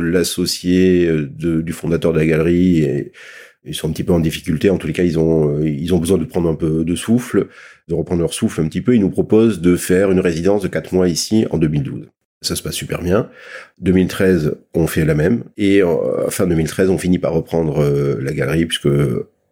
l'associé 0.00 1.10
du 1.28 1.72
fondateur 1.72 2.14
de 2.14 2.18
la 2.18 2.24
galerie 2.24 2.78
et 2.78 3.12
ils 3.66 3.74
sont 3.74 3.88
un 3.88 3.92
petit 3.92 4.04
peu 4.04 4.12
en 4.12 4.20
difficulté. 4.20 4.70
En 4.70 4.78
tous 4.78 4.86
les 4.86 4.92
cas, 4.92 5.02
ils 5.02 5.18
ont 5.18 5.58
euh, 5.58 5.68
ils 5.68 5.94
ont 5.94 5.98
besoin 5.98 6.18
de 6.18 6.24
prendre 6.24 6.48
un 6.48 6.54
peu 6.54 6.84
de 6.84 6.94
souffle, 6.94 7.48
de 7.88 7.94
reprendre 7.94 8.20
leur 8.20 8.32
souffle 8.32 8.60
un 8.60 8.68
petit 8.68 8.80
peu. 8.80 8.94
Ils 8.94 9.00
nous 9.00 9.10
proposent 9.10 9.60
de 9.60 9.76
faire 9.76 10.10
une 10.10 10.20
résidence 10.20 10.62
de 10.62 10.68
quatre 10.68 10.92
mois 10.92 11.08
ici 11.08 11.46
en 11.50 11.58
2012. 11.58 12.08
Ça 12.42 12.54
se 12.54 12.62
passe 12.62 12.74
super 12.74 13.02
bien. 13.02 13.30
2013, 13.80 14.56
on 14.74 14.86
fait 14.86 15.04
la 15.04 15.14
même. 15.14 15.44
Et 15.56 15.82
euh, 15.82 16.28
fin 16.30 16.46
2013, 16.46 16.90
on 16.90 16.98
finit 16.98 17.18
par 17.18 17.32
reprendre 17.32 17.82
euh, 17.82 18.18
la 18.20 18.32
galerie 18.32 18.66
puisque 18.66 18.88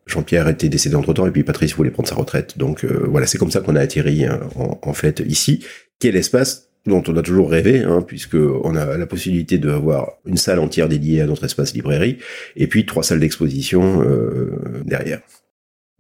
Jean-Pierre 0.07 0.49
était 0.49 0.69
décédé 0.69 0.95
entre 0.95 1.13
temps 1.15 1.27
et 1.27 1.31
puis 1.31 1.45
Patrice 1.45 1.75
voulait 1.75 1.91
prendre 1.91 2.09
sa 2.09 2.15
retraite. 2.15 2.59
Donc 2.59 2.85
voilà, 2.85 3.27
c'est 3.27 3.39
comme 3.39 3.51
ça 3.51 3.61
qu'on 3.61 3.75
a 3.75 3.81
atterri 3.81 4.27
hein, 4.27 4.41
en, 4.55 4.79
en, 4.83 4.93
fait 4.93 5.23
ici. 5.27 5.65
Quel 5.99 6.15
espace 6.15 6.74
dont 6.87 7.03
on 7.09 7.17
a 7.17 7.23
toujours 7.23 7.51
rêvé, 7.51 7.83
hein, 7.83 8.03
puisque 8.07 8.35
on 8.37 8.77
a 8.77 8.97
la 8.97 9.07
possibilité 9.07 9.59
d'avoir 9.59 10.13
une 10.27 10.37
salle 10.37 10.59
entière 10.59 10.89
dédiée 10.89 11.23
à 11.23 11.27
notre 11.27 11.45
espace 11.45 11.75
librairie, 11.75 12.19
et 12.57 12.67
puis 12.67 12.85
trois 12.85 13.03
salles 13.03 13.21
d'exposition 13.21 14.03
euh, 14.03 14.83
derrière. 14.85 15.21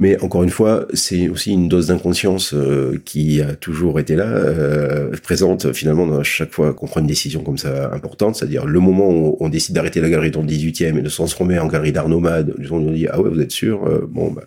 Mais 0.00 0.20
encore 0.20 0.42
une 0.42 0.50
fois, 0.50 0.88
c'est 0.92 1.28
aussi 1.28 1.52
une 1.52 1.68
dose 1.68 1.86
d'inconscience 1.86 2.52
euh, 2.52 3.00
qui 3.04 3.40
a 3.40 3.54
toujours 3.54 4.00
été 4.00 4.16
là, 4.16 4.26
euh, 4.26 5.12
présente 5.22 5.72
finalement 5.72 6.18
à 6.18 6.24
chaque 6.24 6.52
fois 6.52 6.74
qu'on 6.74 6.86
prend 6.86 7.00
une 7.00 7.06
décision 7.06 7.44
comme 7.44 7.58
ça 7.58 7.94
importante, 7.94 8.34
c'est-à-dire 8.34 8.66
le 8.66 8.80
moment 8.80 9.08
où 9.08 9.36
on 9.38 9.48
décide 9.48 9.76
d'arrêter 9.76 10.00
la 10.00 10.10
galerie 10.10 10.32
dans 10.32 10.42
le 10.42 10.48
18e 10.48 10.98
et 10.98 11.02
de 11.02 11.08
se 11.08 11.14
transformer 11.14 11.60
en 11.60 11.68
galerie 11.68 11.92
d'art 11.92 12.08
nomade, 12.08 12.54
on 12.72 12.80
nous 12.80 12.92
dit 12.92 13.06
ah 13.08 13.20
ouais 13.20 13.30
vous 13.30 13.40
êtes 13.40 13.52
sûr, 13.52 13.88
bon 14.08 14.32
bah, 14.32 14.42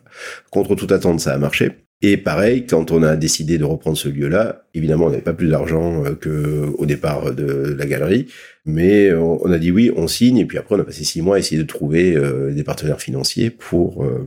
contre 0.52 0.76
toute 0.76 0.92
attente 0.92 1.22
ça 1.22 1.34
a 1.34 1.38
marché. 1.38 1.87
Et 2.04 2.18
pareil, 2.18 2.68
quand 2.68 2.92
on 2.92 3.02
a 3.02 3.16
décidé 3.16 3.58
de 3.58 3.64
reprendre 3.64 3.98
ce 3.98 4.08
lieu-là, 4.08 4.66
évidemment, 4.76 5.06
on 5.06 5.10
n'avait 5.10 5.24
pas 5.24 5.34
plus 5.34 5.50
d'argent 5.50 6.06
euh, 6.06 6.14
que 6.14 6.72
au 6.78 6.86
départ 6.86 7.34
de 7.34 7.76
la 7.78 7.86
galerie, 7.88 8.28
mais 8.66 9.14
on 9.14 9.52
a 9.52 9.58
dit 9.58 9.72
oui, 9.72 9.92
on 9.96 10.08
signe, 10.08 10.38
et 10.38 10.46
puis 10.46 10.58
après 10.58 10.76
on 10.76 10.80
a 10.80 10.84
passé 10.84 11.04
six 11.04 11.22
mois 11.22 11.38
à 11.38 11.40
essayer 11.40 11.60
de 11.60 11.68
trouver 11.68 12.16
euh, 12.16 12.52
des 12.52 12.64
partenaires 12.64 13.02
financiers 13.02 13.50
pour 13.50 14.04
euh, 14.04 14.26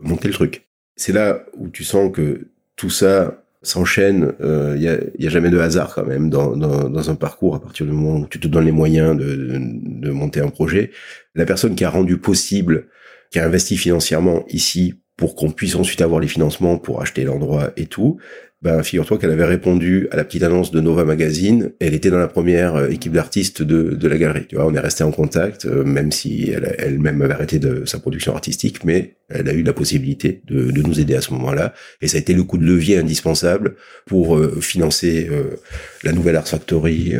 monter 0.00 0.26
le 0.26 0.34
truc. 0.34 0.66
C'est 0.96 1.12
là 1.12 1.44
où 1.56 1.68
tu 1.68 1.84
sens 1.84 2.10
que 2.12 2.48
tout 2.76 2.90
ça 2.90 3.40
s'enchaîne, 3.62 4.32
il 4.40 4.82
y, 4.82 4.88
a, 4.88 4.98
y, 5.18 5.26
a, 5.26 5.30
jamais 5.30 5.48
de 5.48 5.58
hasard 5.58 5.94
quand 5.94 6.04
même 6.04 6.28
dans, 6.28 6.54
dans, 6.54 7.10
un 7.10 7.14
parcours 7.14 7.54
à 7.54 7.62
partir 7.62 7.86
du 7.86 7.92
moment 7.92 8.20
où 8.20 8.26
tu 8.26 8.38
te 8.38 8.46
donnes 8.46 8.66
les 8.66 8.72
moyens 8.72 9.16
de, 9.16 9.58
de 9.58 10.10
monter 10.10 10.40
un 10.40 10.50
projet. 10.50 10.90
La 11.34 11.46
personne 11.46 11.74
qui 11.74 11.82
a 11.82 11.88
rendu 11.88 12.18
possible, 12.18 12.88
qui 13.30 13.38
a 13.38 13.46
investi 13.46 13.78
financièrement 13.78 14.44
ici 14.48 14.96
pour 15.16 15.36
qu'on 15.36 15.50
puisse 15.50 15.76
ensuite 15.76 16.00
avoir 16.00 16.20
les 16.20 16.28
financements 16.28 16.78
pour 16.78 17.00
acheter 17.00 17.24
l'endroit 17.24 17.72
et 17.76 17.86
tout, 17.86 18.18
ben 18.62 18.82
figure-toi 18.82 19.18
qu'elle 19.18 19.30
avait 19.30 19.44
répondu 19.44 20.08
à 20.10 20.16
la 20.16 20.24
petite 20.24 20.42
annonce 20.42 20.70
de 20.70 20.80
Nova 20.80 21.04
Magazine. 21.04 21.72
Elle 21.80 21.92
était 21.92 22.10
dans 22.10 22.18
la 22.18 22.28
première 22.28 22.76
euh, 22.76 22.88
équipe 22.88 23.12
d'artistes 23.12 23.62
de, 23.62 23.94
de 23.94 24.08
la 24.08 24.16
galerie. 24.16 24.46
Tu 24.46 24.56
vois, 24.56 24.66
on 24.66 24.74
est 24.74 24.80
resté 24.80 25.04
en 25.04 25.12
contact, 25.12 25.66
euh, 25.66 25.84
même 25.84 26.10
si 26.10 26.50
elle 26.50 26.74
elle-même 26.78 27.20
avait 27.20 27.34
arrêté 27.34 27.58
de 27.58 27.84
sa 27.84 27.98
production 27.98 28.34
artistique, 28.34 28.82
mais 28.82 29.18
elle 29.28 29.50
a 29.50 29.52
eu 29.52 29.62
la 29.62 29.74
possibilité 29.74 30.40
de, 30.46 30.70
de 30.70 30.82
nous 30.82 30.98
aider 30.98 31.14
à 31.14 31.20
ce 31.20 31.32
moment-là. 31.34 31.74
Et 32.00 32.08
ça 32.08 32.16
a 32.16 32.20
été 32.20 32.32
le 32.32 32.42
coup 32.42 32.56
de 32.56 32.64
levier 32.64 32.96
indispensable 32.96 33.76
pour 34.06 34.36
euh, 34.36 34.58
financer 34.62 35.28
la 36.02 36.12
nouvelle 36.12 36.36
Art 36.36 36.48
Factory 36.48 37.14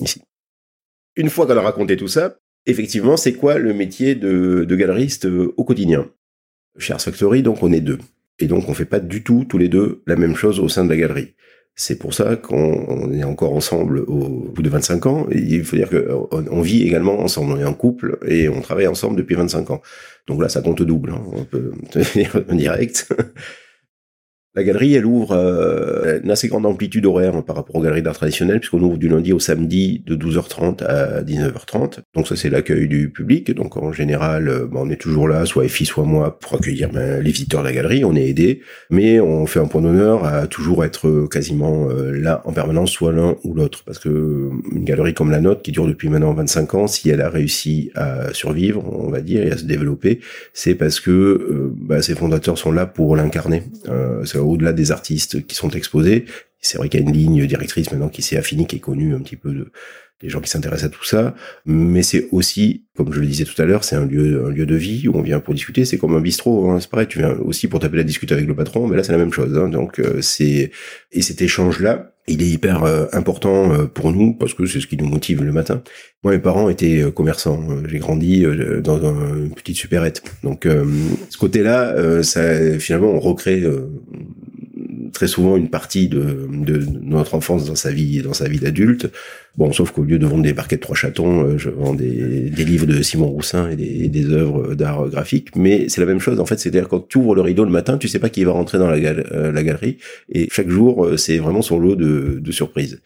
ici. 0.00 0.22
Une 1.16 1.30
fois 1.30 1.46
qu'on 1.46 1.56
a 1.56 1.62
raconté 1.62 1.96
tout 1.96 2.08
ça, 2.08 2.38
effectivement, 2.66 3.16
c'est 3.16 3.32
quoi 3.32 3.58
le 3.58 3.74
métier 3.74 4.14
de, 4.14 4.64
de 4.64 4.76
galeriste 4.76 5.24
au 5.24 5.64
quotidien? 5.64 6.08
Chez 6.78 6.94
Factory, 6.98 7.42
donc 7.42 7.62
on 7.62 7.72
est 7.72 7.80
deux. 7.80 7.98
Et 8.38 8.46
donc 8.46 8.68
on 8.68 8.74
fait 8.74 8.84
pas 8.84 9.00
du 9.00 9.22
tout 9.22 9.44
tous 9.48 9.58
les 9.58 9.68
deux 9.68 10.02
la 10.06 10.16
même 10.16 10.36
chose 10.36 10.60
au 10.60 10.68
sein 10.68 10.84
de 10.84 10.90
la 10.90 10.96
galerie. 10.96 11.34
C'est 11.78 11.98
pour 11.98 12.14
ça 12.14 12.36
qu'on 12.36 13.12
est 13.12 13.24
encore 13.24 13.52
ensemble 13.52 14.00
au 14.06 14.50
bout 14.50 14.62
de 14.62 14.70
25 14.70 15.06
ans. 15.06 15.26
Il 15.30 15.62
faut 15.62 15.76
dire 15.76 15.90
qu'on 15.90 16.62
vit 16.62 16.82
également 16.82 17.20
ensemble. 17.20 17.52
On 17.52 17.60
est 17.60 17.66
en 17.66 17.74
couple 17.74 18.18
et 18.26 18.48
on 18.48 18.62
travaille 18.62 18.86
ensemble 18.86 19.16
depuis 19.16 19.34
25 19.34 19.70
ans. 19.70 19.82
Donc 20.26 20.40
là, 20.40 20.48
ça 20.48 20.62
compte 20.62 20.80
double. 20.82 21.10
Hein. 21.10 21.22
On 21.34 21.44
peut 21.44 21.72
tenir 21.90 22.42
en 22.48 22.54
direct. 22.54 23.12
La 24.56 24.64
galerie, 24.64 24.94
elle 24.94 25.04
ouvre 25.04 25.32
euh, 25.32 26.18
une 26.24 26.30
assez 26.30 26.48
grande 26.48 26.64
amplitude 26.64 27.04
horaire 27.04 27.44
par 27.44 27.56
rapport 27.56 27.76
aux 27.76 27.82
galeries 27.82 28.00
d'art 28.00 28.14
traditionnelles, 28.14 28.58
puisqu'on 28.58 28.80
ouvre 28.80 28.96
du 28.96 29.06
lundi 29.06 29.34
au 29.34 29.38
samedi 29.38 30.02
de 30.06 30.16
12h30 30.16 30.82
à 30.82 31.22
19h30. 31.22 31.98
Donc 32.14 32.26
ça, 32.26 32.36
c'est 32.36 32.48
l'accueil 32.48 32.88
du 32.88 33.10
public. 33.10 33.54
Donc 33.54 33.76
en 33.76 33.92
général, 33.92 34.48
euh, 34.48 34.66
ben, 34.66 34.80
on 34.84 34.88
est 34.88 34.96
toujours 34.96 35.28
là, 35.28 35.44
soit 35.44 35.68
FI, 35.68 35.84
soit 35.84 36.04
moi, 36.04 36.38
pour 36.38 36.54
accueillir 36.54 36.88
ben, 36.88 37.22
les 37.22 37.30
visiteurs 37.32 37.60
de 37.60 37.66
la 37.66 37.74
galerie. 37.74 38.02
On 38.06 38.16
est 38.16 38.26
aidé, 38.26 38.62
mais 38.88 39.20
on 39.20 39.44
fait 39.44 39.60
un 39.60 39.66
point 39.66 39.82
d'honneur 39.82 40.24
à 40.24 40.46
toujours 40.46 40.86
être 40.86 41.28
quasiment 41.30 41.90
euh, 41.90 42.12
là 42.12 42.40
en 42.46 42.54
permanence, 42.54 42.92
soit 42.92 43.12
l'un 43.12 43.36
ou 43.44 43.52
l'autre, 43.52 43.82
parce 43.84 43.98
que 43.98 44.48
une 44.72 44.84
galerie 44.84 45.12
comme 45.12 45.30
la 45.30 45.42
nôtre, 45.42 45.60
qui 45.60 45.72
dure 45.72 45.86
depuis 45.86 46.08
maintenant 46.08 46.32
25 46.32 46.74
ans, 46.76 46.86
si 46.86 47.10
elle 47.10 47.20
a 47.20 47.28
réussi 47.28 47.90
à 47.94 48.32
survivre, 48.32 48.82
on 48.90 49.10
va 49.10 49.20
dire, 49.20 49.46
et 49.46 49.50
à 49.50 49.58
se 49.58 49.64
développer, 49.64 50.20
c'est 50.54 50.74
parce 50.74 50.98
que 50.98 51.74
ben, 51.76 52.00
ses 52.00 52.14
fondateurs 52.14 52.56
sont 52.56 52.72
là 52.72 52.86
pour 52.86 53.16
l'incarner. 53.16 53.64
Euh, 53.90 54.24
au-delà 54.46 54.72
des 54.72 54.92
artistes 54.92 55.46
qui 55.46 55.54
sont 55.54 55.70
exposés. 55.70 56.24
C'est 56.60 56.78
vrai 56.78 56.88
qu'il 56.88 57.00
y 57.00 57.02
a 57.04 57.06
une 57.06 57.14
ligne 57.14 57.46
directrice 57.46 57.90
maintenant 57.90 58.08
qui 58.08 58.22
s'est 58.22 58.36
affinée, 58.36 58.66
qui 58.66 58.76
est 58.76 58.80
connue 58.80 59.14
un 59.14 59.20
petit 59.20 59.36
peu 59.36 59.52
de, 59.52 59.70
des 60.22 60.30
gens 60.30 60.40
qui 60.40 60.48
s'intéressent 60.48 60.86
à 60.86 60.88
tout 60.88 61.04
ça, 61.04 61.34
mais 61.66 62.02
c'est 62.02 62.28
aussi, 62.32 62.84
comme 62.96 63.12
je 63.12 63.20
le 63.20 63.26
disais 63.26 63.44
tout 63.44 63.60
à 63.60 63.66
l'heure, 63.66 63.84
c'est 63.84 63.96
un 63.96 64.06
lieu, 64.06 64.46
un 64.46 64.50
lieu 64.50 64.64
de 64.64 64.74
vie 64.74 65.08
où 65.08 65.16
on 65.16 65.20
vient 65.20 65.40
pour 65.40 65.52
discuter. 65.52 65.84
C'est 65.84 65.98
comme 65.98 66.16
un 66.16 66.20
bistrot, 66.20 66.70
hein, 66.70 66.80
c'est 66.80 66.90
pareil. 66.90 67.06
Tu 67.06 67.18
viens 67.18 67.36
aussi 67.44 67.68
pour 67.68 67.80
t'appeler 67.80 68.00
à 68.00 68.04
discuter 68.04 68.32
avec 68.32 68.46
le 68.46 68.54
patron, 68.54 68.86
mais 68.86 68.96
là 68.96 69.02
c'est 69.02 69.12
la 69.12 69.18
même 69.18 69.32
chose. 69.32 69.56
Hein, 69.56 69.68
donc 69.68 69.98
euh, 69.98 70.22
c'est 70.22 70.70
et 71.12 71.22
cet 71.22 71.42
échange 71.42 71.80
là, 71.80 72.12
il 72.28 72.42
est 72.42 72.48
hyper 72.48 72.84
euh, 72.84 73.06
important 73.12 73.72
euh, 73.72 73.84
pour 73.84 74.10
nous 74.10 74.32
parce 74.32 74.54
que 74.54 74.64
c'est 74.64 74.80
ce 74.80 74.86
qui 74.86 74.96
nous 74.96 75.06
motive 75.06 75.44
le 75.44 75.52
matin. 75.52 75.82
Moi, 76.24 76.32
mes 76.32 76.38
parents 76.38 76.70
étaient 76.70 77.04
commerçants. 77.14 77.62
J'ai 77.86 77.98
grandi 77.98 78.44
dans 78.82 78.98
une 79.04 79.54
petite 79.54 79.76
supérette. 79.76 80.24
Donc, 80.42 80.66
ce 80.66 81.38
côté-là, 81.38 82.22
ça 82.24 82.80
finalement, 82.80 83.12
on 83.12 83.20
recrée 83.20 83.62
très 85.16 85.26
souvent 85.28 85.56
une 85.56 85.70
partie 85.70 86.08
de, 86.08 86.46
de, 86.50 86.84
notre 87.02 87.34
enfance 87.34 87.64
dans 87.64 87.74
sa 87.74 87.90
vie 87.90 88.20
dans 88.22 88.34
sa 88.34 88.48
vie 88.48 88.58
d'adulte. 88.58 89.10
Bon, 89.56 89.72
sauf 89.72 89.90
qu'au 89.90 90.02
lieu 90.02 90.18
de 90.18 90.26
vendre 90.26 90.42
des 90.42 90.52
barquettes 90.52 90.82
trois 90.82 90.94
chatons, 90.94 91.42
euh, 91.42 91.58
je 91.58 91.70
vends 91.70 91.94
des, 91.94 92.50
livres 92.50 92.84
de 92.84 93.00
Simon 93.00 93.28
Roussin 93.28 93.70
et 93.70 93.76
des, 94.08 94.30
œuvres 94.30 94.74
d'art 94.74 95.08
graphique. 95.08 95.56
Mais 95.56 95.88
c'est 95.88 96.02
la 96.02 96.06
même 96.06 96.20
chose 96.20 96.38
en 96.38 96.44
fait. 96.44 96.58
C'est-à-dire 96.60 96.88
quand 96.88 97.08
tu 97.08 97.16
ouvres 97.16 97.34
le 97.34 97.40
rideau 97.40 97.64
le 97.64 97.70
matin, 97.70 97.96
tu 97.96 98.06
sais 98.06 98.18
pas 98.18 98.28
qui 98.28 98.44
va 98.44 98.52
rentrer 98.52 98.78
dans 98.78 98.90
la, 98.90 98.96
euh, 98.96 99.62
galerie 99.62 99.96
et 100.30 100.48
chaque 100.50 100.68
jour 100.68 101.06
euh, 101.06 101.16
c'est 101.16 101.38
vraiment 101.38 101.62
son 101.62 101.78
lot 101.78 101.96
de, 101.96 102.38
de 102.38 102.52
surprises. 102.52 103.00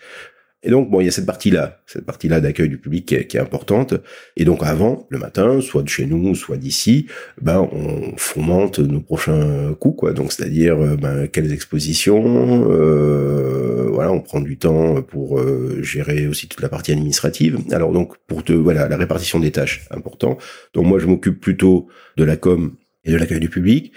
Et 0.62 0.70
donc, 0.70 0.90
bon, 0.90 1.00
il 1.00 1.06
y 1.06 1.08
a 1.08 1.10
cette 1.10 1.24
partie-là, 1.24 1.80
cette 1.86 2.04
partie-là 2.04 2.40
d'accueil 2.40 2.68
du 2.68 2.76
public 2.76 3.06
qui 3.06 3.14
est, 3.14 3.26
qui 3.26 3.38
est, 3.38 3.40
importante. 3.40 3.94
Et 4.36 4.44
donc, 4.44 4.62
avant, 4.62 5.06
le 5.08 5.18
matin, 5.18 5.60
soit 5.62 5.82
de 5.82 5.88
chez 5.88 6.04
nous, 6.04 6.34
soit 6.34 6.58
d'ici, 6.58 7.06
ben, 7.40 7.66
on 7.72 8.14
fomente 8.18 8.78
nos 8.78 9.00
prochains 9.00 9.74
coups, 9.80 9.98
quoi. 9.98 10.12
Donc, 10.12 10.32
c'est-à-dire, 10.32 10.78
euh, 10.78 10.96
ben, 10.96 11.28
quelles 11.28 11.52
expositions, 11.52 12.70
euh, 12.70 13.88
voilà, 13.90 14.12
on 14.12 14.20
prend 14.20 14.40
du 14.40 14.58
temps 14.58 15.00
pour 15.00 15.40
euh, 15.40 15.78
gérer 15.82 16.26
aussi 16.26 16.46
toute 16.46 16.60
la 16.60 16.68
partie 16.68 16.92
administrative. 16.92 17.58
Alors, 17.70 17.92
donc, 17.92 18.18
pour 18.26 18.44
te, 18.44 18.52
voilà, 18.52 18.86
la 18.86 18.98
répartition 18.98 19.40
des 19.40 19.52
tâches, 19.52 19.86
important. 19.90 20.36
Donc, 20.74 20.84
moi, 20.84 20.98
je 20.98 21.06
m'occupe 21.06 21.40
plutôt 21.40 21.88
de 22.18 22.24
la 22.24 22.36
com 22.36 22.76
et 23.04 23.12
de 23.12 23.16
l'accueil 23.16 23.40
du 23.40 23.48
public. 23.48 23.92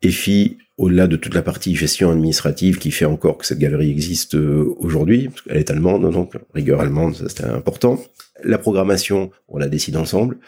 EFI, 0.00 0.58
au-delà 0.76 1.06
de 1.06 1.16
toute 1.16 1.34
la 1.34 1.42
partie 1.42 1.76
gestion 1.76 2.10
administrative 2.10 2.78
qui 2.78 2.90
fait 2.90 3.04
encore 3.04 3.38
que 3.38 3.46
cette 3.46 3.58
galerie 3.58 3.90
existe 3.90 4.34
euh, 4.34 4.74
aujourd'hui, 4.78 5.28
parce 5.28 5.42
qu'elle 5.42 5.58
est 5.58 5.70
allemande, 5.70 6.10
donc 6.10 6.32
rigueur 6.52 6.80
allemande, 6.80 7.14
ça 7.14 7.28
c'était 7.28 7.44
important. 7.44 8.02
La 8.42 8.58
programmation, 8.58 9.30
on 9.48 9.58
la 9.58 9.68
décide 9.68 9.96
ensemble. 9.96 10.38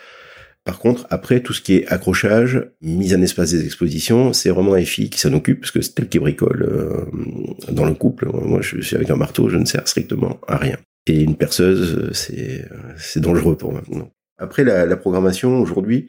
Par 0.65 0.81
contre, 0.81 1.07
après, 1.11 1.41
tout 1.41 1.53
ce 1.53 1.63
qui 1.63 1.77
est 1.77 1.87
accrochage, 1.87 2.69
mise 2.83 3.15
en 3.15 3.23
espace 3.23 3.53
des 3.53 3.65
expositions, 3.65 4.33
c'est 4.33 4.51
vraiment 4.51 4.77
EFI 4.77 5.11
qui 5.11 5.21
s'en 5.21 5.33
occupe, 5.33 5.61
parce 5.61 5.71
que 5.71 5.81
c'est 5.81 5.97
elle 6.01 6.09
qui 6.09 6.19
bricole 6.19 6.65
euh, 6.65 7.71
dans 7.71 7.85
le 7.85 7.95
couple. 7.95 8.29
Moi, 8.33 8.63
je 8.63 8.81
suis 8.81 8.97
avec 8.97 9.11
un 9.11 9.17
marteau, 9.17 9.49
je 9.49 9.59
ne 9.59 9.65
sers 9.65 9.87
strictement 9.87 10.41
à 10.49 10.57
rien. 10.57 10.77
Et 11.07 11.21
une 11.21 11.37
perceuse, 11.37 12.11
c'est 12.13 12.69
c'est 12.97 13.21
dangereux 13.21 13.57
pour 13.57 13.73
moi. 13.73 13.83
Après, 14.39 14.65
la, 14.65 14.87
la 14.87 14.97
programmation, 14.97 15.61
aujourd'hui, 15.61 16.09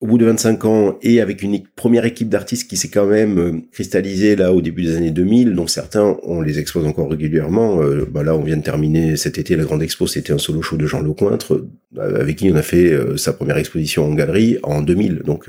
au 0.00 0.06
bout 0.06 0.18
de 0.18 0.26
25 0.26 0.64
ans 0.66 0.98
et 1.02 1.20
avec 1.20 1.42
une 1.42 1.62
première 1.74 2.04
équipe 2.04 2.28
d'artistes 2.28 2.68
qui 2.68 2.76
s'est 2.76 2.88
quand 2.88 3.06
même 3.06 3.38
euh, 3.38 3.60
cristallisée 3.72 4.36
là 4.36 4.52
au 4.52 4.60
début 4.60 4.82
des 4.82 4.96
années 4.96 5.10
2000, 5.10 5.54
dont 5.54 5.66
certains 5.66 6.18
on 6.22 6.42
les 6.42 6.58
expose 6.58 6.86
encore 6.86 7.10
régulièrement. 7.10 7.82
Euh, 7.82 8.06
bah 8.10 8.22
là, 8.22 8.36
on 8.36 8.42
vient 8.42 8.58
de 8.58 8.62
terminer 8.62 9.16
cet 9.16 9.38
été 9.38 9.56
la 9.56 9.64
grande 9.64 9.82
expo, 9.82 10.06
c'était 10.06 10.32
un 10.32 10.38
solo 10.38 10.60
show 10.60 10.76
de 10.76 10.86
Jean 10.86 11.00
Lecointre 11.00 11.52
euh, 11.96 12.20
avec 12.20 12.36
qui 12.36 12.50
on 12.50 12.56
a 12.56 12.62
fait 12.62 12.94
sa 13.16 13.32
première 13.32 13.56
exposition 13.56 14.04
en 14.04 14.14
galerie 14.14 14.58
en 14.62 14.82
2000. 14.82 15.22
Donc 15.24 15.48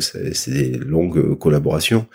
c'est 0.00 0.50
des 0.50 0.78
longues 0.78 1.38
collaborations. 1.38 2.06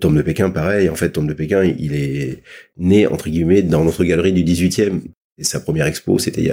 Tom 0.00 0.14
de 0.14 0.22
Pékin, 0.22 0.50
pareil. 0.50 0.88
En 0.90 0.96
fait, 0.96 1.10
Tom 1.10 1.26
de 1.26 1.32
Pékin, 1.32 1.64
il 1.64 1.94
est 1.94 2.42
né 2.76 3.06
entre 3.06 3.30
guillemets 3.30 3.62
dans 3.62 3.84
notre 3.84 4.04
galerie 4.04 4.32
du 4.32 4.44
18e. 4.44 5.00
Et 5.38 5.44
sa 5.44 5.60
première 5.60 5.86
expo, 5.86 6.18
c'était 6.18 6.52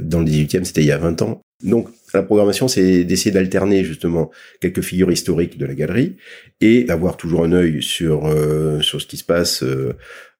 dans 0.00 0.20
le 0.20 0.26
18e, 0.26 0.64
c'était 0.64 0.82
il 0.82 0.86
y 0.86 0.92
a 0.92 0.98
20 0.98 1.22
ans. 1.22 1.40
Donc, 1.64 1.88
la 2.14 2.22
programmation, 2.22 2.68
c'est 2.68 3.04
d'essayer 3.04 3.30
d'alterner 3.30 3.84
justement 3.84 4.30
quelques 4.60 4.82
figures 4.82 5.10
historiques 5.10 5.58
de 5.58 5.66
la 5.66 5.74
galerie 5.74 6.16
et 6.60 6.84
d'avoir 6.84 7.16
toujours 7.16 7.44
un 7.44 7.52
œil 7.52 7.82
sur 7.82 8.26
euh, 8.26 8.80
sur 8.80 9.00
ce 9.00 9.06
qui 9.06 9.16
se 9.16 9.24
passe 9.24 9.62
euh, 9.62 9.94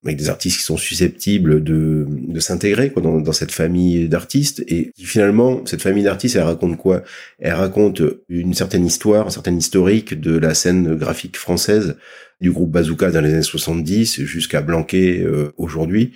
avec 0.05 0.17
des 0.17 0.29
artistes 0.29 0.59
qui 0.59 0.63
sont 0.63 0.77
susceptibles 0.77 1.63
de, 1.63 2.07
de 2.09 2.41
s'intégrer 2.41 2.93
dans, 2.97 3.21
dans 3.21 3.33
cette 3.33 3.53
famille 3.53 4.09
d'artistes. 4.09 4.65
Et 4.69 4.93
finalement 4.97 5.65
cette 5.67 5.83
famille 5.83 6.05
d'artistes 6.05 6.37
elle 6.37 6.43
raconte 6.43 6.77
quoi? 6.77 7.03
Elle 7.39 7.55
raconte 7.55 8.03
une 8.29 8.55
certaine 8.55 8.87
histoire, 8.87 9.27
un 9.27 9.31
certain 9.31 9.57
historique 9.57 10.19
de 10.21 10.39
la 10.39 10.55
scène 10.55 10.95
graphique 10.97 11.37
française 11.37 11.97
du 12.41 12.53
groupe 12.53 12.71
Bazooka 12.71 13.11
dans 13.11 13.21
les 13.21 13.33
années 13.33 13.43
70 13.43 14.23
jusqu'à 14.23 14.63
Blanquet 14.63 15.21
euh, 15.25 15.53
aujourd'hui 15.57 16.13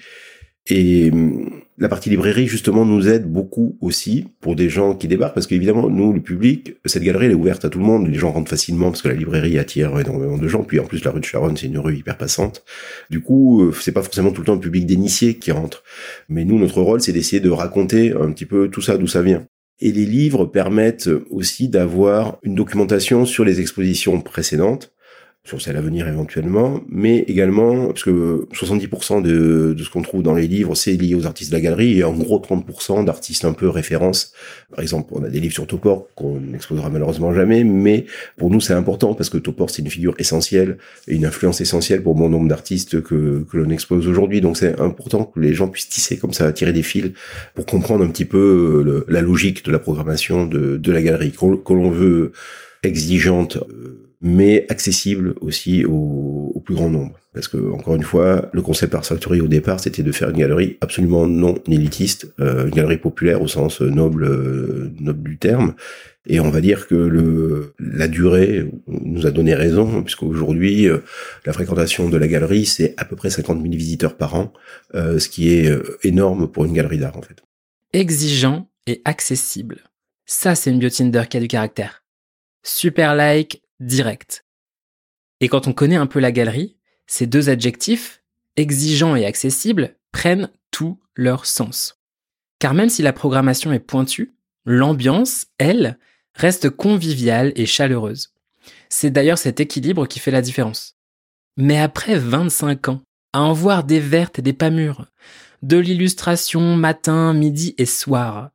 et 0.68 1.10
hum, 1.12 1.62
la 1.78 1.88
partie 1.88 2.10
librairie, 2.10 2.46
justement, 2.46 2.84
nous 2.84 3.08
aide 3.08 3.26
beaucoup 3.26 3.76
aussi 3.80 4.28
pour 4.40 4.54
des 4.54 4.68
gens 4.68 4.94
qui 4.94 5.08
débarquent, 5.08 5.34
parce 5.34 5.46
qu'évidemment, 5.48 5.90
nous, 5.90 6.12
le 6.12 6.20
public, 6.20 6.76
cette 6.84 7.02
galerie, 7.02 7.26
elle 7.26 7.32
est 7.32 7.34
ouverte 7.34 7.64
à 7.64 7.70
tout 7.70 7.80
le 7.80 7.84
monde. 7.84 8.06
Les 8.06 8.18
gens 8.18 8.30
rentrent 8.30 8.50
facilement 8.50 8.90
parce 8.90 9.02
que 9.02 9.08
la 9.08 9.14
librairie 9.14 9.58
attire 9.58 9.98
énormément 9.98 10.38
de 10.38 10.46
gens. 10.46 10.62
Puis 10.62 10.78
en 10.78 10.84
plus, 10.84 11.02
la 11.04 11.10
rue 11.10 11.20
de 11.20 11.24
Charonne, 11.24 11.56
c'est 11.56 11.66
une 11.66 11.78
rue 11.78 11.96
hyper 11.96 12.16
passante. 12.16 12.62
Du 13.10 13.20
coup, 13.20 13.64
euh, 13.64 13.72
c'est 13.72 13.92
pas 13.92 14.02
forcément 14.02 14.30
tout 14.30 14.42
le 14.42 14.46
temps 14.46 14.54
le 14.54 14.60
public 14.60 14.86
d'initiés 14.86 15.38
qui 15.38 15.50
rentre. 15.50 15.82
Mais 16.28 16.44
nous, 16.44 16.58
notre 16.58 16.80
rôle, 16.80 17.00
c'est 17.00 17.12
d'essayer 17.12 17.40
de 17.40 17.50
raconter 17.50 18.12
un 18.12 18.30
petit 18.30 18.46
peu 18.46 18.68
tout 18.68 18.82
ça, 18.82 18.96
d'où 18.96 19.08
ça 19.08 19.22
vient. 19.22 19.44
Et 19.80 19.90
les 19.90 20.06
livres 20.06 20.44
permettent 20.44 21.10
aussi 21.30 21.68
d'avoir 21.68 22.38
une 22.44 22.54
documentation 22.54 23.26
sur 23.26 23.44
les 23.44 23.60
expositions 23.60 24.20
précédentes 24.20 24.91
sur 25.44 25.60
celle 25.60 25.76
à 25.76 25.80
venir 25.80 26.06
éventuellement, 26.06 26.80
mais 26.88 27.18
également, 27.26 27.88
parce 27.88 28.04
que 28.04 28.46
70% 28.52 29.22
de, 29.22 29.74
de 29.76 29.82
ce 29.82 29.90
qu'on 29.90 30.02
trouve 30.02 30.22
dans 30.22 30.34
les 30.34 30.46
livres, 30.46 30.76
c'est 30.76 30.92
lié 30.92 31.16
aux 31.16 31.26
artistes 31.26 31.50
de 31.50 31.56
la 31.56 31.60
galerie, 31.60 31.98
et 31.98 32.04
en 32.04 32.12
gros 32.12 32.38
30% 32.38 33.04
d'artistes 33.04 33.44
un 33.44 33.52
peu 33.52 33.68
références. 33.68 34.32
Par 34.70 34.80
exemple, 34.80 35.08
on 35.10 35.24
a 35.24 35.28
des 35.28 35.40
livres 35.40 35.52
sur 35.52 35.66
Topor 35.66 36.06
qu'on 36.14 36.38
n'exposera 36.40 36.90
malheureusement 36.90 37.34
jamais, 37.34 37.64
mais 37.64 38.06
pour 38.36 38.50
nous 38.50 38.60
c'est 38.60 38.72
important, 38.72 39.14
parce 39.14 39.30
que 39.30 39.38
Topor 39.38 39.70
c'est 39.70 39.82
une 39.82 39.90
figure 39.90 40.14
essentielle, 40.18 40.78
et 41.08 41.16
une 41.16 41.26
influence 41.26 41.60
essentielle 41.60 42.04
pour 42.04 42.14
bon 42.14 42.28
nombre 42.28 42.48
d'artistes 42.48 43.02
que, 43.02 43.44
que 43.50 43.56
l'on 43.56 43.70
expose 43.70 44.06
aujourd'hui, 44.06 44.40
donc 44.40 44.56
c'est 44.56 44.80
important 44.80 45.24
que 45.24 45.40
les 45.40 45.54
gens 45.54 45.66
puissent 45.66 45.88
tisser 45.88 46.18
comme 46.18 46.32
ça, 46.32 46.52
tirer 46.52 46.72
des 46.72 46.84
fils, 46.84 47.10
pour 47.56 47.66
comprendre 47.66 48.04
un 48.04 48.08
petit 48.08 48.26
peu 48.26 49.04
la 49.08 49.20
logique 49.20 49.64
de 49.64 49.72
la 49.72 49.80
programmation 49.80 50.46
de, 50.46 50.76
de 50.76 50.92
la 50.92 51.02
galerie, 51.02 51.32
que 51.32 51.72
l'on 51.72 51.90
veut 51.90 52.30
exigeante, 52.82 53.56
euh, 53.56 54.01
mais 54.22 54.66
accessible 54.68 55.34
aussi 55.40 55.84
au, 55.84 56.62
plus 56.64 56.74
grand 56.74 56.90
nombre. 56.90 57.18
Parce 57.34 57.48
que 57.48 57.56
encore 57.72 57.96
une 57.96 58.04
fois, 58.04 58.48
le 58.52 58.62
concept 58.62 58.94
Art 58.94 59.04
Factory 59.04 59.40
au 59.40 59.48
départ, 59.48 59.80
c'était 59.80 60.04
de 60.04 60.12
faire 60.12 60.30
une 60.30 60.38
galerie 60.38 60.76
absolument 60.80 61.26
non 61.26 61.58
élitiste, 61.66 62.32
euh, 62.38 62.66
une 62.66 62.70
galerie 62.70 62.98
populaire 62.98 63.42
au 63.42 63.48
sens 63.48 63.80
noble, 63.80 64.24
euh, 64.24 64.92
noble 65.00 65.28
du 65.28 65.38
terme. 65.38 65.74
Et 66.26 66.38
on 66.38 66.50
va 66.50 66.60
dire 66.60 66.86
que 66.86 66.94
le, 66.94 67.74
la 67.80 68.06
durée 68.06 68.70
nous 68.86 69.26
a 69.26 69.32
donné 69.32 69.54
raison, 69.54 70.02
puisqu'aujourd'hui, 70.02 70.88
euh, 70.88 70.98
la 71.44 71.52
fréquentation 71.52 72.08
de 72.08 72.16
la 72.16 72.28
galerie, 72.28 72.64
c'est 72.64 72.94
à 72.96 73.04
peu 73.04 73.16
près 73.16 73.30
50 73.30 73.60
000 73.60 73.74
visiteurs 73.74 74.16
par 74.16 74.34
an, 74.36 74.52
euh, 74.94 75.18
ce 75.18 75.28
qui 75.28 75.52
est 75.52 75.68
euh, 75.68 75.98
énorme 76.04 76.46
pour 76.48 76.64
une 76.64 76.74
galerie 76.74 76.98
d'art 76.98 77.16
en 77.16 77.22
fait. 77.22 77.42
Exigeant 77.92 78.68
et 78.86 79.02
accessible. 79.04 79.78
Ça, 80.24 80.54
c'est 80.54 80.70
une 80.70 80.78
biotinder 80.78 81.24
qui 81.28 81.36
a 81.36 81.40
du 81.40 81.48
caractère. 81.48 82.04
Super 82.62 83.16
like, 83.16 83.60
direct. 83.86 84.44
Et 85.40 85.48
quand 85.48 85.66
on 85.66 85.72
connaît 85.72 85.96
un 85.96 86.06
peu 86.06 86.20
la 86.20 86.32
galerie, 86.32 86.76
ces 87.06 87.26
deux 87.26 87.48
adjectifs, 87.48 88.22
exigeant 88.56 89.16
et 89.16 89.26
accessible, 89.26 89.96
prennent 90.12 90.50
tout 90.70 91.00
leur 91.16 91.46
sens. 91.46 92.00
Car 92.58 92.74
même 92.74 92.88
si 92.88 93.02
la 93.02 93.12
programmation 93.12 93.72
est 93.72 93.80
pointue, 93.80 94.34
l'ambiance, 94.64 95.46
elle, 95.58 95.98
reste 96.34 96.70
conviviale 96.70 97.52
et 97.56 97.66
chaleureuse. 97.66 98.32
C'est 98.88 99.10
d'ailleurs 99.10 99.38
cet 99.38 99.60
équilibre 99.60 100.06
qui 100.06 100.20
fait 100.20 100.30
la 100.30 100.42
différence. 100.42 100.96
Mais 101.56 101.78
après 101.78 102.16
25 102.16 102.88
ans, 102.88 103.02
à 103.32 103.40
en 103.40 103.52
voir 103.52 103.84
des 103.84 104.00
vertes 104.00 104.38
et 104.38 104.42
des 104.42 104.52
pas 104.52 104.70
mûres, 104.70 105.06
de 105.62 105.76
l'illustration 105.76 106.76
matin, 106.76 107.34
midi 107.34 107.74
et 107.78 107.86
soir, 107.86 108.50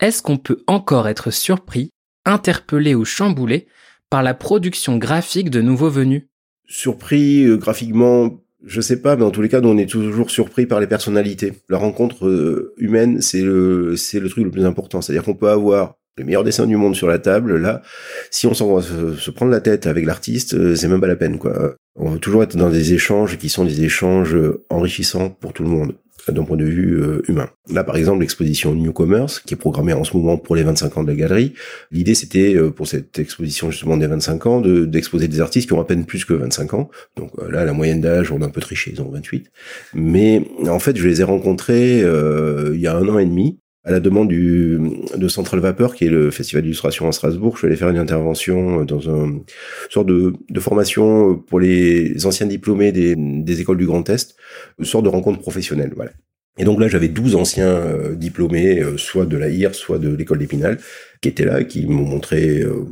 est-ce 0.00 0.22
qu'on 0.22 0.36
peut 0.36 0.62
encore 0.66 1.08
être 1.08 1.30
surpris, 1.30 1.90
interpellé 2.24 2.94
ou 2.94 3.04
chamboulé 3.04 3.66
par 4.10 4.22
la 4.22 4.34
production 4.34 4.96
graphique 4.98 5.50
de 5.50 5.60
nouveaux 5.60 5.90
venus. 5.90 6.24
Surpris 6.68 7.44
euh, 7.44 7.56
graphiquement, 7.56 8.40
je 8.64 8.80
sais 8.80 9.00
pas, 9.00 9.16
mais 9.16 9.24
en 9.24 9.30
tous 9.30 9.42
les 9.42 9.48
cas, 9.48 9.60
on 9.62 9.78
est 9.78 9.90
toujours 9.90 10.30
surpris 10.30 10.66
par 10.66 10.80
les 10.80 10.86
personnalités. 10.86 11.52
La 11.68 11.78
rencontre 11.78 12.26
euh, 12.26 12.74
humaine, 12.78 13.20
c'est 13.20 13.42
le, 13.42 13.96
c'est 13.96 14.20
le 14.20 14.28
truc 14.28 14.44
le 14.44 14.50
plus 14.50 14.64
important. 14.64 15.00
C'est-à-dire 15.00 15.24
qu'on 15.24 15.34
peut 15.34 15.50
avoir 15.50 15.94
le 16.16 16.24
meilleur 16.24 16.44
dessin 16.44 16.66
du 16.66 16.76
monde 16.76 16.96
sur 16.96 17.08
la 17.08 17.18
table. 17.18 17.56
Là, 17.56 17.82
si 18.30 18.46
on 18.46 18.54
s'en 18.54 18.74
va 18.74 18.82
se, 18.82 19.30
prendre 19.30 19.52
la 19.52 19.60
tête 19.60 19.86
avec 19.86 20.06
l'artiste, 20.06 20.54
euh, 20.54 20.74
c'est 20.74 20.88
même 20.88 21.00
pas 21.00 21.06
la 21.06 21.16
peine, 21.16 21.38
quoi. 21.38 21.76
On 21.94 22.10
veut 22.10 22.18
toujours 22.18 22.42
être 22.42 22.56
dans 22.56 22.70
des 22.70 22.92
échanges 22.92 23.38
qui 23.38 23.48
sont 23.48 23.64
des 23.64 23.82
échanges 23.82 24.36
enrichissants 24.68 25.30
pour 25.30 25.52
tout 25.52 25.62
le 25.62 25.70
monde 25.70 25.94
d'un 26.32 26.44
point 26.44 26.56
de 26.56 26.64
vue 26.64 27.00
euh, 27.00 27.22
humain. 27.28 27.48
Là, 27.70 27.84
par 27.84 27.96
exemple, 27.96 28.20
l'exposition 28.20 28.74
Newcomers, 28.74 29.42
qui 29.44 29.54
est 29.54 29.56
programmée 29.56 29.92
en 29.92 30.04
ce 30.04 30.16
moment 30.16 30.36
pour 30.36 30.56
les 30.56 30.62
25 30.62 30.96
ans 30.96 31.02
de 31.02 31.08
la 31.08 31.14
galerie, 31.14 31.54
l'idée 31.90 32.14
c'était 32.14 32.54
euh, 32.54 32.70
pour 32.70 32.86
cette 32.86 33.18
exposition 33.18 33.70
justement 33.70 33.96
des 33.96 34.06
25 34.06 34.46
ans 34.46 34.60
d'exposer 34.60 35.28
des 35.28 35.40
artistes 35.40 35.68
qui 35.68 35.72
ont 35.72 35.80
à 35.80 35.84
peine 35.84 36.04
plus 36.04 36.24
que 36.24 36.34
25 36.34 36.74
ans. 36.74 36.90
Donc 37.16 37.30
euh, 37.38 37.50
là, 37.50 37.64
la 37.64 37.72
moyenne 37.72 38.00
d'âge, 38.00 38.32
on 38.32 38.42
a 38.42 38.46
un 38.46 38.50
peu 38.50 38.60
triché, 38.60 38.92
ils 38.92 39.00
ont 39.00 39.10
28. 39.10 39.50
Mais 39.94 40.42
en 40.68 40.78
fait, 40.78 40.96
je 40.96 41.06
les 41.06 41.20
ai 41.20 41.24
rencontrés 41.24 42.00
il 42.00 42.80
y 42.80 42.86
a 42.86 42.96
un 42.96 43.08
an 43.08 43.18
et 43.18 43.24
demi 43.24 43.58
à 43.86 43.92
la 43.92 44.00
demande 44.00 44.28
du, 44.28 44.78
de 45.16 45.28
Central 45.28 45.60
Vapeur, 45.60 45.94
qui 45.94 46.04
est 46.04 46.10
le 46.10 46.30
festival 46.30 46.62
d'illustration 46.62 47.08
à 47.08 47.12
Strasbourg, 47.12 47.54
je 47.54 47.60
suis 47.60 47.66
allé 47.68 47.76
faire 47.76 47.88
une 47.88 47.98
intervention 47.98 48.84
dans 48.84 49.08
un 49.08 49.40
sorte 49.88 50.08
de, 50.08 50.34
de 50.50 50.60
formation 50.60 51.36
pour 51.36 51.60
les 51.60 52.26
anciens 52.26 52.46
diplômés 52.46 52.92
des, 52.92 53.14
des 53.16 53.60
écoles 53.60 53.78
du 53.78 53.86
Grand 53.86 54.08
Est, 54.10 54.36
une 54.78 54.84
sorte 54.84 55.04
de 55.04 55.08
rencontre 55.08 55.38
professionnelle, 55.38 55.92
voilà. 55.94 56.10
Et 56.58 56.64
donc 56.64 56.80
là, 56.80 56.88
j'avais 56.88 57.08
12 57.08 57.36
anciens 57.36 57.68
euh, 57.68 58.14
diplômés, 58.14 58.80
euh, 58.80 58.96
soit 58.96 59.26
de 59.26 59.36
la 59.36 59.50
IR, 59.50 59.74
soit 59.74 59.98
de 59.98 60.08
l'école 60.14 60.38
d'Épinal, 60.38 60.78
qui 61.20 61.28
étaient 61.28 61.44
là, 61.44 61.64
qui 61.64 61.86
m'ont 61.86 62.06
montré 62.06 62.60
euh, 62.60 62.86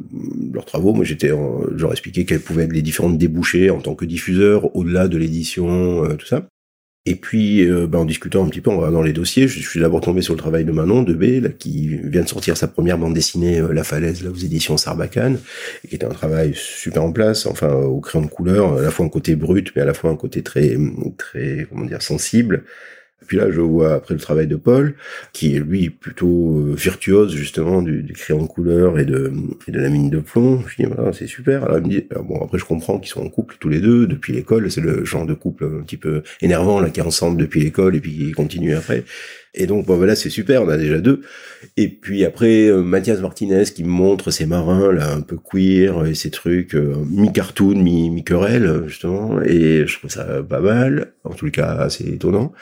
leurs 0.53 0.67
travaux. 0.67 0.93
Moi, 0.93 1.05
j'étais, 1.05 1.29
leur 1.29 1.93
expliquais 1.93 2.27
quels 2.27 2.41
pouvaient 2.41 2.65
être 2.65 2.73
les 2.73 2.83
différentes 2.83 3.17
débouchés 3.17 3.71
en 3.71 3.81
tant 3.81 3.95
que 3.95 4.05
diffuseur, 4.05 4.75
au-delà 4.77 5.09
de 5.09 5.17
l'édition, 5.17 6.07
tout 6.19 6.27
ça. 6.27 6.47
Et 7.07 7.17
puis, 7.17 7.69
euh, 7.69 7.87
ben, 7.87 7.99
en 7.99 8.05
discutant 8.07 8.45
un 8.45 8.49
petit 8.49 8.63
peu, 8.63 8.71
dans 8.71 9.03
les 9.03 9.13
dossiers, 9.13 9.47
je 9.47 9.61
suis 9.61 9.79
d'abord 9.79 10.01
tombé 10.01 10.23
sur 10.23 10.33
le 10.33 10.39
travail 10.39 10.65
de 10.65 10.73
Manon, 10.73 11.03
de 11.03 11.13
B, 11.13 11.43
là, 11.43 11.51
qui 11.51 11.89
vient 11.89 12.23
de 12.23 12.29
sortir 12.29 12.57
sa 12.57 12.67
première 12.67 12.97
bande 12.97 13.13
dessinée, 13.13 13.61
euh, 13.61 13.75
La 13.75 13.85
Falaise, 13.85 14.25
là, 14.25 14.31
aux 14.31 14.35
éditions 14.37 14.79
Sarbacane, 14.79 15.39
et 15.85 15.89
qui 15.89 15.97
était 15.97 16.07
un 16.07 16.15
travail 16.15 16.53
super 16.55 17.05
en 17.05 17.13
place, 17.13 17.45
enfin, 17.45 17.75
au 17.75 18.01
crayon 18.01 18.25
de 18.25 18.31
couleur, 18.31 18.79
à 18.79 18.83
la 18.83 18.91
fois 18.91 19.05
un 19.05 19.11
côté 19.11 19.37
brut, 19.37 19.71
mais 19.77 19.83
à 19.83 19.85
la 19.85 19.93
fois 19.93 20.11
un 20.11 20.17
côté 20.17 20.43
très, 20.43 20.79
très, 21.19 21.67
comment 21.69 21.85
dire, 21.85 22.01
sensible. 22.01 22.65
Puis 23.27 23.39
là, 23.39 23.51
je 23.51 23.61
vois 23.61 23.95
après 23.95 24.15
le 24.15 24.21
travail 24.21 24.47
de 24.47 24.57
Paul, 24.57 24.97
qui 25.33 25.57
est 25.57 25.59
lui 25.59 25.91
plutôt 25.91 26.59
euh, 26.59 26.75
virtuose 26.75 27.35
justement 27.35 27.81
du, 27.81 28.03
du, 28.03 28.13
crayon 28.13 28.47
couleur 28.47 28.99
et 28.99 29.05
de, 29.05 29.33
et 29.67 29.71
de 29.71 29.81
la 29.81 29.89
mine 29.89 30.11
de 30.11 30.19
plomb. 30.19 30.63
Je 30.67 30.83
dis 30.83 30.85
voilà, 30.85 31.13
c'est 31.13 31.27
super. 31.27 31.65
Alors, 31.65 31.79
il 31.79 31.85
me 31.85 31.89
dit 31.89 32.07
bon 32.23 32.43
après 32.45 32.59
je 32.59 32.65
comprends 32.65 32.99
qu'ils 32.99 33.11
sont 33.11 33.23
en 33.25 33.31
couple 33.31 33.57
tous 33.59 33.69
les 33.69 33.81
deux 33.81 34.07
depuis 34.07 34.33
l'école. 34.33 34.71
C'est 34.71 34.81
le 34.81 35.05
genre 35.05 35.27
de 35.27 35.35
couple 35.35 35.65
un 35.65 35.83
petit 35.83 35.97
peu 35.97 36.23
énervant 36.43 36.81
là 36.81 36.91
qui 36.91 37.01
est 37.01 37.05
ensemble 37.05 37.39
depuis 37.39 37.61
l'école 37.61 37.97
et 37.97 38.01
puis 38.01 38.13
qui 38.13 38.33
continue 38.33 38.75
après. 38.75 39.05
Et 39.55 39.67
donc 39.67 39.87
bon 39.87 39.97
voilà 39.97 40.17
c'est 40.17 40.31
super, 40.31 40.63
on 40.63 40.69
a 40.69 40.77
déjà 40.77 40.99
deux. 40.99 41.21
Et 41.77 41.89
puis 41.89 42.25
après 42.25 42.69
euh, 42.69 42.83
Mathias 42.83 43.21
Martinez 43.21 43.65
qui 43.65 43.85
me 43.85 43.89
montre 43.89 44.31
ses 44.31 44.47
marins 44.47 44.93
là 44.93 45.13
un 45.13 45.21
peu 45.21 45.37
queer 45.37 46.07
et 46.07 46.15
ces 46.15 46.31
trucs 46.31 46.75
euh, 46.75 46.95
mi 47.09 47.33
cartoon 47.33 47.77
mi 47.77 48.11
mi 48.11 48.25
querelle 48.25 48.85
justement 48.87 49.41
et 49.43 49.87
je 49.87 49.99
trouve 49.99 50.11
ça 50.11 50.43
pas 50.43 50.61
mal 50.61 51.13
en 51.25 51.35
tout 51.35 51.51
cas 51.51 51.73
assez 51.77 52.05
étonnant. 52.09 52.53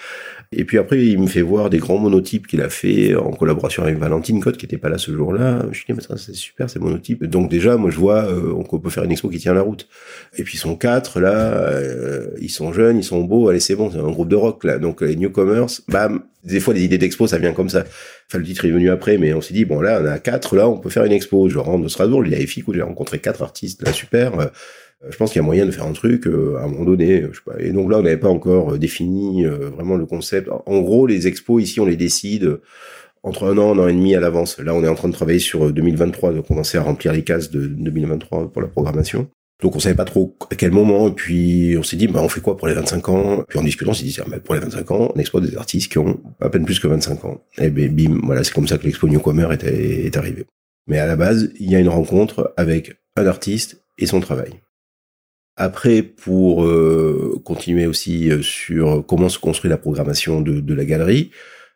Et 0.55 0.64
puis 0.64 0.78
après, 0.78 1.05
il 1.05 1.18
me 1.18 1.26
fait 1.26 1.40
voir 1.40 1.70
des 1.70 1.78
grands 1.78 1.97
monotypes 1.97 2.47
qu'il 2.47 2.61
a 2.61 2.68
fait 2.68 3.14
en 3.14 3.30
collaboration 3.30 3.82
avec 3.82 3.97
Valentine 3.97 4.40
Cotte, 4.40 4.59
qui 4.59 4.66
était 4.66 4.76
pas 4.76 4.90
là 4.90 4.99
ce 4.99 5.11
jour-là. 5.11 5.64
Je 5.72 5.84
dis, 5.84 5.93
mais 5.95 6.03
c'est 6.16 6.34
super, 6.34 6.68
ces 6.68 6.78
monotypes. 6.78 7.24
Donc 7.24 7.51
déjà, 7.51 7.78
moi, 7.78 7.90
je 7.90 7.97
vois 7.97 8.24
euh, 8.24 8.62
qu'on 8.64 8.78
peut 8.78 8.90
faire 8.90 9.05
une 9.05 9.12
expo 9.12 9.30
qui 9.30 9.38
tient 9.38 9.55
la 9.55 9.62
route. 9.62 9.88
Et 10.36 10.43
puis, 10.45 10.57
ils 10.57 10.61
sont 10.61 10.76
quatre, 10.76 11.20
là, 11.20 11.32
euh, 11.32 12.28
ils 12.40 12.51
sont 12.51 12.72
jeunes, 12.72 12.99
ils 12.99 13.05
sont 13.05 13.24
beaux, 13.24 13.49
allez, 13.49 13.61
c'est 13.61 13.76
bon, 13.76 13.90
c'est 13.90 13.99
un 13.99 14.11
groupe 14.11 14.28
de 14.28 14.36
rock, 14.36 14.64
là. 14.64 14.78
Donc, 14.78 15.01
les 15.01 15.16
newcomers, 15.16 15.68
bam, 15.88 16.22
des 16.45 16.61
fois, 16.61 16.74
des 16.74 16.84
idées 16.84 16.99
d'expo, 16.99 17.26
ça 17.26 17.38
vient 17.38 17.53
comme 17.53 17.68
ça. 17.68 17.84
Enfin, 18.28 18.38
le 18.38 18.45
titre 18.45 18.64
est 18.64 18.70
venu 18.70 18.90
après, 18.90 19.18
mais 19.18 19.32
on 19.32 19.40
s'est 19.40 19.55
dit, 19.55 19.64
bon, 19.64 19.80
là, 19.80 20.01
on 20.03 20.07
a 20.07 20.18
quatre, 20.18 20.57
là, 20.57 20.68
on 20.68 20.78
peut 20.78 20.90
faire 20.90 21.05
une 21.05 21.12
expo. 21.12 21.49
Je 21.49 21.59
rentre 21.59 21.84
de 21.84 21.88
Strasbourg, 21.88 22.24
il 22.26 22.32
y 22.32 22.34
a 22.34 22.40
EFIC 22.40 22.66
où 22.68 22.74
j'ai 22.74 22.82
rencontré 22.82 23.18
quatre 23.18 23.43
artistes, 23.43 23.82
là, 23.86 23.93
super. 23.93 24.38
Euh, 24.40 24.47
je 25.09 25.16
pense 25.16 25.32
qu'il 25.32 25.40
y 25.40 25.43
a 25.43 25.47
moyen 25.47 25.66
de 25.66 25.70
faire 25.70 25.86
un 25.86 25.93
truc 25.93 26.26
euh, 26.26 26.57
à 26.59 26.64
un 26.64 26.68
moment 26.68 26.84
donné. 26.84 27.22
Je 27.22 27.36
sais 27.36 27.43
pas. 27.45 27.55
Et 27.59 27.70
donc 27.70 27.90
là, 27.90 27.99
on 27.99 28.03
n'avait 28.03 28.16
pas 28.16 28.28
encore 28.28 28.74
euh, 28.74 28.78
défini 28.78 29.45
vraiment 29.45 29.97
le 29.97 30.07
concept. 30.07 30.49
En 30.66 30.80
gros, 30.80 31.07
les 31.07 31.26
expos 31.26 31.62
ici, 31.62 31.80
on 31.80 31.86
les 31.86 31.97
décide 31.97 32.61
entre 33.24 33.45
un 33.45 33.59
an, 33.59 33.74
un 33.74 33.78
an 33.78 33.88
et 33.88 33.93
demi 33.93 34.14
à 34.14 34.20
l'avance. 34.20 34.59
Là, 34.59 34.74
on 34.74 34.82
est 34.84 34.88
en 34.88 34.95
train 34.95 35.09
de 35.09 35.14
travailler 35.14 35.38
sur 35.38 35.72
2023, 35.72 36.32
de 36.32 36.40
commencer 36.40 36.78
à 36.78 36.82
remplir 36.82 37.12
les 37.12 37.22
cases 37.22 37.51
de 37.51 37.66
2023 37.66 38.53
pour 38.53 38.62
la 38.62 38.68
programmation. 38.68 39.28
Donc 39.63 39.77
on 39.77 39.79
savait 39.79 39.95
pas 39.95 40.05
trop 40.05 40.37
à 40.51 40.57
quel 40.57 40.73
moment, 40.73 41.09
et 41.09 41.13
puis 41.13 41.77
on 41.79 41.83
s'est 41.83 41.97
dit, 41.97 42.09
bah, 42.09 42.21
on 42.23 42.29
fait 42.29 42.41
quoi 42.41 42.57
pour 42.57 42.69
les 42.69 42.75
25 42.75 43.09
ans? 43.09 43.45
Puis 43.49 43.59
en 43.59 43.63
discutant, 43.63 43.93
on 43.93 43.95
s'est 43.95 44.05
dit, 44.05 44.19
bah, 44.27 44.41
pour 44.41 44.55
les 44.55 44.61
25 44.61 44.91
ans, 44.91 45.13
on 45.15 45.19
expose 45.19 45.49
des 45.49 45.57
artistes 45.57 45.91
qui 45.91 45.99
ont 45.99 46.21
à 46.41 46.51
peine 46.51 46.65
plus 46.65 46.81
que 46.81 46.89
25 46.89 47.25
ans. 47.25 47.41
Et 47.59 47.71
ben, 47.71 47.95
bim, 47.95 48.21
voilà, 48.25 48.43
c'est 48.45 48.53
comme 48.53 48.69
ça 48.69 48.77
que 48.77 48.85
l'expo 48.85 49.09
Newcomer 49.09 49.49
est, 49.53 49.65
est 49.65 50.17
arrivé. 50.17 50.47
Mais 50.89 50.99
à 50.99 51.07
la 51.07 51.17
base, 51.17 51.51
il 51.59 51.71
y 51.71 51.77
a 51.77 51.79
une 51.79 51.89
rencontre 51.89 52.53
avec 52.57 52.97
un 53.17 53.27
artiste 53.27 53.85
et 53.99 54.07
son 54.07 54.21
travail. 54.21 54.61
Après, 55.57 56.03
pour 56.03 56.65
euh, 56.65 57.41
continuer 57.45 57.87
aussi 57.87 58.31
euh, 58.31 58.43
sur 58.43 59.05
comment 59.07 59.29
se 59.29 59.39
construit 59.39 59.71
la 59.71 59.77
programmation 59.77 60.41
de, 60.41 60.75
la 60.75 60.85
galerie, 60.85 61.31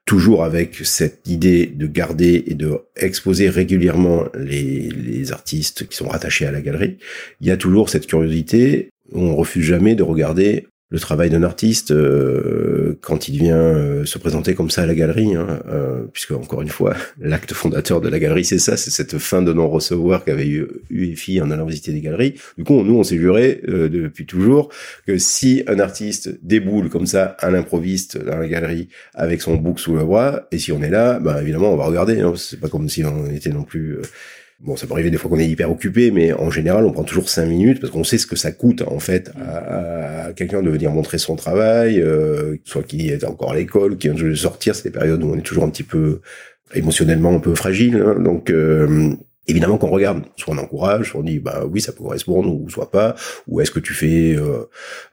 toujours 0.06 0.44
avec 0.44 0.76
cette 0.84 1.28
idée 1.28 1.66
de 1.66 1.86
garder 1.86 2.44
et 2.46 2.54
de 2.54 2.78
exposer 2.94 3.50
régulièrement 3.50 4.24
les, 4.34 5.32
artistes 5.32 5.88
qui 5.88 5.96
sont 5.96 6.08
rattachés 6.08 6.46
à 6.46 6.52
la 6.52 6.62
galerie, 6.62 6.98
il 7.40 7.48
y 7.48 7.50
a 7.50 7.56
toujours 7.56 7.90
cette 7.90 8.06
curiosité. 8.06 8.90
On 9.12 9.34
refuse 9.34 9.64
jamais 9.64 9.96
de 9.96 10.04
regarder 10.04 10.68
le 10.88 11.00
travail 11.00 11.30
d'un 11.30 11.42
artiste 11.42 11.90
euh, 11.90 12.96
quand 13.00 13.28
il 13.28 13.38
vient 13.38 13.56
euh, 13.56 14.04
se 14.04 14.18
présenter 14.18 14.54
comme 14.54 14.70
ça 14.70 14.82
à 14.82 14.86
la 14.86 14.94
galerie, 14.94 15.34
hein, 15.34 15.60
euh, 15.68 16.04
puisque 16.12 16.30
encore 16.30 16.62
une 16.62 16.68
fois, 16.68 16.94
l'acte 17.20 17.52
fondateur 17.54 18.00
de 18.00 18.08
la 18.08 18.20
galerie, 18.20 18.44
c'est 18.44 18.60
ça, 18.60 18.76
c'est 18.76 18.90
cette 18.90 19.18
fin 19.18 19.42
de 19.42 19.52
non-recevoir 19.52 20.24
qu'avait 20.24 20.46
eu 20.46 20.68
UEFI 20.90 21.40
en 21.40 21.50
allant 21.50 21.66
visiter 21.66 21.92
des 21.92 22.00
galeries. 22.00 22.34
Du 22.56 22.62
coup, 22.62 22.82
nous, 22.84 22.96
on 22.96 23.02
s'est 23.02 23.18
juré 23.18 23.60
depuis 23.66 24.26
toujours 24.26 24.70
que 25.06 25.18
si 25.18 25.64
un 25.66 25.80
artiste 25.80 26.38
déboule 26.42 26.88
comme 26.88 27.06
ça 27.06 27.36
à 27.40 27.50
l'improviste 27.50 28.18
dans 28.24 28.36
la 28.36 28.46
galerie 28.46 28.88
avec 29.14 29.42
son 29.42 29.56
bouc 29.56 29.80
sous 29.80 29.96
le 29.96 30.04
bras, 30.04 30.46
et 30.52 30.58
si 30.58 30.70
on 30.70 30.82
est 30.82 30.90
là, 30.90 31.18
bah 31.18 31.42
évidemment, 31.42 31.72
on 31.72 31.76
va 31.76 31.86
regarder. 31.86 32.20
Hein, 32.20 32.34
c'est 32.36 32.60
pas 32.60 32.68
comme 32.68 32.88
si 32.88 33.04
on 33.04 33.26
était 33.26 33.50
non 33.50 33.64
plus 33.64 33.98
Bon, 34.60 34.74
ça 34.74 34.86
peut 34.86 34.94
arriver 34.94 35.10
des 35.10 35.18
fois 35.18 35.30
qu'on 35.30 35.38
est 35.38 35.48
hyper 35.48 35.70
occupé, 35.70 36.10
mais 36.10 36.32
en 36.32 36.50
général, 36.50 36.86
on 36.86 36.92
prend 36.92 37.04
toujours 37.04 37.28
cinq 37.28 37.44
minutes 37.44 37.78
parce 37.78 37.92
qu'on 37.92 38.04
sait 38.04 38.16
ce 38.16 38.26
que 38.26 38.36
ça 38.36 38.52
coûte 38.52 38.82
en 38.86 38.98
fait 38.98 39.30
à, 39.38 40.32
quelqu'un 40.34 40.62
de 40.62 40.70
venir 40.70 40.90
montrer 40.90 41.18
son 41.18 41.36
travail, 41.36 42.00
euh, 42.00 42.56
soit 42.64 42.82
qu'il 42.82 43.10
est 43.10 43.24
encore 43.24 43.52
à 43.52 43.56
l'école, 43.56 43.98
qui 43.98 44.08
vient 44.08 44.16
de 44.16 44.34
sortir. 44.34 44.74
C'est 44.74 44.84
des 44.84 44.98
périodes 44.98 45.22
où 45.22 45.28
on 45.30 45.36
est 45.36 45.42
toujours 45.42 45.64
un 45.64 45.68
petit 45.68 45.82
peu 45.82 46.20
émotionnellement 46.74 47.34
un 47.34 47.38
peu 47.38 47.54
fragile. 47.54 47.96
Hein, 47.96 48.18
donc 48.18 48.48
euh, 48.48 49.14
Évidemment 49.48 49.78
qu'on 49.78 49.90
regarde, 49.90 50.22
soit 50.36 50.54
on 50.54 50.58
encourage, 50.58 51.10
soit 51.10 51.20
on 51.20 51.22
dit 51.22 51.38
bah 51.38 51.64
oui 51.70 51.80
ça 51.80 51.92
peut 51.92 52.02
correspondre 52.02 52.52
ou 52.52 52.68
soit 52.68 52.90
pas, 52.90 53.14
ou 53.46 53.60
est-ce 53.60 53.70
que 53.70 53.80
tu 53.80 53.92
fais 53.92 54.34
euh, 54.36 54.64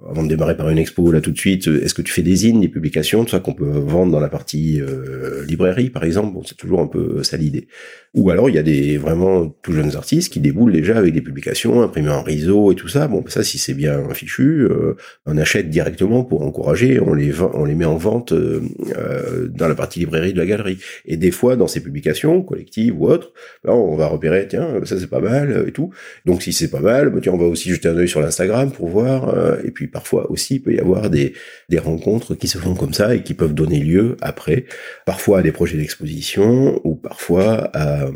avant 0.10 0.24
de 0.24 0.28
démarrer 0.28 0.58
par 0.58 0.70
une 0.70 0.78
expo 0.78 1.12
là 1.12 1.22
tout 1.22 1.32
de 1.32 1.38
suite, 1.38 1.68
est-ce 1.68 1.94
que 1.94 2.02
tu 2.02 2.12
fais 2.12 2.24
des 2.24 2.50
in, 2.50 2.60
des 2.60 2.68
publications, 2.68 3.24
tout 3.26 3.32
ça 3.32 3.40
qu'on 3.40 3.54
peut 3.54 3.70
vendre 3.70 4.12
dans 4.12 4.20
la 4.20 4.30
partie 4.30 4.82
euh, 4.82 5.46
librairie 5.46 5.90
par 5.90 6.04
exemple, 6.04 6.34
bon 6.34 6.44
c'est 6.44 6.58
toujours 6.58 6.82
un 6.82 6.88
peu 6.88 7.22
ça 7.24 7.38
l'idée. 7.38 7.68
Ou 8.16 8.30
alors 8.30 8.48
il 8.48 8.56
y 8.56 8.60
a 8.60 8.64
des 8.64 8.98
vraiment 8.98 9.50
tout 9.64 9.72
jeunes 9.72 9.96
artistes 9.96 10.32
qui 10.32 10.40
déboulent 10.40 10.72
déjà 10.72 10.98
avec 10.98 11.16
des 11.16 11.22
publications 11.22 11.82
imprimées 11.82 12.12
en 12.12 12.22
réseau 12.22 12.72
et 12.72 12.76
tout 12.76 12.88
ça. 12.88 13.08
Bon, 13.08 13.24
ça 13.28 13.44
si 13.44 13.58
c'est 13.58 13.74
bien 13.74 14.08
fichu, 14.14 14.68
euh, 14.70 14.96
on 15.26 15.36
achète 15.38 15.70
directement 15.70 16.24
pour 16.24 16.44
encourager, 16.44 17.00
on 17.00 17.16
les 17.16 17.34
on 17.42 17.66
les 17.66 17.74
met 17.74 17.86
en 17.86 17.98
vente 17.98 18.32
euh, 18.32 18.62
euh, 18.96 19.48
dans 19.48 19.68
la 19.68 19.74
partie 19.74 20.00
librairie 20.00 20.34
de 20.34 20.38
la 20.38 20.46
galerie. 20.46 20.78
Et 21.06 21.18
des 21.18 21.32
fois 21.32 21.56
dans 21.56 21.68
ces 21.68 21.82
publications 21.82 22.44
collectives 22.44 23.00
ou 23.00 23.08
autres, 23.08 23.34
ben, 23.64 23.74
on 23.74 23.96
va 23.96 24.06
tiens 24.48 24.82
ça 24.86 25.00
c'est 25.00 25.08
pas 25.08 25.20
mal 25.20 25.66
et 25.68 25.72
tout. 25.72 25.92
Donc 26.26 26.44
si 26.44 26.54
c'est 26.54 26.70
pas 26.70 26.80
mal, 26.80 27.10
ben, 27.10 27.22
tiens 27.22 27.34
on 27.34 27.38
va 27.38 27.46
aussi 27.46 27.70
jeter 27.70 27.90
un 27.90 27.98
œil 27.98 28.10
sur 28.10 28.22
l'Instagram 28.22 28.72
pour 28.72 28.88
voir. 28.88 29.36
et 29.64 29.72
puis 29.72 29.88
parfois 29.88 30.30
aussi 30.32 30.56
il 30.56 30.62
peut 30.62 30.74
y 30.74 30.80
avoir 30.80 31.10
des 31.10 31.34
des 31.70 31.80
rencontres 31.80 32.36
qui 32.36 32.48
se 32.48 32.58
font 32.58 32.76
comme 32.76 32.94
ça 32.94 33.16
et 33.16 33.24
qui 33.24 33.34
peuvent 33.34 33.54
donner 33.54 33.80
lieu 33.80 34.18
après, 34.22 34.66
parfois 35.06 35.40
à 35.40 35.42
des 35.42 35.52
projets 35.52 35.78
d'exposition 35.78 36.80
ou 36.84 36.96
parfois 36.96 37.70
à 37.74 38.04
euh, 38.04 38.12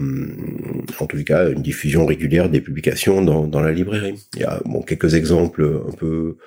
en 0.99 1.07
les 1.13 1.23
cas, 1.23 1.49
une 1.49 1.61
diffusion 1.61 2.05
régulière 2.05 2.49
des 2.49 2.61
publications 2.61 3.21
dans, 3.21 3.47
dans 3.47 3.61
la 3.61 3.71
librairie. 3.71 4.15
Il 4.35 4.41
y 4.41 4.45
a 4.45 4.61
bon, 4.65 4.81
quelques 4.81 5.15
exemples 5.15 5.81
un 5.87 5.91
peu 5.91 6.37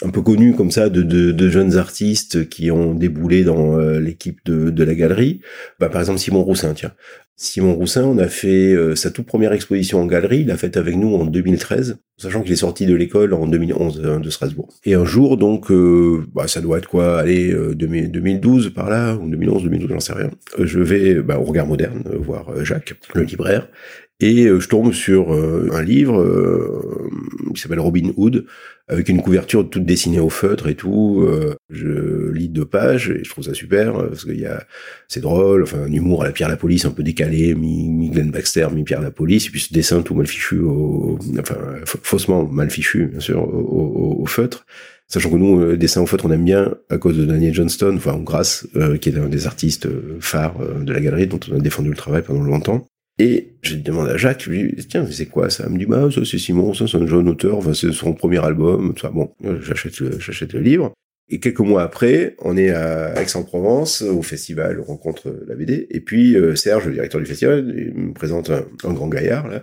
un 0.00 0.08
peu 0.08 0.22
connus 0.22 0.54
comme 0.54 0.70
ça 0.70 0.88
de, 0.88 1.02
de, 1.02 1.32
de 1.32 1.48
jeunes 1.48 1.76
artistes 1.76 2.48
qui 2.48 2.70
ont 2.70 2.94
déboulé 2.94 3.44
dans 3.44 3.78
euh, 3.78 4.00
l'équipe 4.00 4.38
de, 4.44 4.70
de 4.70 4.84
la 4.84 4.94
galerie. 4.94 5.40
Bah, 5.78 5.88
par 5.88 6.00
exemple 6.00 6.18
Simon 6.18 6.42
Roussin, 6.42 6.72
tiens. 6.74 6.92
Simon 7.36 7.74
Roussin, 7.74 8.04
on 8.04 8.18
a 8.18 8.28
fait 8.28 8.72
euh, 8.72 8.94
sa 8.94 9.10
toute 9.10 9.26
première 9.26 9.52
exposition 9.52 10.00
en 10.00 10.06
galerie, 10.06 10.40
il 10.40 10.46
l'a 10.46 10.56
faite 10.56 10.76
avec 10.76 10.96
nous 10.96 11.14
en 11.14 11.24
2013. 11.24 11.96
sachant 12.16 12.42
qu'il 12.42 12.52
est 12.52 12.56
sorti 12.56 12.86
de 12.86 12.94
l'école 12.94 13.34
en 13.34 13.46
2011 13.46 14.02
hein, 14.04 14.20
de 14.20 14.30
Strasbourg. 14.30 14.68
Et 14.84 14.94
un 14.94 15.04
jour, 15.04 15.36
donc, 15.36 15.70
euh, 15.70 16.24
bah, 16.34 16.46
ça 16.46 16.60
doit 16.60 16.78
être 16.78 16.88
quoi, 16.88 17.18
allez, 17.18 17.52
2012 17.74 18.72
par 18.74 18.88
là, 18.88 19.16
ou 19.16 19.28
2011, 19.28 19.64
2012, 19.64 19.90
j'en 19.90 20.00
sais 20.00 20.12
rien. 20.12 20.30
Je 20.58 20.78
vais 20.78 21.14
bah, 21.14 21.38
au 21.38 21.44
Regard 21.44 21.66
Moderne 21.66 22.04
voir 22.20 22.64
Jacques, 22.64 22.94
le 23.14 23.22
libraire, 23.22 23.68
et 24.22 24.46
je 24.46 24.68
tombe 24.68 24.92
sur 24.92 25.32
un 25.32 25.82
livre 25.82 26.22
qui 27.52 27.60
s'appelle 27.60 27.80
Robin 27.80 28.12
Hood, 28.16 28.46
avec 28.88 29.08
une 29.08 29.22
couverture 29.22 29.68
toute 29.68 29.84
dessinée 29.84 30.20
au 30.20 30.28
feutre 30.28 30.68
et 30.68 30.74
tout. 30.74 31.24
Euh, 31.26 31.54
je 31.70 32.30
lis 32.30 32.48
deux 32.48 32.64
pages 32.64 33.10
et 33.10 33.24
je 33.24 33.30
trouve 33.30 33.44
ça 33.44 33.54
super 33.54 33.96
euh, 33.96 34.08
parce 34.08 34.24
qu'il 34.24 34.38
y 34.38 34.46
a, 34.46 34.64
c'est 35.08 35.20
drôle, 35.20 35.62
enfin 35.62 35.82
un 35.82 35.92
humour 35.92 36.22
à 36.22 36.26
la 36.26 36.32
Pierre 36.32 36.48
la 36.48 36.56
Police 36.56 36.84
un 36.84 36.90
peu 36.90 37.02
décalé, 37.02 37.54
mi, 37.54 37.88
mi 37.88 38.10
Glenn 38.10 38.30
Baxter, 38.30 38.68
mi 38.72 38.84
Pierre 38.84 39.00
la 39.00 39.10
Police, 39.10 39.46
et 39.46 39.50
puis 39.50 39.60
ce 39.60 39.72
dessin 39.72 40.02
tout 40.02 40.14
mal 40.14 40.26
fichu, 40.26 40.58
au, 40.60 41.18
enfin 41.38 41.56
faussement 41.84 42.44
mal 42.44 42.70
fichu 42.70 43.06
bien 43.06 43.20
sûr 43.20 43.42
au, 43.42 44.18
au, 44.20 44.26
feutre. 44.26 44.66
Sachant 45.08 45.30
que 45.30 45.36
nous, 45.36 45.76
dessin 45.76 46.00
au 46.00 46.06
feutre, 46.06 46.24
on 46.24 46.30
aime 46.30 46.44
bien 46.44 46.74
à 46.88 46.96
cause 46.96 47.18
de 47.18 47.26
Daniel 47.26 47.52
Johnston, 47.52 47.94
enfin 47.96 48.18
grâce, 48.18 48.66
euh, 48.76 48.96
qui 48.96 49.10
est 49.10 49.18
un 49.18 49.28
des 49.28 49.46
artistes 49.46 49.86
phares 50.20 50.56
de 50.80 50.90
la 50.90 51.00
galerie 51.00 51.26
dont 51.26 51.40
on 51.50 51.56
a 51.56 51.58
défendu 51.58 51.90
le 51.90 51.96
travail 51.96 52.22
pendant 52.22 52.42
longtemps. 52.42 52.88
Et 53.22 53.52
j'ai 53.62 53.76
demandé 53.76 54.10
à 54.10 54.16
Jacques, 54.16 54.42
je 54.42 54.50
lui 54.50 54.72
dis, 54.72 54.84
tiens, 54.88 55.06
c'est 55.08 55.26
quoi 55.26 55.48
ça? 55.48 55.66
Il 55.68 55.74
me 55.74 55.78
dit, 55.78 55.86
bah, 55.86 56.08
ça 56.12 56.24
c'est 56.24 56.38
Simon, 56.38 56.74
ça 56.74 56.88
c'est 56.88 56.98
un 56.98 57.06
jeune 57.06 57.28
auteur, 57.28 57.56
enfin, 57.56 57.72
c'est 57.72 57.92
son 57.92 58.14
premier 58.14 58.44
album, 58.44 58.94
ça. 59.00 59.10
Bon, 59.10 59.30
j'achète 59.60 60.00
le, 60.00 60.18
j'achète 60.18 60.52
le 60.54 60.58
livre. 60.58 60.92
Et 61.28 61.38
quelques 61.38 61.60
mois 61.60 61.82
après, 61.84 62.34
on 62.40 62.56
est 62.56 62.70
à 62.70 63.14
Aix-en-Provence, 63.22 64.02
au 64.02 64.22
festival 64.22 64.80
Rencontre 64.80 65.32
la 65.46 65.54
BD. 65.54 65.86
Et 65.90 66.00
puis, 66.00 66.36
euh, 66.36 66.56
Serge, 66.56 66.86
le 66.86 66.94
directeur 66.94 67.20
du 67.20 67.26
festival, 67.28 67.72
il 67.76 67.94
me 67.94 68.12
présente 68.12 68.50
un, 68.50 68.64
un 68.82 68.92
grand 68.92 69.06
gaillard, 69.06 69.46
là, 69.46 69.62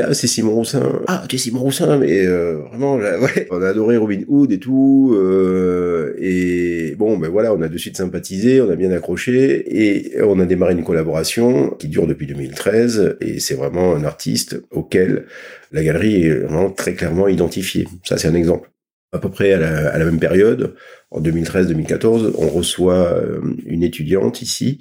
ah, 0.00 0.14
c'est 0.14 0.26
Simon 0.26 0.52
Roussin. 0.54 1.02
Ah, 1.06 1.24
es 1.30 1.38
Simon 1.38 1.60
Roussin, 1.60 1.98
mais 1.98 2.26
euh, 2.26 2.58
vraiment, 2.68 2.96
ouais, 2.96 3.46
on 3.50 3.62
a 3.62 3.68
adoré 3.68 3.96
Robin 3.96 4.20
Hood 4.26 4.52
et 4.52 4.58
tout. 4.58 5.14
Euh, 5.14 6.14
et 6.18 6.94
bon, 6.96 7.16
ben 7.18 7.28
voilà, 7.28 7.54
on 7.54 7.62
a 7.62 7.68
de 7.68 7.78
suite 7.78 7.96
sympathisé, 7.96 8.60
on 8.60 8.70
a 8.70 8.76
bien 8.76 8.90
accroché, 8.90 9.64
et 9.68 10.22
on 10.22 10.40
a 10.40 10.44
démarré 10.44 10.72
une 10.72 10.84
collaboration 10.84 11.70
qui 11.70 11.88
dure 11.88 12.06
depuis 12.06 12.26
2013. 12.26 13.16
Et 13.20 13.40
c'est 13.40 13.54
vraiment 13.54 13.94
un 13.94 14.04
artiste 14.04 14.60
auquel 14.70 15.26
la 15.72 15.84
galerie 15.84 16.24
est 16.24 16.34
vraiment 16.34 16.70
très 16.70 16.94
clairement 16.94 17.28
identifiée. 17.28 17.86
Ça, 18.04 18.18
c'est 18.18 18.28
un 18.28 18.34
exemple. 18.34 18.70
À 19.12 19.18
peu 19.18 19.30
près 19.30 19.52
à 19.52 19.58
la, 19.58 19.88
à 19.90 19.98
la 19.98 20.04
même 20.04 20.18
période, 20.18 20.74
en 21.10 21.20
2013-2014, 21.22 22.32
on 22.36 22.48
reçoit 22.48 23.12
euh, 23.12 23.40
une 23.64 23.84
étudiante 23.84 24.42
ici 24.42 24.80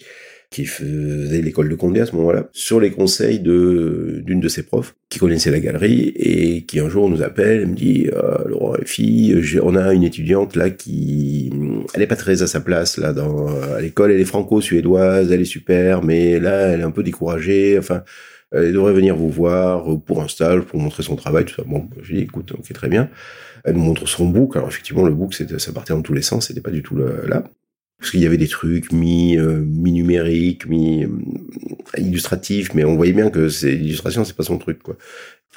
qui 0.56 0.66
faisait 0.66 1.41
l'école 1.41 1.68
de 1.68 1.76
Condé 1.76 1.99
à 1.99 2.06
ce 2.06 2.16
moment-là, 2.16 2.47
sur 2.53 2.80
les 2.80 2.89
conseils 2.89 3.39
d'une 3.39 4.39
de 4.39 4.47
ses 4.47 4.64
profs 4.64 4.95
qui 5.10 5.20
connaissait 5.20 5.51
la 5.51 5.60
galerie 5.60 6.14
et 6.16 6.62
qui 6.62 6.80
un 6.80 6.88
jour 6.88 7.10
nous 7.10 7.22
appelle 7.22 7.64
et 7.64 7.66
me 7.66 7.76
dit 7.76 8.08
euh, 8.14 8.38
Laurent 8.45 8.78
fille, 8.86 9.60
on 9.62 9.76
a 9.76 9.93
une 9.93 10.06
étudiante 10.06 10.56
là 10.56 10.70
qui 10.70 11.51
elle 11.93 12.01
est 12.01 12.08
pas 12.08 12.16
très 12.16 12.41
à 12.41 12.47
sa 12.47 12.62
place 12.62 12.97
là 12.97 13.12
dans 13.12 13.47
à 13.47 13.82
l'école, 13.82 14.14
elle 14.14 14.22
est 14.22 14.24
franco-suédoise, 14.24 15.30
elle 15.30 15.41
est 15.41 15.43
super, 15.43 16.03
mais 16.03 16.39
là 16.39 16.68
elle 16.70 16.80
est 16.80 16.84
un 16.84 16.91
peu 16.91 17.03
découragée, 17.03 17.78
enfin 17.78 18.06
elle 18.53 18.72
devrait 18.72 18.93
venir 18.93 19.18
vous 19.18 19.30
voir 19.30 19.84
pour 20.06 20.22
un 20.22 20.30
stage, 20.30 20.62
pour 20.62 20.80
montrer 20.80 21.03
son 21.03 21.18
travail, 21.18 21.43
tout 21.43 21.56
ça. 21.56 21.64
Bon, 21.68 21.89
je 22.01 22.14
dis 22.14 22.22
écoute, 22.22 22.53
ok, 22.53 22.72
très 22.72 22.88
bien. 22.88 23.10
Elle 23.66 23.74
nous 23.74 23.82
montre 23.82 24.08
son 24.08 24.30
book. 24.30 24.56
Alors 24.56 24.70
effectivement, 24.70 25.03
le 25.03 25.14
book, 25.14 25.34
ça 25.34 25.74
partait 25.74 25.93
dans 25.93 26.01
tous 26.01 26.14
les 26.14 26.22
sens, 26.22 26.47
c'était 26.47 26.62
pas 26.62 26.72
du 26.72 26.82
tout 26.82 26.95
là 26.95 27.43
parce 28.00 28.12
qu'il 28.12 28.20
y 28.22 28.26
avait 28.26 28.38
des 28.38 28.48
trucs 28.48 28.91
mi 28.91 29.38
euh, 29.38 29.64
mi 29.66 29.91
numériques, 29.91 30.68
mi 30.68 31.06
euh, 31.06 31.10
illustratifs, 31.98 32.74
mais 32.74 32.84
on 32.84 32.96
voyait 32.96 33.14
bien 33.14 33.30
que 33.30 33.50
c'est 33.50 33.72
l'illustration, 33.72 34.26
c'est 34.26 34.36
pas 34.36 34.43
son 34.43 34.58
truc 34.58 34.84
quoi. 34.84 34.98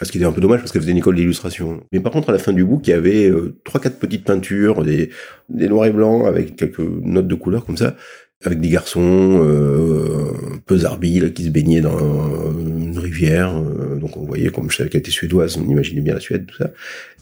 Ce 0.00 0.12
qui 0.12 0.18
était 0.18 0.26
un 0.26 0.32
peu 0.32 0.40
dommage 0.40 0.60
parce 0.60 0.70
qu'elle 0.70 0.82
faisait 0.82 0.92
une 0.92 0.98
école 0.98 1.16
d'illustration. 1.16 1.82
Mais 1.90 1.98
par 1.98 2.12
contre, 2.12 2.28
à 2.28 2.32
la 2.32 2.38
fin 2.38 2.52
du 2.52 2.64
book, 2.64 2.86
il 2.86 2.90
y 2.90 2.92
avait 2.92 3.28
euh, 3.28 3.58
trois 3.64 3.80
quatre 3.80 3.98
petites 3.98 4.24
peintures, 4.24 4.84
des 4.84 5.10
des 5.48 5.68
noirs 5.68 5.86
et 5.86 5.92
blancs 5.92 6.26
avec 6.26 6.54
quelques 6.54 6.78
notes 6.78 7.26
de 7.26 7.34
couleur 7.34 7.66
comme 7.66 7.76
ça, 7.76 7.96
avec 8.44 8.60
des 8.60 8.68
garçons 8.68 9.40
euh, 9.42 10.32
peu 10.66 10.78
zarbi 10.78 11.32
qui 11.32 11.44
se 11.44 11.50
baignaient 11.50 11.80
dans 11.80 11.98
une 11.98 12.98
rivière. 12.98 13.52
donc 14.00 14.16
on 14.16 14.24
voyait, 14.24 14.50
comme 14.50 14.70
je 14.70 14.76
savais 14.76 14.88
qu'elle 14.88 15.00
était 15.00 15.10
suédoise, 15.10 15.56
on 15.56 15.68
imaginait 15.68 16.02
bien 16.02 16.14
la 16.14 16.20
Suède, 16.20 16.46
tout 16.46 16.56
ça. 16.56 16.70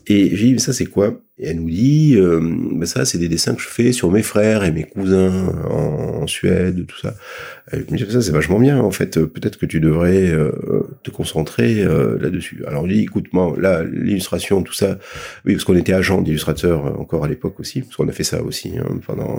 Et 0.07 0.37
j'ai 0.37 0.47
dit, 0.47 0.53
mais 0.53 0.59
ça 0.59 0.75
c'est 0.75 0.87
quoi? 0.87 1.21
Et 1.39 1.49
elle 1.49 1.57
nous 1.57 1.68
dit, 1.68 2.14
euh, 2.16 2.41
bah, 2.72 2.87
ça 2.87 3.05
c'est 3.05 3.18
des 3.18 3.28
dessins 3.28 3.55
que 3.55 3.61
je 3.61 3.68
fais 3.68 3.93
sur 3.93 4.11
mes 4.11 4.22
frères 4.22 4.64
et 4.64 4.72
mes 4.72 4.84
cousins 4.84 5.53
en, 5.68 6.26
Suède, 6.26 6.87
tout 6.87 6.99
ça. 6.99 7.14
Et 7.72 7.76
je 7.76 7.93
me 7.93 7.99
dis, 7.99 8.11
ça 8.11 8.22
c'est 8.22 8.32
vachement 8.32 8.59
bien, 8.59 8.80
en 8.80 8.91
fait, 8.91 9.20
peut-être 9.20 9.59
que 9.59 9.66
tu 9.66 9.78
devrais 9.78 10.30
euh, 10.30 10.82
te 11.05 11.11
concentrer 11.11 11.84
euh, 11.84 12.18
là-dessus. 12.18 12.64
Alors 12.66 12.89
je 12.89 12.95
dis, 12.95 13.03
écoute, 13.03 13.26
moi, 13.32 13.55
là, 13.59 13.84
l'illustration, 13.84 14.62
tout 14.62 14.72
ça, 14.72 14.99
oui, 15.45 15.53
parce 15.53 15.64
qu'on 15.64 15.76
était 15.76 15.93
agent 15.93 16.20
d'illustrateur 16.22 16.87
euh, 16.87 16.91
encore 16.95 17.24
à 17.24 17.28
l'époque 17.28 17.61
aussi, 17.61 17.82
parce 17.82 17.95
qu'on 17.97 18.09
a 18.09 18.12
fait 18.12 18.24
ça 18.24 18.43
aussi 18.43 18.72
hein, 18.78 18.99
pendant 19.07 19.39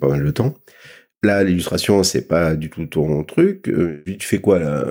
pas 0.00 0.08
mal 0.08 0.24
de 0.24 0.30
temps. 0.30 0.54
Là, 1.24 1.42
l'illustration, 1.42 2.04
c'est 2.04 2.28
pas 2.28 2.54
du 2.54 2.70
tout 2.70 2.86
ton 2.86 3.24
truc. 3.24 3.64
tu 3.64 4.26
fais 4.26 4.38
quoi 4.38 4.60
là 4.60 4.86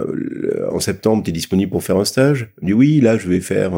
En 0.69 0.81
septembre, 0.81 1.23
tu 1.23 1.29
es 1.29 1.33
disponible 1.33 1.71
pour 1.71 1.83
faire 1.83 1.95
un 1.95 2.03
stage? 2.03 2.49
Je 2.61 2.65
dis 2.65 2.73
oui, 2.73 2.99
là, 2.99 3.17
je 3.17 3.29
vais 3.29 3.39
faire 3.39 3.71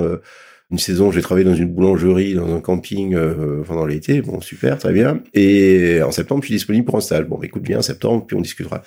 une 0.71 0.77
saison, 0.77 1.11
j'ai 1.11 1.21
travaillé 1.21 1.45
dans 1.45 1.55
une 1.55 1.73
boulangerie, 1.73 2.35
dans 2.35 2.55
un 2.55 2.61
camping 2.61 3.15
euh, 3.15 3.63
pendant 3.63 3.85
l'été. 3.85 4.21
Bon, 4.21 4.39
super, 4.39 4.77
très 4.77 4.93
bien. 4.93 5.21
Et 5.33 6.01
en 6.03 6.11
septembre, 6.11 6.43
je 6.43 6.47
suis 6.47 6.55
disponible 6.55 6.85
pour 6.85 6.95
un 6.95 7.01
stage. 7.01 7.25
Bon, 7.25 7.41
écoute 7.41 7.63
bien, 7.63 7.79
en 7.79 7.81
septembre, 7.81 8.25
puis 8.27 8.37
on 8.37 8.41
discutera. 8.41 8.83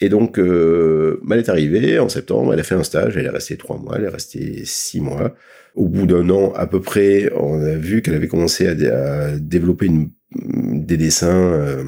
Et 0.00 0.08
donc, 0.08 0.38
euh, 0.38 1.20
elle 1.30 1.38
est 1.38 1.48
arrivée 1.48 1.98
en 1.98 2.08
septembre, 2.08 2.52
elle 2.52 2.60
a 2.60 2.64
fait 2.64 2.74
un 2.74 2.82
stage, 2.82 3.16
elle 3.16 3.26
est 3.26 3.30
restée 3.30 3.56
trois 3.56 3.78
mois, 3.78 3.96
elle 3.96 4.04
est 4.04 4.08
restée 4.08 4.62
six 4.64 5.00
mois. 5.00 5.34
Au 5.74 5.88
bout 5.88 6.06
d'un 6.06 6.28
an 6.30 6.52
à 6.54 6.66
peu 6.66 6.80
près, 6.80 7.32
on 7.36 7.60
a 7.60 7.74
vu 7.74 8.02
qu'elle 8.02 8.14
avait 8.14 8.28
commencé 8.28 8.66
à, 8.68 9.36
développer 9.38 9.86
une, 9.86 10.10
des 10.32 10.96
dessins 10.96 11.52
euh, 11.52 11.84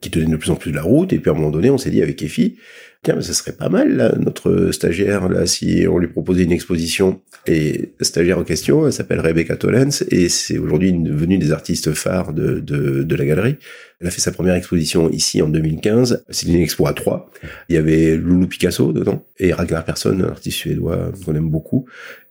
qui 0.00 0.10
tenaient 0.10 0.26
de 0.26 0.36
plus 0.36 0.50
en 0.50 0.56
plus 0.56 0.70
de 0.70 0.76
la 0.76 0.82
route. 0.82 1.12
Et 1.12 1.18
puis 1.18 1.30
à 1.30 1.34
un 1.34 1.36
moment 1.36 1.50
donné, 1.50 1.70
on 1.70 1.78
s'est 1.78 1.90
dit 1.90 2.02
avec 2.02 2.22
Effie, 2.22 2.58
tiens, 3.02 3.14
mais 3.16 3.22
ça 3.22 3.32
serait 3.32 3.52
pas 3.52 3.68
mal, 3.68 3.96
là, 3.96 4.14
notre 4.18 4.70
stagiaire, 4.72 5.28
là, 5.28 5.46
si 5.46 5.86
on 5.88 5.98
lui 5.98 6.08
proposait 6.08 6.44
une 6.44 6.52
exposition. 6.52 7.20
Et 7.46 7.92
la 7.98 8.04
stagiaire 8.04 8.38
en 8.38 8.44
question, 8.44 8.86
elle 8.86 8.92
s'appelle 8.92 9.20
Rebecca 9.20 9.56
Tollens, 9.56 10.04
et 10.10 10.28
c'est 10.28 10.58
aujourd'hui 10.58 10.92
devenue 10.92 11.38
des 11.38 11.52
artistes 11.52 11.92
phares 11.92 12.32
de, 12.32 12.60
de, 12.60 13.02
de, 13.02 13.16
la 13.16 13.24
galerie. 13.24 13.56
Elle 14.00 14.08
a 14.08 14.10
fait 14.10 14.20
sa 14.20 14.32
première 14.32 14.54
exposition 14.54 15.10
ici 15.10 15.40
en 15.42 15.48
2015. 15.48 16.24
C'est 16.28 16.48
une 16.48 16.60
expo 16.60 16.86
à 16.86 16.92
trois. 16.92 17.30
Il 17.68 17.74
y 17.74 17.78
avait 17.78 18.16
Loulou 18.16 18.46
Picasso 18.46 18.92
dedans, 18.92 19.24
et 19.38 19.52
Ragnar 19.52 19.84
Persson, 19.84 20.18
un 20.20 20.28
artiste 20.28 20.58
suédois 20.58 21.12
qu'on 21.24 21.34
aime 21.34 21.48
beaucoup. 21.48 21.86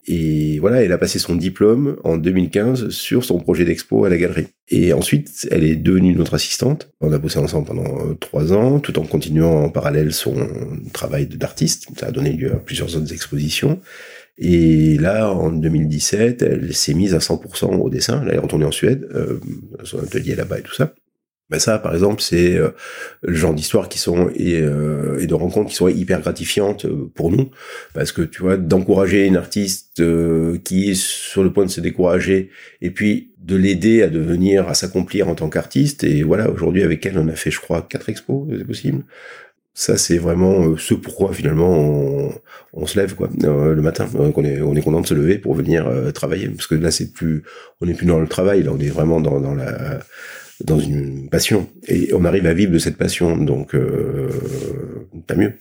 Et 0.10 0.60
voilà, 0.60 0.82
elle 0.82 0.94
a 0.94 0.98
passé 0.98 1.20
son 1.20 1.36
diplôme 1.36 1.98
en 2.06 2.16
2015 2.16 2.90
sur 2.90 3.26
son 3.26 3.40
projet 3.40 3.66
d'expo 3.66 4.06
à 4.06 4.10
la 4.10 4.18
galerie. 4.18 4.48
Et 4.70 4.94
ensuite, 4.94 5.48
elle 5.52 5.66
est 5.66 5.76
devenue 5.76 6.14
notre 6.16 6.34
assistante. 6.34 6.90
On 7.02 7.12
a 7.12 7.18
bossé 7.18 7.40
ensemble 7.40 7.68
pendant 7.68 8.08
euh, 8.08 8.14
trois 8.14 8.54
ans, 8.54 8.80
tout 8.80 8.98
en 9.00 9.04
continuant 9.04 9.66
en 9.66 9.70
parallèle 9.70 10.14
son 10.14 10.36
travail 10.94 11.28
d'artiste. 11.28 11.88
Ça 12.00 12.08
a 12.08 12.12
donné 12.12 12.32
lieu 12.32 12.54
à 12.54 12.56
plusieurs 12.56 12.96
autres 12.96 13.12
expositions. 13.12 13.82
Et 14.38 14.98
là, 14.98 15.32
en 15.32 15.52
2017, 15.52 16.42
elle 16.42 16.74
s'est 16.74 16.94
mise 16.94 17.14
à 17.14 17.18
100% 17.18 17.76
au 17.76 17.90
dessin. 17.90 18.24
Elle 18.26 18.36
est 18.36 18.40
retournée 18.40 18.66
en 18.66 18.72
Suède, 18.72 19.10
euh, 19.14 19.40
son 19.84 20.00
atelier 20.00 20.36
là-bas 20.36 20.60
et 20.60 20.64
tout 20.64 20.76
ça. 20.76 20.94
Ben 21.50 21.60
ça, 21.60 21.80
par 21.80 21.94
exemple, 21.94 22.22
c'est 22.22 22.58
euh, 22.58 22.72
le 23.22 23.34
genre 23.34 23.54
d'histoires 23.54 23.88
qui 23.88 24.00
sont 24.00 24.30
et, 24.36 24.60
euh, 24.62 25.20
et, 25.20 25.28
de 25.28 25.34
rencontres 25.34 25.70
qui 25.70 25.76
sont 25.76 25.88
hyper 25.88 26.20
gratifiantes 26.20 26.84
euh, 26.86 27.10
pour 27.16 27.32
nous, 27.32 27.52
parce 27.94 28.12
que 28.12 28.22
tu 28.22 28.42
vois, 28.42 28.58
d'encourager 28.58 29.26
une 29.26 29.38
artiste 29.38 30.04
qui 30.64 30.92
est 30.92 30.96
sur 30.96 31.44
le 31.44 31.54
point 31.54 31.66
de 31.66 31.72
se 31.72 31.80
décourager, 31.80 32.50
et 32.82 32.92
puis 32.92 33.32
de 33.40 33.56
l'aider 33.56 34.02
à 34.04 34.10
devenir, 34.10 34.68
à 34.68 34.74
s'accomplir 34.74 35.30
en 35.30 35.36
tant 35.36 35.50
qu'artiste. 35.50 36.04
Et 36.04 36.24
voilà, 36.24 36.50
aujourd'hui 36.50 36.84
avec 36.84 37.06
elle, 37.06 37.18
on 37.18 37.28
a 37.30 37.36
fait, 37.36 37.52
je 37.52 37.62
crois, 37.62 37.82
quatre 37.82 38.10
expos, 38.10 38.48
c'est 38.58 38.66
possible. 38.66 39.06
Ça, 39.74 39.96
c'est 39.96 40.18
vraiment 40.18 40.76
ce 40.76 40.96
pourquoi 40.96 41.34
finalement 41.34 41.72
on, 41.72 42.34
on 42.74 42.88
se 42.88 43.00
lève 43.00 43.14
quoi 43.16 43.30
le 43.42 43.82
matin, 43.82 44.08
qu'on 44.08 44.44
est 44.44 44.60
on 44.60 44.76
est 44.76 44.82
content 44.82 45.02
de 45.02 45.08
se 45.08 45.14
lever 45.14 45.38
pour 45.38 45.54
venir 45.54 45.88
travailler, 46.14 46.50
parce 46.50 46.68
que 46.68 46.76
là 46.76 46.92
c'est 46.92 47.14
plus, 47.14 47.44
on 47.80 47.86
n'est 47.86 47.94
plus 47.94 48.08
dans 48.08 48.20
le 48.20 48.28
travail, 48.28 48.64
là 48.64 48.72
on 48.74 48.80
est 48.80 48.90
vraiment 48.90 49.22
dans, 49.22 49.40
dans 49.40 49.56
la 49.56 50.00
dans 50.64 50.80
une 50.80 51.30
passion. 51.30 51.70
Et 51.88 52.14
on 52.14 52.26
arrive 52.26 52.46
à 52.46 52.54
vivre 52.54 52.72
de 52.72 52.80
cette 52.80 52.98
passion, 52.98 53.38
donc 53.38 53.76
euh, 53.76 54.30
mieux. 55.36 55.58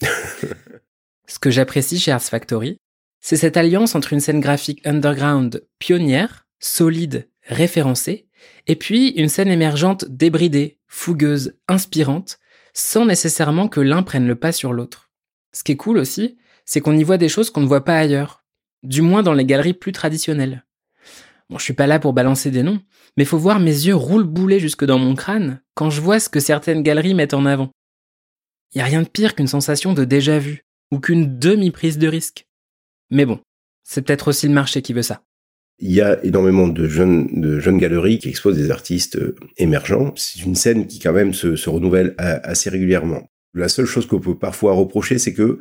Ce 1.26 1.38
que 1.38 1.50
j'apprécie 1.50 1.98
chez 1.98 2.12
Ars 2.12 2.22
Factory, 2.22 2.78
c'est 3.20 3.36
cette 3.36 3.56
alliance 3.56 3.94
entre 3.94 4.12
une 4.12 4.20
scène 4.20 4.40
graphique 4.40 4.86
underground 4.86 5.66
pionnière, 5.78 6.46
solide, 6.60 7.28
référencée, 7.42 8.28
et 8.66 8.76
puis 8.76 9.08
une 9.10 9.28
scène 9.28 9.48
émergente 9.48 10.04
débridée, 10.08 10.78
fougueuse, 10.86 11.56
inspirante, 11.68 12.38
sans 12.74 13.06
nécessairement 13.06 13.68
que 13.68 13.80
l'un 13.80 14.02
prenne 14.02 14.26
le 14.26 14.36
pas 14.36 14.52
sur 14.52 14.72
l'autre. 14.72 15.10
Ce 15.52 15.64
qui 15.64 15.72
est 15.72 15.76
cool 15.76 15.98
aussi, 15.98 16.36
c'est 16.64 16.80
qu'on 16.80 16.96
y 16.96 17.02
voit 17.02 17.18
des 17.18 17.28
choses 17.28 17.50
qu'on 17.50 17.62
ne 17.62 17.66
voit 17.66 17.84
pas 17.84 17.98
ailleurs, 17.98 18.44
du 18.82 19.02
moins 19.02 19.22
dans 19.22 19.32
les 19.32 19.44
galeries 19.44 19.74
plus 19.74 19.92
traditionnelles. 19.92 20.65
Bon, 21.48 21.58
je 21.58 21.64
suis 21.64 21.74
pas 21.74 21.86
là 21.86 21.98
pour 21.98 22.12
balancer 22.12 22.50
des 22.50 22.62
noms, 22.62 22.80
mais 23.16 23.24
faut 23.24 23.38
voir 23.38 23.60
mes 23.60 23.70
yeux 23.70 23.94
roule 23.94 24.24
bouler 24.24 24.58
jusque 24.58 24.84
dans 24.84 24.98
mon 24.98 25.14
crâne 25.14 25.60
quand 25.74 25.90
je 25.90 26.00
vois 26.00 26.18
ce 26.18 26.28
que 26.28 26.40
certaines 26.40 26.82
galeries 26.82 27.14
mettent 27.14 27.34
en 27.34 27.46
avant. 27.46 27.70
Y 28.74 28.80
a 28.80 28.84
rien 28.84 29.02
de 29.02 29.08
pire 29.08 29.34
qu'une 29.34 29.46
sensation 29.46 29.92
de 29.92 30.04
déjà 30.04 30.38
vu, 30.38 30.64
ou 30.90 30.98
qu'une 30.98 31.38
demi-prise 31.38 31.98
de 31.98 32.08
risque. 32.08 32.46
Mais 33.10 33.24
bon, 33.24 33.40
c'est 33.84 34.02
peut-être 34.02 34.28
aussi 34.28 34.48
le 34.48 34.54
marché 34.54 34.82
qui 34.82 34.92
veut 34.92 35.02
ça. 35.02 35.22
Il 35.78 35.92
y 35.92 36.00
a 36.00 36.24
énormément 36.24 36.66
de 36.68 36.88
jeunes, 36.88 37.78
galeries 37.78 38.18
qui 38.18 38.28
exposent 38.28 38.56
des 38.56 38.70
artistes 38.70 39.16
euh, 39.16 39.36
émergents. 39.58 40.12
C'est 40.16 40.42
une 40.42 40.54
scène 40.54 40.86
qui 40.86 40.98
quand 40.98 41.12
même 41.12 41.34
se, 41.34 41.54
se 41.54 41.68
renouvelle 41.68 42.14
assez 42.18 42.70
régulièrement. 42.70 43.30
La 43.54 43.68
seule 43.68 43.86
chose 43.86 44.06
qu'on 44.06 44.20
peut 44.20 44.38
parfois 44.38 44.72
reprocher, 44.72 45.18
c'est 45.18 45.34
que 45.34 45.60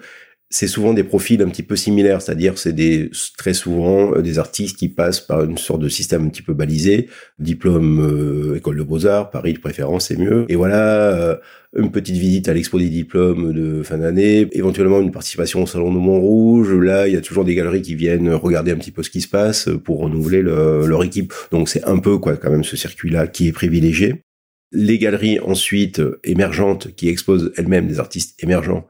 c'est 0.49 0.67
souvent 0.67 0.93
des 0.93 1.03
profils 1.03 1.41
un 1.41 1.49
petit 1.49 1.63
peu 1.63 1.75
similaires, 1.75 2.21
c'est-à-dire 2.21 2.57
c'est 2.57 2.73
des 2.73 3.09
très 3.37 3.53
souvent 3.53 4.13
euh, 4.15 4.21
des 4.21 4.37
artistes 4.37 4.77
qui 4.77 4.89
passent 4.89 5.19
par 5.19 5.43
une 5.43 5.57
sorte 5.57 5.81
de 5.81 5.89
système 5.89 6.25
un 6.25 6.29
petit 6.29 6.43
peu 6.43 6.53
balisé, 6.53 7.09
diplôme 7.39 7.99
euh, 7.99 8.57
école 8.57 8.77
de 8.77 8.83
beaux-arts, 8.83 9.31
Paris 9.31 9.53
de 9.53 9.59
préférence 9.59 10.07
c'est 10.07 10.17
mieux. 10.17 10.45
Et 10.49 10.55
voilà 10.55 11.09
euh, 11.13 11.35
une 11.75 11.91
petite 11.91 12.15
visite 12.15 12.47
à 12.47 12.53
l'expo 12.53 12.79
des 12.79 12.89
diplômes 12.89 13.53
de 13.53 13.83
fin 13.83 13.97
d'année, 13.97 14.47
éventuellement 14.51 15.01
une 15.01 15.11
participation 15.11 15.63
au 15.63 15.67
salon 15.67 15.91
de 15.91 15.97
Montrouge. 15.97 16.71
Là, 16.73 17.07
il 17.07 17.13
y 17.13 17.17
a 17.17 17.21
toujours 17.21 17.43
des 17.43 17.55
galeries 17.55 17.81
qui 17.81 17.95
viennent 17.95 18.31
regarder 18.33 18.71
un 18.71 18.77
petit 18.77 18.91
peu 18.91 19.03
ce 19.03 19.09
qui 19.09 19.21
se 19.21 19.27
passe 19.27 19.67
pour 19.83 19.99
renouveler 19.99 20.41
leur 20.41 21.03
équipe. 21.03 21.33
Donc 21.51 21.67
c'est 21.67 21.83
un 21.83 21.97
peu 21.97 22.17
quoi 22.17 22.37
quand 22.37 22.49
même 22.49 22.63
ce 22.63 22.77
circuit-là 22.77 23.27
qui 23.27 23.49
est 23.49 23.51
privilégié. 23.51 24.24
Les 24.71 24.97
galeries 24.97 25.39
ensuite 25.39 26.01
émergentes 26.23 26.93
qui 26.95 27.09
exposent 27.09 27.53
elles-mêmes 27.55 27.87
des 27.87 27.99
artistes 27.99 28.41
émergents. 28.43 28.87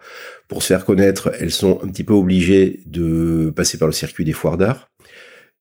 Pour 0.47 0.63
se 0.63 0.67
faire 0.67 0.85
connaître, 0.85 1.31
elles 1.39 1.51
sont 1.51 1.79
un 1.83 1.87
petit 1.87 2.03
peu 2.03 2.13
obligées 2.13 2.81
de 2.85 3.51
passer 3.55 3.77
par 3.77 3.87
le 3.87 3.93
circuit 3.93 4.25
des 4.25 4.33
foires 4.33 4.57
d'art, 4.57 4.89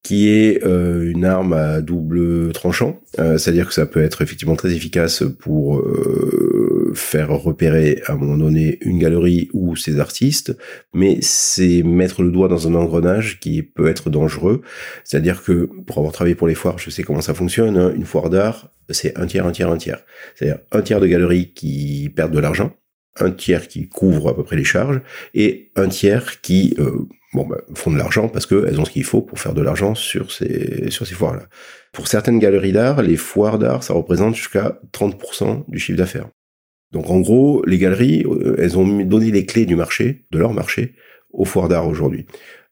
qui 0.05 0.29
est 0.29 0.63
euh, 0.65 1.11
une 1.11 1.25
arme 1.25 1.55
à 1.55 1.81
double 1.81 2.53
tranchant, 2.53 3.01
euh, 3.19 3.39
c'est-à-dire 3.39 3.67
que 3.67 3.75
ça 3.75 3.87
peut 3.87 4.03
être 4.03 4.21
effectivement 4.21 4.55
très 4.55 4.73
efficace 4.73 5.25
pour 5.41 5.79
euh, 5.79 6.64
faire 6.95 7.31
repérer 7.31 8.03
à 8.07 8.13
un 8.13 8.17
moment 8.17 8.37
donné 8.37 8.79
une 8.81 8.99
galerie 8.99 9.49
ou 9.53 9.77
ses 9.77 10.01
artistes, 10.01 10.57
mais 10.93 11.19
c'est 11.21 11.83
mettre 11.83 12.23
le 12.23 12.31
doigt 12.31 12.49
dans 12.49 12.69
un 12.69 12.75
engrenage 12.75 13.41
qui 13.41 13.63
peut 13.63 13.89
être 13.89 14.11
dangereux, 14.11 14.63
c'est-à-dire 15.05 15.43
que 15.43 15.69
pour 15.87 15.99
avoir 15.99 16.13
travaillé 16.13 16.35
pour 16.35 16.49
les 16.49 16.55
foires, 16.55 16.79
je 16.79 16.91
sais 16.91 17.03
comment 17.03 17.21
ça 17.21 17.35
fonctionne, 17.35 17.77
hein. 17.77 17.93
une 17.95 18.05
foire 18.05 18.31
d'art, 18.31 18.71
c'est 18.91 19.19
un 19.19 19.27
tiers, 19.27 19.47
un 19.47 19.53
tiers, 19.53 19.71
un 19.71 19.77
tiers, 19.77 20.05
c'est-à-dire 20.35 20.59
un 20.73 20.83
tiers 20.83 21.01
de 21.01 21.07
galeries 21.07 21.53
qui 21.53 22.11
perdent 22.15 22.33
de 22.33 22.41
l'argent, 22.41 22.75
un 23.21 23.31
tiers 23.31 23.69
qui 23.69 23.89
couvre 23.89 24.29
à 24.29 24.37
peu 24.37 24.43
près 24.43 24.57
les 24.57 24.65
charges 24.65 25.01
et 25.35 25.71
un 25.77 25.89
tiers 25.89 26.41
qui 26.41 26.75
euh, 26.79 27.07
bon, 27.33 27.47
bah, 27.47 27.59
font 27.75 27.91
de 27.91 27.99
l'argent 27.99 28.29
parce 28.29 28.47
qu'elles 28.47 28.81
ont 28.81 28.85
ce 28.85 28.91
qu'il 28.91 29.05
faut 29.05 29.23
pour 29.23 29.39
faire 29.39 29.55
de 29.55 29.63
l'argent 29.63 29.95
sur 29.95 30.33
ces, 30.33 30.91
sur 30.91 31.07
ces 31.07 31.15
foires-là. 31.15 31.45
Pour 31.93 32.09
certaines 32.09 32.39
galeries 32.39 32.73
d'art, 32.73 33.03
les 33.03 33.17
foires 33.17 33.59
d'art, 33.59 33.83
ça 33.83 33.95
représente 33.95 34.35
jusqu'à 34.35 34.81
30% 34.93 35.65
du 35.69 35.79
chiffre 35.79 35.99
d'affaires. 35.99 36.29
Donc 36.95 37.11
en 37.11 37.21
gros, 37.21 37.63
les 37.67 37.77
galeries, 37.77 38.25
euh, 38.25 38.55
elles 38.59 38.79
ont 38.79 38.87
donné 39.05 39.33
les 39.33 39.45
clés 39.45 39.67
du 39.67 39.75
marché, 39.75 40.25
de 40.31 40.39
leur 40.39 40.53
marché, 40.53 40.95
aux 41.33 41.45
foires 41.45 41.69
d'art 41.69 41.89
aujourd'hui. 41.89 42.27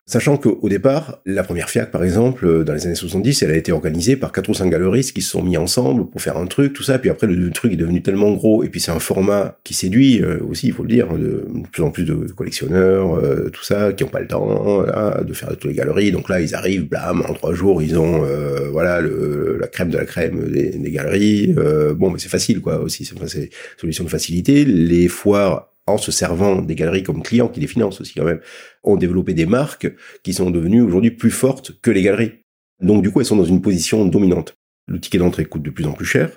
Sachant 0.04 0.36
qu'au 0.36 0.68
départ, 0.68 1.20
la 1.24 1.44
première 1.44 1.70
FIAC, 1.70 1.92
par 1.92 2.02
exemple, 2.02 2.44
euh, 2.44 2.64
dans 2.64 2.74
les 2.74 2.86
années 2.86 2.96
70, 2.96 3.40
elle 3.42 3.52
a 3.52 3.56
été 3.56 3.70
organisée 3.70 4.16
par 4.16 4.32
quatre 4.32 4.48
ou 4.48 4.54
cinq 4.54 4.68
galeristes 4.68 5.12
qui 5.12 5.22
se 5.22 5.30
sont 5.30 5.44
mis 5.44 5.56
ensemble 5.56 6.10
pour 6.10 6.20
faire 6.20 6.36
un 6.36 6.46
truc, 6.46 6.72
tout 6.72 6.82
ça. 6.82 6.98
Puis 6.98 7.08
après, 7.08 7.28
le, 7.28 7.50
truc 7.52 7.74
est 7.74 7.76
devenu 7.76 8.02
tellement 8.02 8.32
gros, 8.32 8.64
et 8.64 8.68
puis 8.68 8.80
c'est 8.80 8.90
un 8.90 8.98
format 8.98 9.58
qui 9.62 9.74
séduit 9.74 10.20
euh, 10.20 10.40
aussi, 10.50 10.66
il 10.66 10.72
faut 10.72 10.82
le 10.82 10.88
dire, 10.88 11.06
de, 11.16 11.46
plus 11.70 11.84
en 11.84 11.90
plus 11.90 12.02
de 12.02 12.14
collectionneurs, 12.32 13.14
euh, 13.14 13.48
tout 13.50 13.62
ça, 13.62 13.92
qui 13.92 14.02
n'ont 14.02 14.10
pas 14.10 14.18
le 14.18 14.26
temps 14.26 14.82
de 15.22 15.32
faire 15.34 15.50
toutes 15.50 15.66
les 15.66 15.74
galeries. 15.74 16.10
Donc 16.10 16.28
là, 16.28 16.40
ils 16.40 16.56
arrivent, 16.56 16.88
blam, 16.88 17.22
en 17.28 17.32
trois 17.32 17.54
jours, 17.54 17.80
ils 17.80 17.96
ont 17.96 18.26
voilà 18.72 19.00
le, 19.00 19.56
la 19.60 19.68
crème 19.68 19.90
de 19.90 19.98
la 19.98 20.04
crème 20.04 20.50
des, 20.50 20.90
galeries. 20.90 21.54
bon, 21.94 22.10
mais 22.10 22.18
c'est 22.18 22.28
facile, 22.28 22.60
quoi, 22.60 22.80
aussi. 22.80 23.04
C'est 23.04 23.14
une 23.14 23.48
solution 23.78 24.04
de 24.04 24.10
facilité. 24.10 24.64
Les 24.64 25.06
foires 25.08 25.71
en 25.86 25.98
se 25.98 26.12
servant 26.12 26.62
des 26.62 26.74
galeries 26.74 27.02
comme 27.02 27.22
clients 27.22 27.48
qui 27.48 27.60
les 27.60 27.66
financent 27.66 28.00
aussi 28.00 28.14
quand 28.14 28.24
même, 28.24 28.40
ont 28.84 28.96
développé 28.96 29.34
des 29.34 29.46
marques 29.46 29.92
qui 30.22 30.32
sont 30.32 30.50
devenues 30.50 30.82
aujourd'hui 30.82 31.10
plus 31.10 31.30
fortes 31.30 31.72
que 31.80 31.90
les 31.90 32.02
galeries. 32.02 32.32
Donc 32.80 33.02
du 33.02 33.10
coup, 33.10 33.20
elles 33.20 33.26
sont 33.26 33.36
dans 33.36 33.44
une 33.44 33.62
position 33.62 34.04
dominante. 34.06 34.56
Le 34.88 34.98
ticket 34.98 35.18
d'entrée 35.18 35.44
coûte 35.44 35.62
de 35.62 35.70
plus 35.70 35.86
en 35.86 35.92
plus 35.92 36.04
cher. 36.04 36.30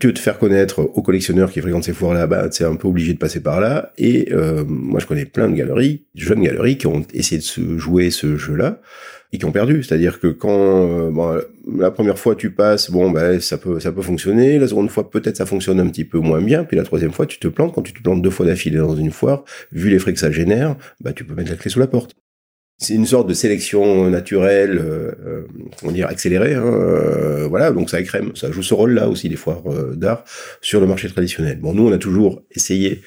Tu 0.00 0.06
veux 0.06 0.14
te 0.14 0.18
faire 0.18 0.38
connaître 0.38 0.80
aux 0.80 1.02
collectionneurs 1.02 1.52
qui 1.52 1.60
fréquentent 1.60 1.84
ces 1.84 1.92
foires-là, 1.92 2.26
bah, 2.26 2.48
c'est 2.50 2.64
un 2.64 2.74
peu 2.74 2.88
obligé 2.88 3.12
de 3.12 3.18
passer 3.18 3.42
par 3.42 3.60
là. 3.60 3.92
Et 3.98 4.32
euh, 4.32 4.64
moi, 4.66 4.98
je 4.98 5.06
connais 5.06 5.26
plein 5.26 5.48
de 5.48 5.54
galeries, 5.54 6.06
jeunes 6.14 6.42
galeries, 6.42 6.78
qui 6.78 6.86
ont 6.86 7.04
essayé 7.12 7.38
de 7.38 7.44
se 7.44 7.76
jouer 7.76 8.10
ce 8.10 8.38
jeu-là 8.38 8.80
et 9.32 9.38
qui 9.38 9.44
ont 9.44 9.52
perdu. 9.52 9.82
C'est-à-dire 9.82 10.20
que 10.20 10.28
quand 10.28 11.10
euh, 11.10 11.40
la 11.76 11.90
première 11.90 12.18
fois 12.18 12.34
tu 12.34 12.50
passes, 12.50 12.90
bon 12.90 13.10
ben 13.10 13.40
ça 13.40 13.58
peut 13.58 13.80
ça 13.80 13.92
peut 13.92 14.02
fonctionner. 14.02 14.58
La 14.58 14.68
seconde 14.68 14.90
fois 14.90 15.10
peut-être 15.10 15.36
ça 15.36 15.46
fonctionne 15.46 15.80
un 15.80 15.88
petit 15.88 16.04
peu 16.04 16.18
moins 16.18 16.42
bien. 16.42 16.64
Puis 16.64 16.76
la 16.76 16.84
troisième 16.84 17.12
fois 17.12 17.26
tu 17.26 17.38
te 17.38 17.48
plantes. 17.48 17.74
Quand 17.74 17.82
tu 17.82 17.92
te 17.92 18.02
plantes 18.02 18.22
deux 18.22 18.30
fois 18.30 18.46
d'affilée 18.46 18.78
dans 18.78 18.96
une 18.96 19.10
foire, 19.10 19.44
vu 19.72 19.88
les 19.88 19.98
frais 19.98 20.12
que 20.12 20.20
ça 20.20 20.30
génère, 20.30 20.76
bah 21.00 21.12
tu 21.12 21.24
peux 21.24 21.34
mettre 21.34 21.50
la 21.50 21.56
clé 21.56 21.70
sous 21.70 21.80
la 21.80 21.86
porte. 21.86 22.14
C'est 22.78 22.94
une 22.94 23.06
sorte 23.06 23.28
de 23.28 23.34
sélection 23.34 24.10
naturelle, 24.10 24.78
euh, 24.78 25.12
euh 25.24 25.46
comment 25.78 25.92
dire, 25.92 26.08
accélérée. 26.08 26.54
Hein, 26.54 26.64
euh, 26.66 27.46
voilà, 27.46 27.70
donc 27.70 27.88
ça 27.88 28.00
écrème, 28.00 28.34
ça 28.34 28.50
joue 28.50 28.62
ce 28.62 28.74
rôle-là 28.74 29.08
aussi 29.08 29.28
des 29.28 29.36
foires 29.36 29.62
d'art 29.94 30.24
sur 30.60 30.80
le 30.80 30.86
marché 30.86 31.08
traditionnel. 31.08 31.58
Bon, 31.60 31.74
nous 31.74 31.88
on 31.88 31.92
a 31.92 31.98
toujours 31.98 32.42
essayé 32.50 33.02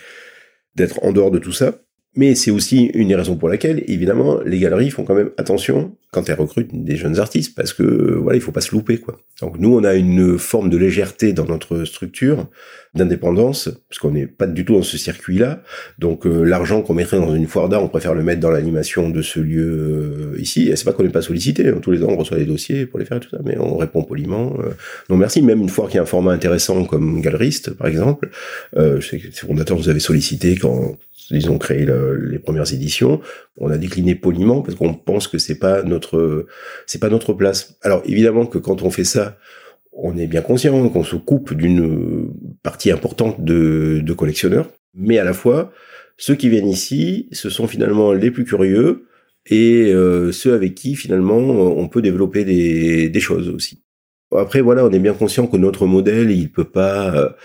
d'être 0.76 1.04
en 1.04 1.12
dehors 1.12 1.32
de 1.32 1.40
tout 1.40 1.52
ça. 1.52 1.74
Mais 2.16 2.34
c'est 2.36 2.52
aussi 2.52 2.86
une 2.94 3.10
des 3.10 3.16
raisons 3.16 3.36
pour 3.36 3.50
laquelle, 3.50 3.84
évidemment, 3.88 4.40
les 4.46 4.60
galeries 4.60 4.90
font 4.90 5.04
quand 5.04 5.16
même 5.16 5.32
attention 5.38 5.96
quand 6.12 6.30
elles 6.30 6.40
recrutent 6.40 6.72
des 6.72 6.96
jeunes 6.96 7.20
artistes, 7.20 7.56
parce 7.56 7.74
que 7.74 7.84
voilà, 7.84 8.38
il 8.38 8.42
faut 8.42 8.54
pas 8.54 8.62
se 8.62 8.72
louper, 8.72 9.00
quoi. 9.00 9.20
Donc 9.42 9.60
nous, 9.60 9.76
on 9.76 9.84
a 9.84 9.96
une 9.96 10.38
forme 10.38 10.70
de 10.70 10.78
légèreté 10.78 11.34
dans 11.34 11.44
notre 11.44 11.84
structure, 11.84 12.48
d'indépendance, 12.94 13.70
parce 13.90 14.00
qu'on 14.00 14.12
n'est 14.12 14.26
pas 14.26 14.48
du 14.48 14.64
tout 14.64 14.76
dans 14.76 14.82
ce 14.82 14.98
circuit-là. 14.98 15.62
Donc 16.00 16.26
euh, 16.26 16.44
l'argent 16.44 16.82
qu'on 16.82 16.94
mettrait 16.94 17.20
dans 17.20 17.36
une 17.36 17.48
foire 17.48 17.68
d'art, 17.68 17.84
on 17.84 17.90
préfère 17.90 18.14
le 18.14 18.24
mettre 18.24 18.40
dans 18.40 18.50
l'animation 18.50 19.10
de 19.10 19.22
ce 19.22 19.42
lieu 19.42 20.34
euh, 20.36 20.40
ici. 20.40 20.70
Et 20.70 20.78
c'est 20.78 20.86
pas 20.86 20.94
qu'on 20.94 21.04
n'est 21.04 21.10
pas 21.10 21.22
sollicité. 21.22 21.68
Hein. 21.68 21.80
Tous 21.82 21.92
les 21.92 22.02
ans, 22.02 22.08
on 22.12 22.16
reçoit 22.16 22.38
des 22.38 22.46
dossiers 22.46 22.86
pour 22.86 22.98
les 22.98 23.06
faire 23.06 23.18
et 23.18 23.20
tout 23.20 23.30
ça, 23.30 23.40
mais 23.44 23.58
on 23.58 23.76
répond 23.76 24.04
poliment. 24.04 24.56
Euh. 24.60 24.70
Non, 25.10 25.18
merci. 25.18 25.42
Même 25.42 25.60
une 25.60 25.70
foire 25.70 25.90
qui 25.90 25.98
a 25.98 26.04
un 26.04 26.06
format 26.06 26.32
intéressant 26.32 26.86
comme 26.86 27.20
galeriste, 27.20 27.72
par 27.72 27.88
exemple. 27.88 28.30
je 28.74 29.02
sais 29.02 29.20
que 29.20 29.26
les 29.26 29.32
fondateurs 29.32 29.76
vous 29.76 29.90
avez 29.90 30.00
sollicité 30.00 30.56
quand 30.56 30.98
ils 31.32 31.50
ont 31.50 31.58
créé 31.58 31.86
les 32.30 32.40
premières 32.40 32.72
éditions. 32.74 33.22
On 33.58 33.70
a 33.70 33.78
décliné 33.78 34.16
poliment 34.16 34.62
parce 34.62 34.76
qu'on 34.76 34.94
pense 34.94 35.28
que 35.28 35.38
c'est 35.38 35.60
pas 35.60 35.84
notre, 35.84 36.46
c'est 36.86 37.00
pas 37.00 37.10
notre 37.10 37.34
place. 37.34 37.78
Alors 37.82 38.02
évidemment 38.06 38.46
que 38.46 38.58
quand 38.58 38.82
on 38.84 38.90
fait 38.90 39.04
ça, 39.04 39.38
on 39.94 40.18
est 40.18 40.28
bien 40.28 40.42
conscient 40.42 40.90
qu'on 40.90 41.04
se 41.04 41.16
coupe 41.16 41.54
d'une 41.54 42.30
partie 42.64 42.92
importante 42.92 43.44
de, 43.44 44.14
collectionneurs, 44.16 44.70
mais 44.94 45.18
à 45.18 45.24
la 45.24 45.34
fois, 45.34 45.72
ceux 46.18 46.36
qui 46.36 46.50
viennent 46.50 46.68
ici, 46.68 47.28
ce 47.32 47.50
sont 47.50 47.68
finalement 47.68 48.14
les 48.14 48.32
plus 48.32 48.44
curieux 48.44 49.08
et 49.48 49.94
euh, 49.94 50.32
ceux 50.32 50.54
avec 50.54 50.76
qui 50.76 50.96
finalement 50.96 51.38
on 51.38 51.88
peut 51.88 52.02
développer 52.02 52.44
des, 52.44 53.10
des 53.10 53.20
choses 53.20 53.50
aussi. 53.50 53.84
Après 54.36 54.62
voilà, 54.62 54.84
on 54.86 54.92
est 54.92 55.00
bien 55.00 55.14
conscient 55.14 55.48
que 55.48 55.58
notre 55.58 55.86
modèle, 55.86 56.32
il 56.32 56.52
peut 56.52 56.70
pas 56.70 57.36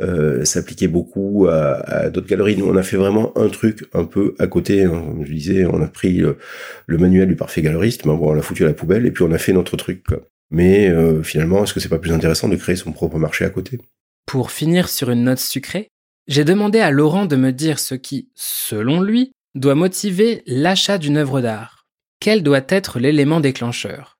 euh, 0.00 0.44
s'appliquer 0.44 0.88
beaucoup 0.88 1.46
à, 1.48 1.74
à 1.74 2.10
d'autres 2.10 2.26
galeries. 2.26 2.56
Nous, 2.56 2.66
on 2.66 2.76
a 2.76 2.82
fait 2.82 2.96
vraiment 2.96 3.36
un 3.36 3.48
truc 3.48 3.84
un 3.92 4.04
peu 4.04 4.34
à 4.38 4.46
côté. 4.46 4.86
Je 5.22 5.32
disais, 5.32 5.66
on 5.66 5.82
a 5.82 5.86
pris 5.86 6.18
le, 6.18 6.98
manuel 6.98 7.28
du 7.28 7.36
parfait 7.36 7.62
galeriste, 7.62 8.04
mais 8.06 8.16
bon, 8.16 8.30
on 8.30 8.34
l'a 8.34 8.42
foutu 8.42 8.64
à 8.64 8.68
la 8.68 8.74
poubelle 8.74 9.06
et 9.06 9.10
puis 9.10 9.24
on 9.24 9.32
a 9.32 9.38
fait 9.38 9.52
notre 9.52 9.76
truc. 9.76 10.04
Mais 10.50 10.88
euh, 10.88 11.22
finalement, 11.22 11.62
est-ce 11.62 11.74
que 11.74 11.80
c'est 11.80 11.88
pas 11.88 11.98
plus 11.98 12.12
intéressant 12.12 12.48
de 12.48 12.56
créer 12.56 12.76
son 12.76 12.92
propre 12.92 13.18
marché 13.18 13.44
à 13.44 13.50
côté? 13.50 13.78
Pour 14.26 14.50
finir 14.50 14.88
sur 14.88 15.10
une 15.10 15.24
note 15.24 15.38
sucrée, 15.38 15.88
j'ai 16.26 16.44
demandé 16.44 16.80
à 16.80 16.90
Laurent 16.90 17.26
de 17.26 17.36
me 17.36 17.52
dire 17.52 17.78
ce 17.78 17.94
qui, 17.94 18.30
selon 18.34 19.00
lui, 19.00 19.32
doit 19.54 19.74
motiver 19.74 20.42
l'achat 20.46 20.98
d'une 20.98 21.16
œuvre 21.16 21.40
d'art. 21.40 21.86
Quel 22.20 22.42
doit 22.42 22.64
être 22.68 22.98
l'élément 22.98 23.40
déclencheur? 23.40 24.18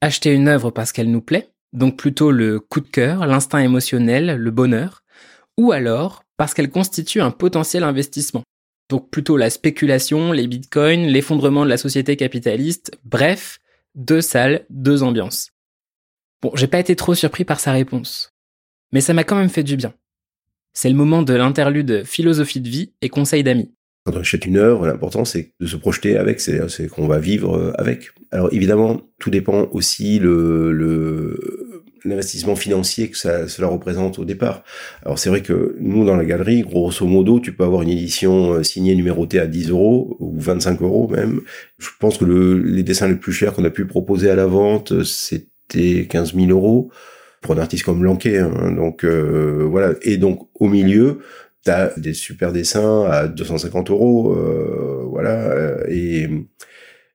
Acheter 0.00 0.32
une 0.32 0.48
œuvre 0.48 0.70
parce 0.70 0.92
qu'elle 0.92 1.10
nous 1.10 1.20
plaît, 1.20 1.49
donc 1.72 1.96
plutôt 1.96 2.30
le 2.30 2.60
coup 2.60 2.80
de 2.80 2.88
cœur, 2.88 3.26
l'instinct 3.26 3.60
émotionnel, 3.60 4.36
le 4.36 4.50
bonheur, 4.50 5.02
ou 5.56 5.72
alors 5.72 6.24
parce 6.36 6.54
qu'elle 6.54 6.70
constitue 6.70 7.20
un 7.20 7.30
potentiel 7.30 7.84
investissement. 7.84 8.42
Donc 8.88 9.10
plutôt 9.10 9.36
la 9.36 9.50
spéculation, 9.50 10.32
les 10.32 10.46
bitcoins, 10.46 11.06
l'effondrement 11.06 11.64
de 11.64 11.70
la 11.70 11.76
société 11.76 12.16
capitaliste, 12.16 12.98
bref, 13.04 13.60
deux 13.94 14.20
salles, 14.20 14.64
deux 14.70 15.02
ambiances. 15.02 15.50
Bon, 16.42 16.50
j'ai 16.54 16.66
pas 16.66 16.80
été 16.80 16.96
trop 16.96 17.14
surpris 17.14 17.44
par 17.44 17.60
sa 17.60 17.72
réponse. 17.72 18.32
Mais 18.92 19.00
ça 19.00 19.12
m'a 19.14 19.24
quand 19.24 19.36
même 19.36 19.50
fait 19.50 19.62
du 19.62 19.76
bien. 19.76 19.94
C'est 20.72 20.88
le 20.88 20.96
moment 20.96 21.22
de 21.22 21.34
l'interlude 21.34 22.04
philosophie 22.04 22.60
de 22.60 22.68
vie 22.68 22.92
et 23.02 23.08
conseil 23.08 23.42
d'amis. 23.44 23.72
Quand 24.04 24.16
on 24.16 24.20
achète 24.20 24.46
une 24.46 24.56
œuvre, 24.56 24.86
l'important 24.86 25.24
c'est 25.24 25.52
de 25.60 25.66
se 25.66 25.76
projeter 25.76 26.16
avec, 26.16 26.40
c'est 26.40 26.88
qu'on 26.88 27.06
va 27.06 27.18
vivre 27.18 27.56
euh, 27.56 27.72
avec. 27.78 28.10
Alors 28.30 28.48
évidemment, 28.52 29.02
tout 29.18 29.30
dépend 29.30 29.68
aussi 29.72 30.18
le, 30.18 30.72
le 30.72 31.70
l'investissement 32.04 32.56
financier 32.56 33.10
que 33.10 33.18
ça, 33.18 33.48
cela 33.48 33.68
représente 33.68 34.18
au 34.18 34.24
départ. 34.24 34.62
Alors 35.04 35.18
c'est 35.18 35.28
vrai 35.28 35.42
que 35.42 35.76
nous 35.80 36.04
dans 36.04 36.16
la 36.16 36.24
galerie, 36.24 36.62
grosso 36.62 37.06
modo, 37.06 37.40
tu 37.40 37.52
peux 37.52 37.64
avoir 37.64 37.82
une 37.82 37.90
édition 37.90 38.54
euh, 38.54 38.62
signée 38.62 38.94
numérotée 38.94 39.38
à 39.38 39.46
10 39.46 39.70
euros 39.70 40.16
ou 40.18 40.38
25 40.38 40.80
euros 40.82 41.08
même. 41.08 41.42
Je 41.78 41.88
pense 41.98 42.18
que 42.18 42.24
le, 42.24 42.58
les 42.58 42.82
dessins 42.82 43.08
les 43.08 43.16
plus 43.16 43.32
chers 43.32 43.52
qu'on 43.52 43.64
a 43.64 43.70
pu 43.70 43.86
proposer 43.86 44.30
à 44.30 44.34
la 44.34 44.46
vente, 44.46 45.02
c'était 45.04 46.06
15 46.06 46.34
000 46.34 46.50
euros 46.50 46.90
pour 47.42 47.54
un 47.54 47.58
artiste 47.58 47.84
comme 47.84 48.04
Lanquet. 48.04 48.38
Hein. 48.38 48.72
Donc 48.72 49.04
euh, 49.04 49.66
voilà. 49.70 49.94
Et 50.02 50.16
donc 50.16 50.48
au 50.54 50.68
milieu, 50.68 51.20
t'as 51.64 51.98
des 51.98 52.14
super 52.14 52.52
dessins 52.52 53.04
à 53.04 53.28
250 53.28 53.90
euros, 53.90 54.34
euh, 54.34 55.04
voilà. 55.08 55.78
Et 55.88 56.28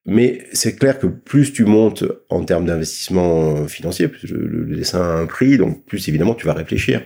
Mais 0.05 0.45
c'est 0.53 0.75
clair 0.75 0.99
que 0.99 1.07
plus 1.07 1.53
tu 1.53 1.65
montes 1.65 2.03
en 2.29 2.43
termes 2.43 2.65
d'investissement 2.65 3.67
financier, 3.67 4.07
plus 4.07 4.31
le, 4.31 4.75
dessin 4.75 5.01
a 5.01 5.21
un 5.21 5.25
prix, 5.25 5.57
donc 5.57 5.85
plus 5.85 6.07
évidemment 6.07 6.35
tu 6.35 6.45
vas 6.45 6.53
réfléchir. 6.53 7.01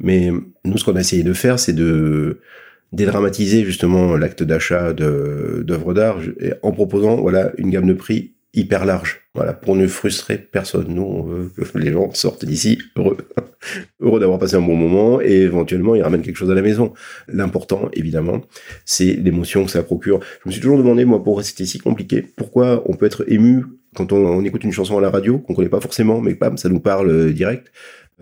Mais 0.00 0.30
nous, 0.64 0.78
ce 0.78 0.84
qu'on 0.84 0.96
a 0.96 1.00
essayé 1.00 1.22
de 1.22 1.32
faire, 1.34 1.58
c'est 1.58 1.74
de 1.74 2.40
dédramatiser 2.92 3.64
justement 3.64 4.16
l'acte 4.16 4.42
d'achat 4.42 4.94
d'œuvres 4.94 5.92
d'art 5.92 6.20
en 6.62 6.72
proposant 6.72 7.16
voilà 7.16 7.52
une 7.58 7.70
gamme 7.70 7.86
de 7.86 7.92
prix 7.92 8.34
hyper 8.54 8.84
large. 8.84 9.20
Voilà, 9.34 9.52
pour 9.52 9.76
ne 9.76 9.86
frustrer 9.86 10.38
personne. 10.38 10.86
Nous, 10.88 11.02
on 11.02 11.22
veut 11.22 11.48
que 11.48 11.78
les 11.78 11.92
gens 11.92 12.12
sortent 12.12 12.44
d'ici 12.44 12.78
heureux. 12.96 13.18
D'avoir 14.18 14.38
passé 14.38 14.56
un 14.56 14.62
bon 14.62 14.76
moment 14.76 15.20
et 15.20 15.42
éventuellement 15.42 15.94
ils 15.94 16.02
ramènent 16.02 16.22
quelque 16.22 16.36
chose 16.36 16.50
à 16.50 16.54
la 16.54 16.62
maison. 16.62 16.92
L'important, 17.28 17.88
évidemment, 17.92 18.40
c'est 18.84 19.12
l'émotion 19.12 19.64
que 19.64 19.70
ça 19.70 19.82
procure. 19.82 20.20
Je 20.42 20.48
me 20.48 20.52
suis 20.52 20.60
toujours 20.60 20.78
demandé, 20.78 21.04
moi, 21.04 21.22
pourquoi 21.22 21.42
c'était 21.42 21.66
si 21.66 21.78
compliqué. 21.78 22.24
Pourquoi 22.36 22.82
on 22.86 22.94
peut 22.94 23.06
être 23.06 23.24
ému 23.30 23.64
quand 23.94 24.12
on, 24.12 24.44
écoute 24.44 24.64
une 24.64 24.72
chanson 24.72 24.98
à 24.98 25.00
la 25.00 25.10
radio, 25.10 25.38
qu'on 25.38 25.54
connaît 25.54 25.68
pas 25.68 25.80
forcément, 25.80 26.20
mais 26.20 26.34
bam, 26.34 26.56
ça 26.56 26.68
nous 26.68 26.80
parle 26.80 27.10
euh, 27.10 27.32
direct. 27.32 27.72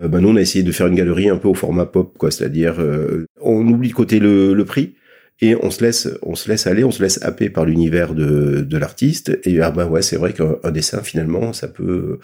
Euh, 0.01 0.07
ben 0.07 0.21
nous, 0.21 0.29
on 0.29 0.35
a 0.35 0.41
essayé 0.41 0.63
de 0.63 0.71
faire 0.71 0.87
une 0.87 0.95
galerie 0.95 1.29
un 1.29 1.37
peu 1.37 1.47
au 1.47 1.53
format 1.53 1.85
pop, 1.85 2.17
quoi. 2.17 2.31
C'est-à-dire, 2.31 2.75
euh, 2.79 3.25
on 3.41 3.67
oublie 3.67 3.89
de 3.89 3.93
côté 3.93 4.19
le, 4.19 4.53
le 4.53 4.65
prix 4.65 4.95
et 5.41 5.55
on 5.61 5.69
se 5.69 5.83
laisse 5.83 6.09
on 6.23 6.35
se 6.35 6.49
laisse 6.49 6.65
aller 6.67 6.83
on 6.83 6.89
se 6.89 7.01
laisse 7.01 7.23
happer 7.23 7.49
par 7.49 7.65
l'univers 7.65 8.15
de, 8.15 8.61
de 8.61 8.77
l'artiste 8.77 9.37
et 9.43 9.61
ah 9.61 9.69
ben 9.69 9.87
ouais 9.87 10.01
c'est 10.01 10.15
vrai 10.15 10.33
qu'un 10.33 10.71
dessin 10.71 11.03
finalement 11.03 11.53
ça 11.53 11.67
peut 11.67 12.19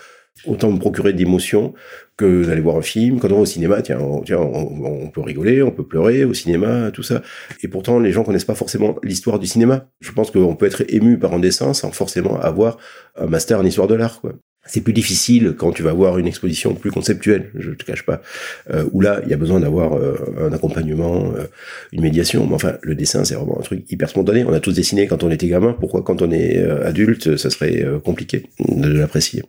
autant 0.45 0.71
me 0.71 0.79
procurer 0.79 1.13
d'émotions 1.13 1.73
que 2.17 2.45
d'aller 2.45 2.61
voir 2.61 2.77
un 2.77 2.81
film 2.81 3.19
quand 3.19 3.31
on 3.31 3.35
va 3.35 3.41
au 3.41 3.45
cinéma 3.45 3.81
tiens 3.81 3.99
on, 3.99 4.21
tiens 4.21 4.39
on, 4.39 5.09
peut 5.09 5.21
rigoler 5.21 5.63
on 5.63 5.71
peut 5.71 5.85
pleurer 5.85 6.25
au 6.25 6.33
cinéma 6.33 6.91
tout 6.91 7.03
ça 7.03 7.21
et 7.63 7.67
pourtant 7.67 7.99
les 7.99 8.11
gens 8.11 8.23
connaissent 8.23 8.45
pas 8.45 8.55
forcément 8.55 8.95
l'histoire 9.03 9.39
du 9.39 9.47
cinéma 9.47 9.87
je 9.99 10.11
pense 10.11 10.31
qu'on 10.31 10.55
peut 10.55 10.65
être 10.65 10.83
ému 10.89 11.17
par 11.17 11.33
un 11.33 11.39
dessin 11.39 11.73
sans 11.73 11.91
forcément 11.91 12.39
avoir 12.39 12.77
un 13.15 13.27
master 13.27 13.59
en 13.59 13.65
histoire 13.65 13.87
de 13.87 13.95
l'art 13.95 14.21
quoi 14.21 14.33
c'est 14.65 14.81
plus 14.81 14.93
difficile 14.93 15.55
quand 15.57 15.71
tu 15.71 15.83
vas 15.83 15.93
voir 15.93 16.17
une 16.17 16.27
exposition 16.27 16.73
plus 16.73 16.91
conceptuelle, 16.91 17.51
je 17.55 17.71
te 17.71 17.83
cache 17.83 18.05
pas, 18.05 18.21
euh, 18.69 18.85
où 18.93 19.01
là 19.01 19.19
il 19.23 19.29
y 19.29 19.33
a 19.33 19.37
besoin 19.37 19.59
d'avoir 19.59 19.93
euh, 19.93 20.15
un 20.39 20.53
accompagnement, 20.53 21.33
euh, 21.35 21.47
une 21.91 22.01
médiation. 22.01 22.47
Mais 22.47 22.55
enfin, 22.55 22.73
le 22.81 22.95
dessin 22.95 23.25
c'est 23.25 23.35
vraiment 23.35 23.59
un 23.59 23.63
truc 23.63 23.83
hyper 23.91 24.09
spontané. 24.09 24.45
On 24.45 24.53
a 24.53 24.59
tous 24.59 24.73
dessiné 24.73 25.07
quand 25.07 25.23
on 25.23 25.31
était 25.31 25.47
gamin. 25.47 25.73
Pourquoi 25.73 26.01
quand 26.01 26.21
on 26.21 26.31
est 26.31 26.63
adulte, 26.63 27.35
ça 27.35 27.49
serait 27.49 27.85
compliqué 28.03 28.45
de 28.59 28.87
l'apprécier? 28.87 29.43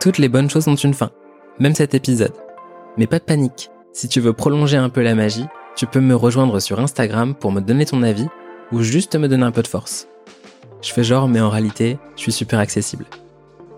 Toutes 0.00 0.18
les 0.18 0.28
bonnes 0.28 0.50
choses 0.50 0.66
ont 0.66 0.74
une 0.74 0.94
fin, 0.94 1.10
même 1.58 1.74
cet 1.74 1.94
épisode. 1.94 2.34
Mais 2.96 3.06
pas 3.06 3.18
de 3.18 3.24
panique. 3.24 3.70
Si 3.92 4.08
tu 4.08 4.20
veux 4.20 4.32
prolonger 4.32 4.76
un 4.76 4.88
peu 4.88 5.02
la 5.02 5.14
magie, 5.14 5.46
tu 5.76 5.86
peux 5.86 6.00
me 6.00 6.14
rejoindre 6.14 6.60
sur 6.60 6.80
Instagram 6.80 7.34
pour 7.34 7.52
me 7.52 7.60
donner 7.60 7.86
ton 7.86 8.02
avis 8.02 8.26
ou 8.72 8.82
juste 8.82 9.16
me 9.16 9.28
donner 9.28 9.44
un 9.44 9.52
peu 9.52 9.62
de 9.62 9.68
force. 9.68 10.08
Je 10.82 10.92
fais 10.92 11.04
genre, 11.04 11.28
mais 11.28 11.40
en 11.40 11.50
réalité, 11.50 11.98
je 12.16 12.22
suis 12.22 12.32
super 12.32 12.58
accessible. 12.58 13.06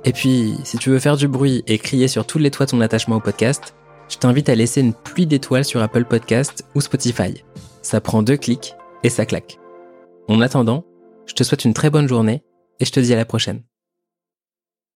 Et 0.05 0.13
puis, 0.13 0.57
si 0.65 0.79
tu 0.79 0.91
veux 0.91 0.99
faire 0.99 1.17
du 1.17 1.29
bruit 1.29 1.63
et 1.67 1.79
crier 1.79 2.09
sur 2.09 2.27
tous 2.27 2.39
les 2.39 2.51
toits 2.51 2.67
ton 2.67 2.81
attachement 2.81 3.17
au 3.17 3.21
podcast, 3.21 3.75
je 4.09 4.19
t'invite 4.19 4.49
à 4.49 4.55
laisser 4.55 4.81
une 4.81 4.93
pluie 4.93 5.27
d'étoiles 5.27 5.65
sur 5.65 5.83
Apple 5.83 6.05
Podcast 6.05 6.65
ou 6.75 6.81
Spotify. 6.81 7.43
Ça 7.83 8.01
prend 8.01 8.23
deux 8.23 8.37
clics 8.37 8.75
et 9.03 9.09
ça 9.09 9.27
claque. 9.27 9.59
En 10.29 10.41
attendant, 10.41 10.85
je 11.27 11.35
te 11.35 11.45
souhaite 11.45 11.65
une 11.65 11.75
très 11.75 11.91
bonne 11.91 12.09
journée 12.09 12.43
et 12.81 12.85
je 12.85 12.93
te 12.93 13.01
dis 13.01 13.13
à 13.13 13.17
la 13.17 13.25
prochaine. 13.25 13.63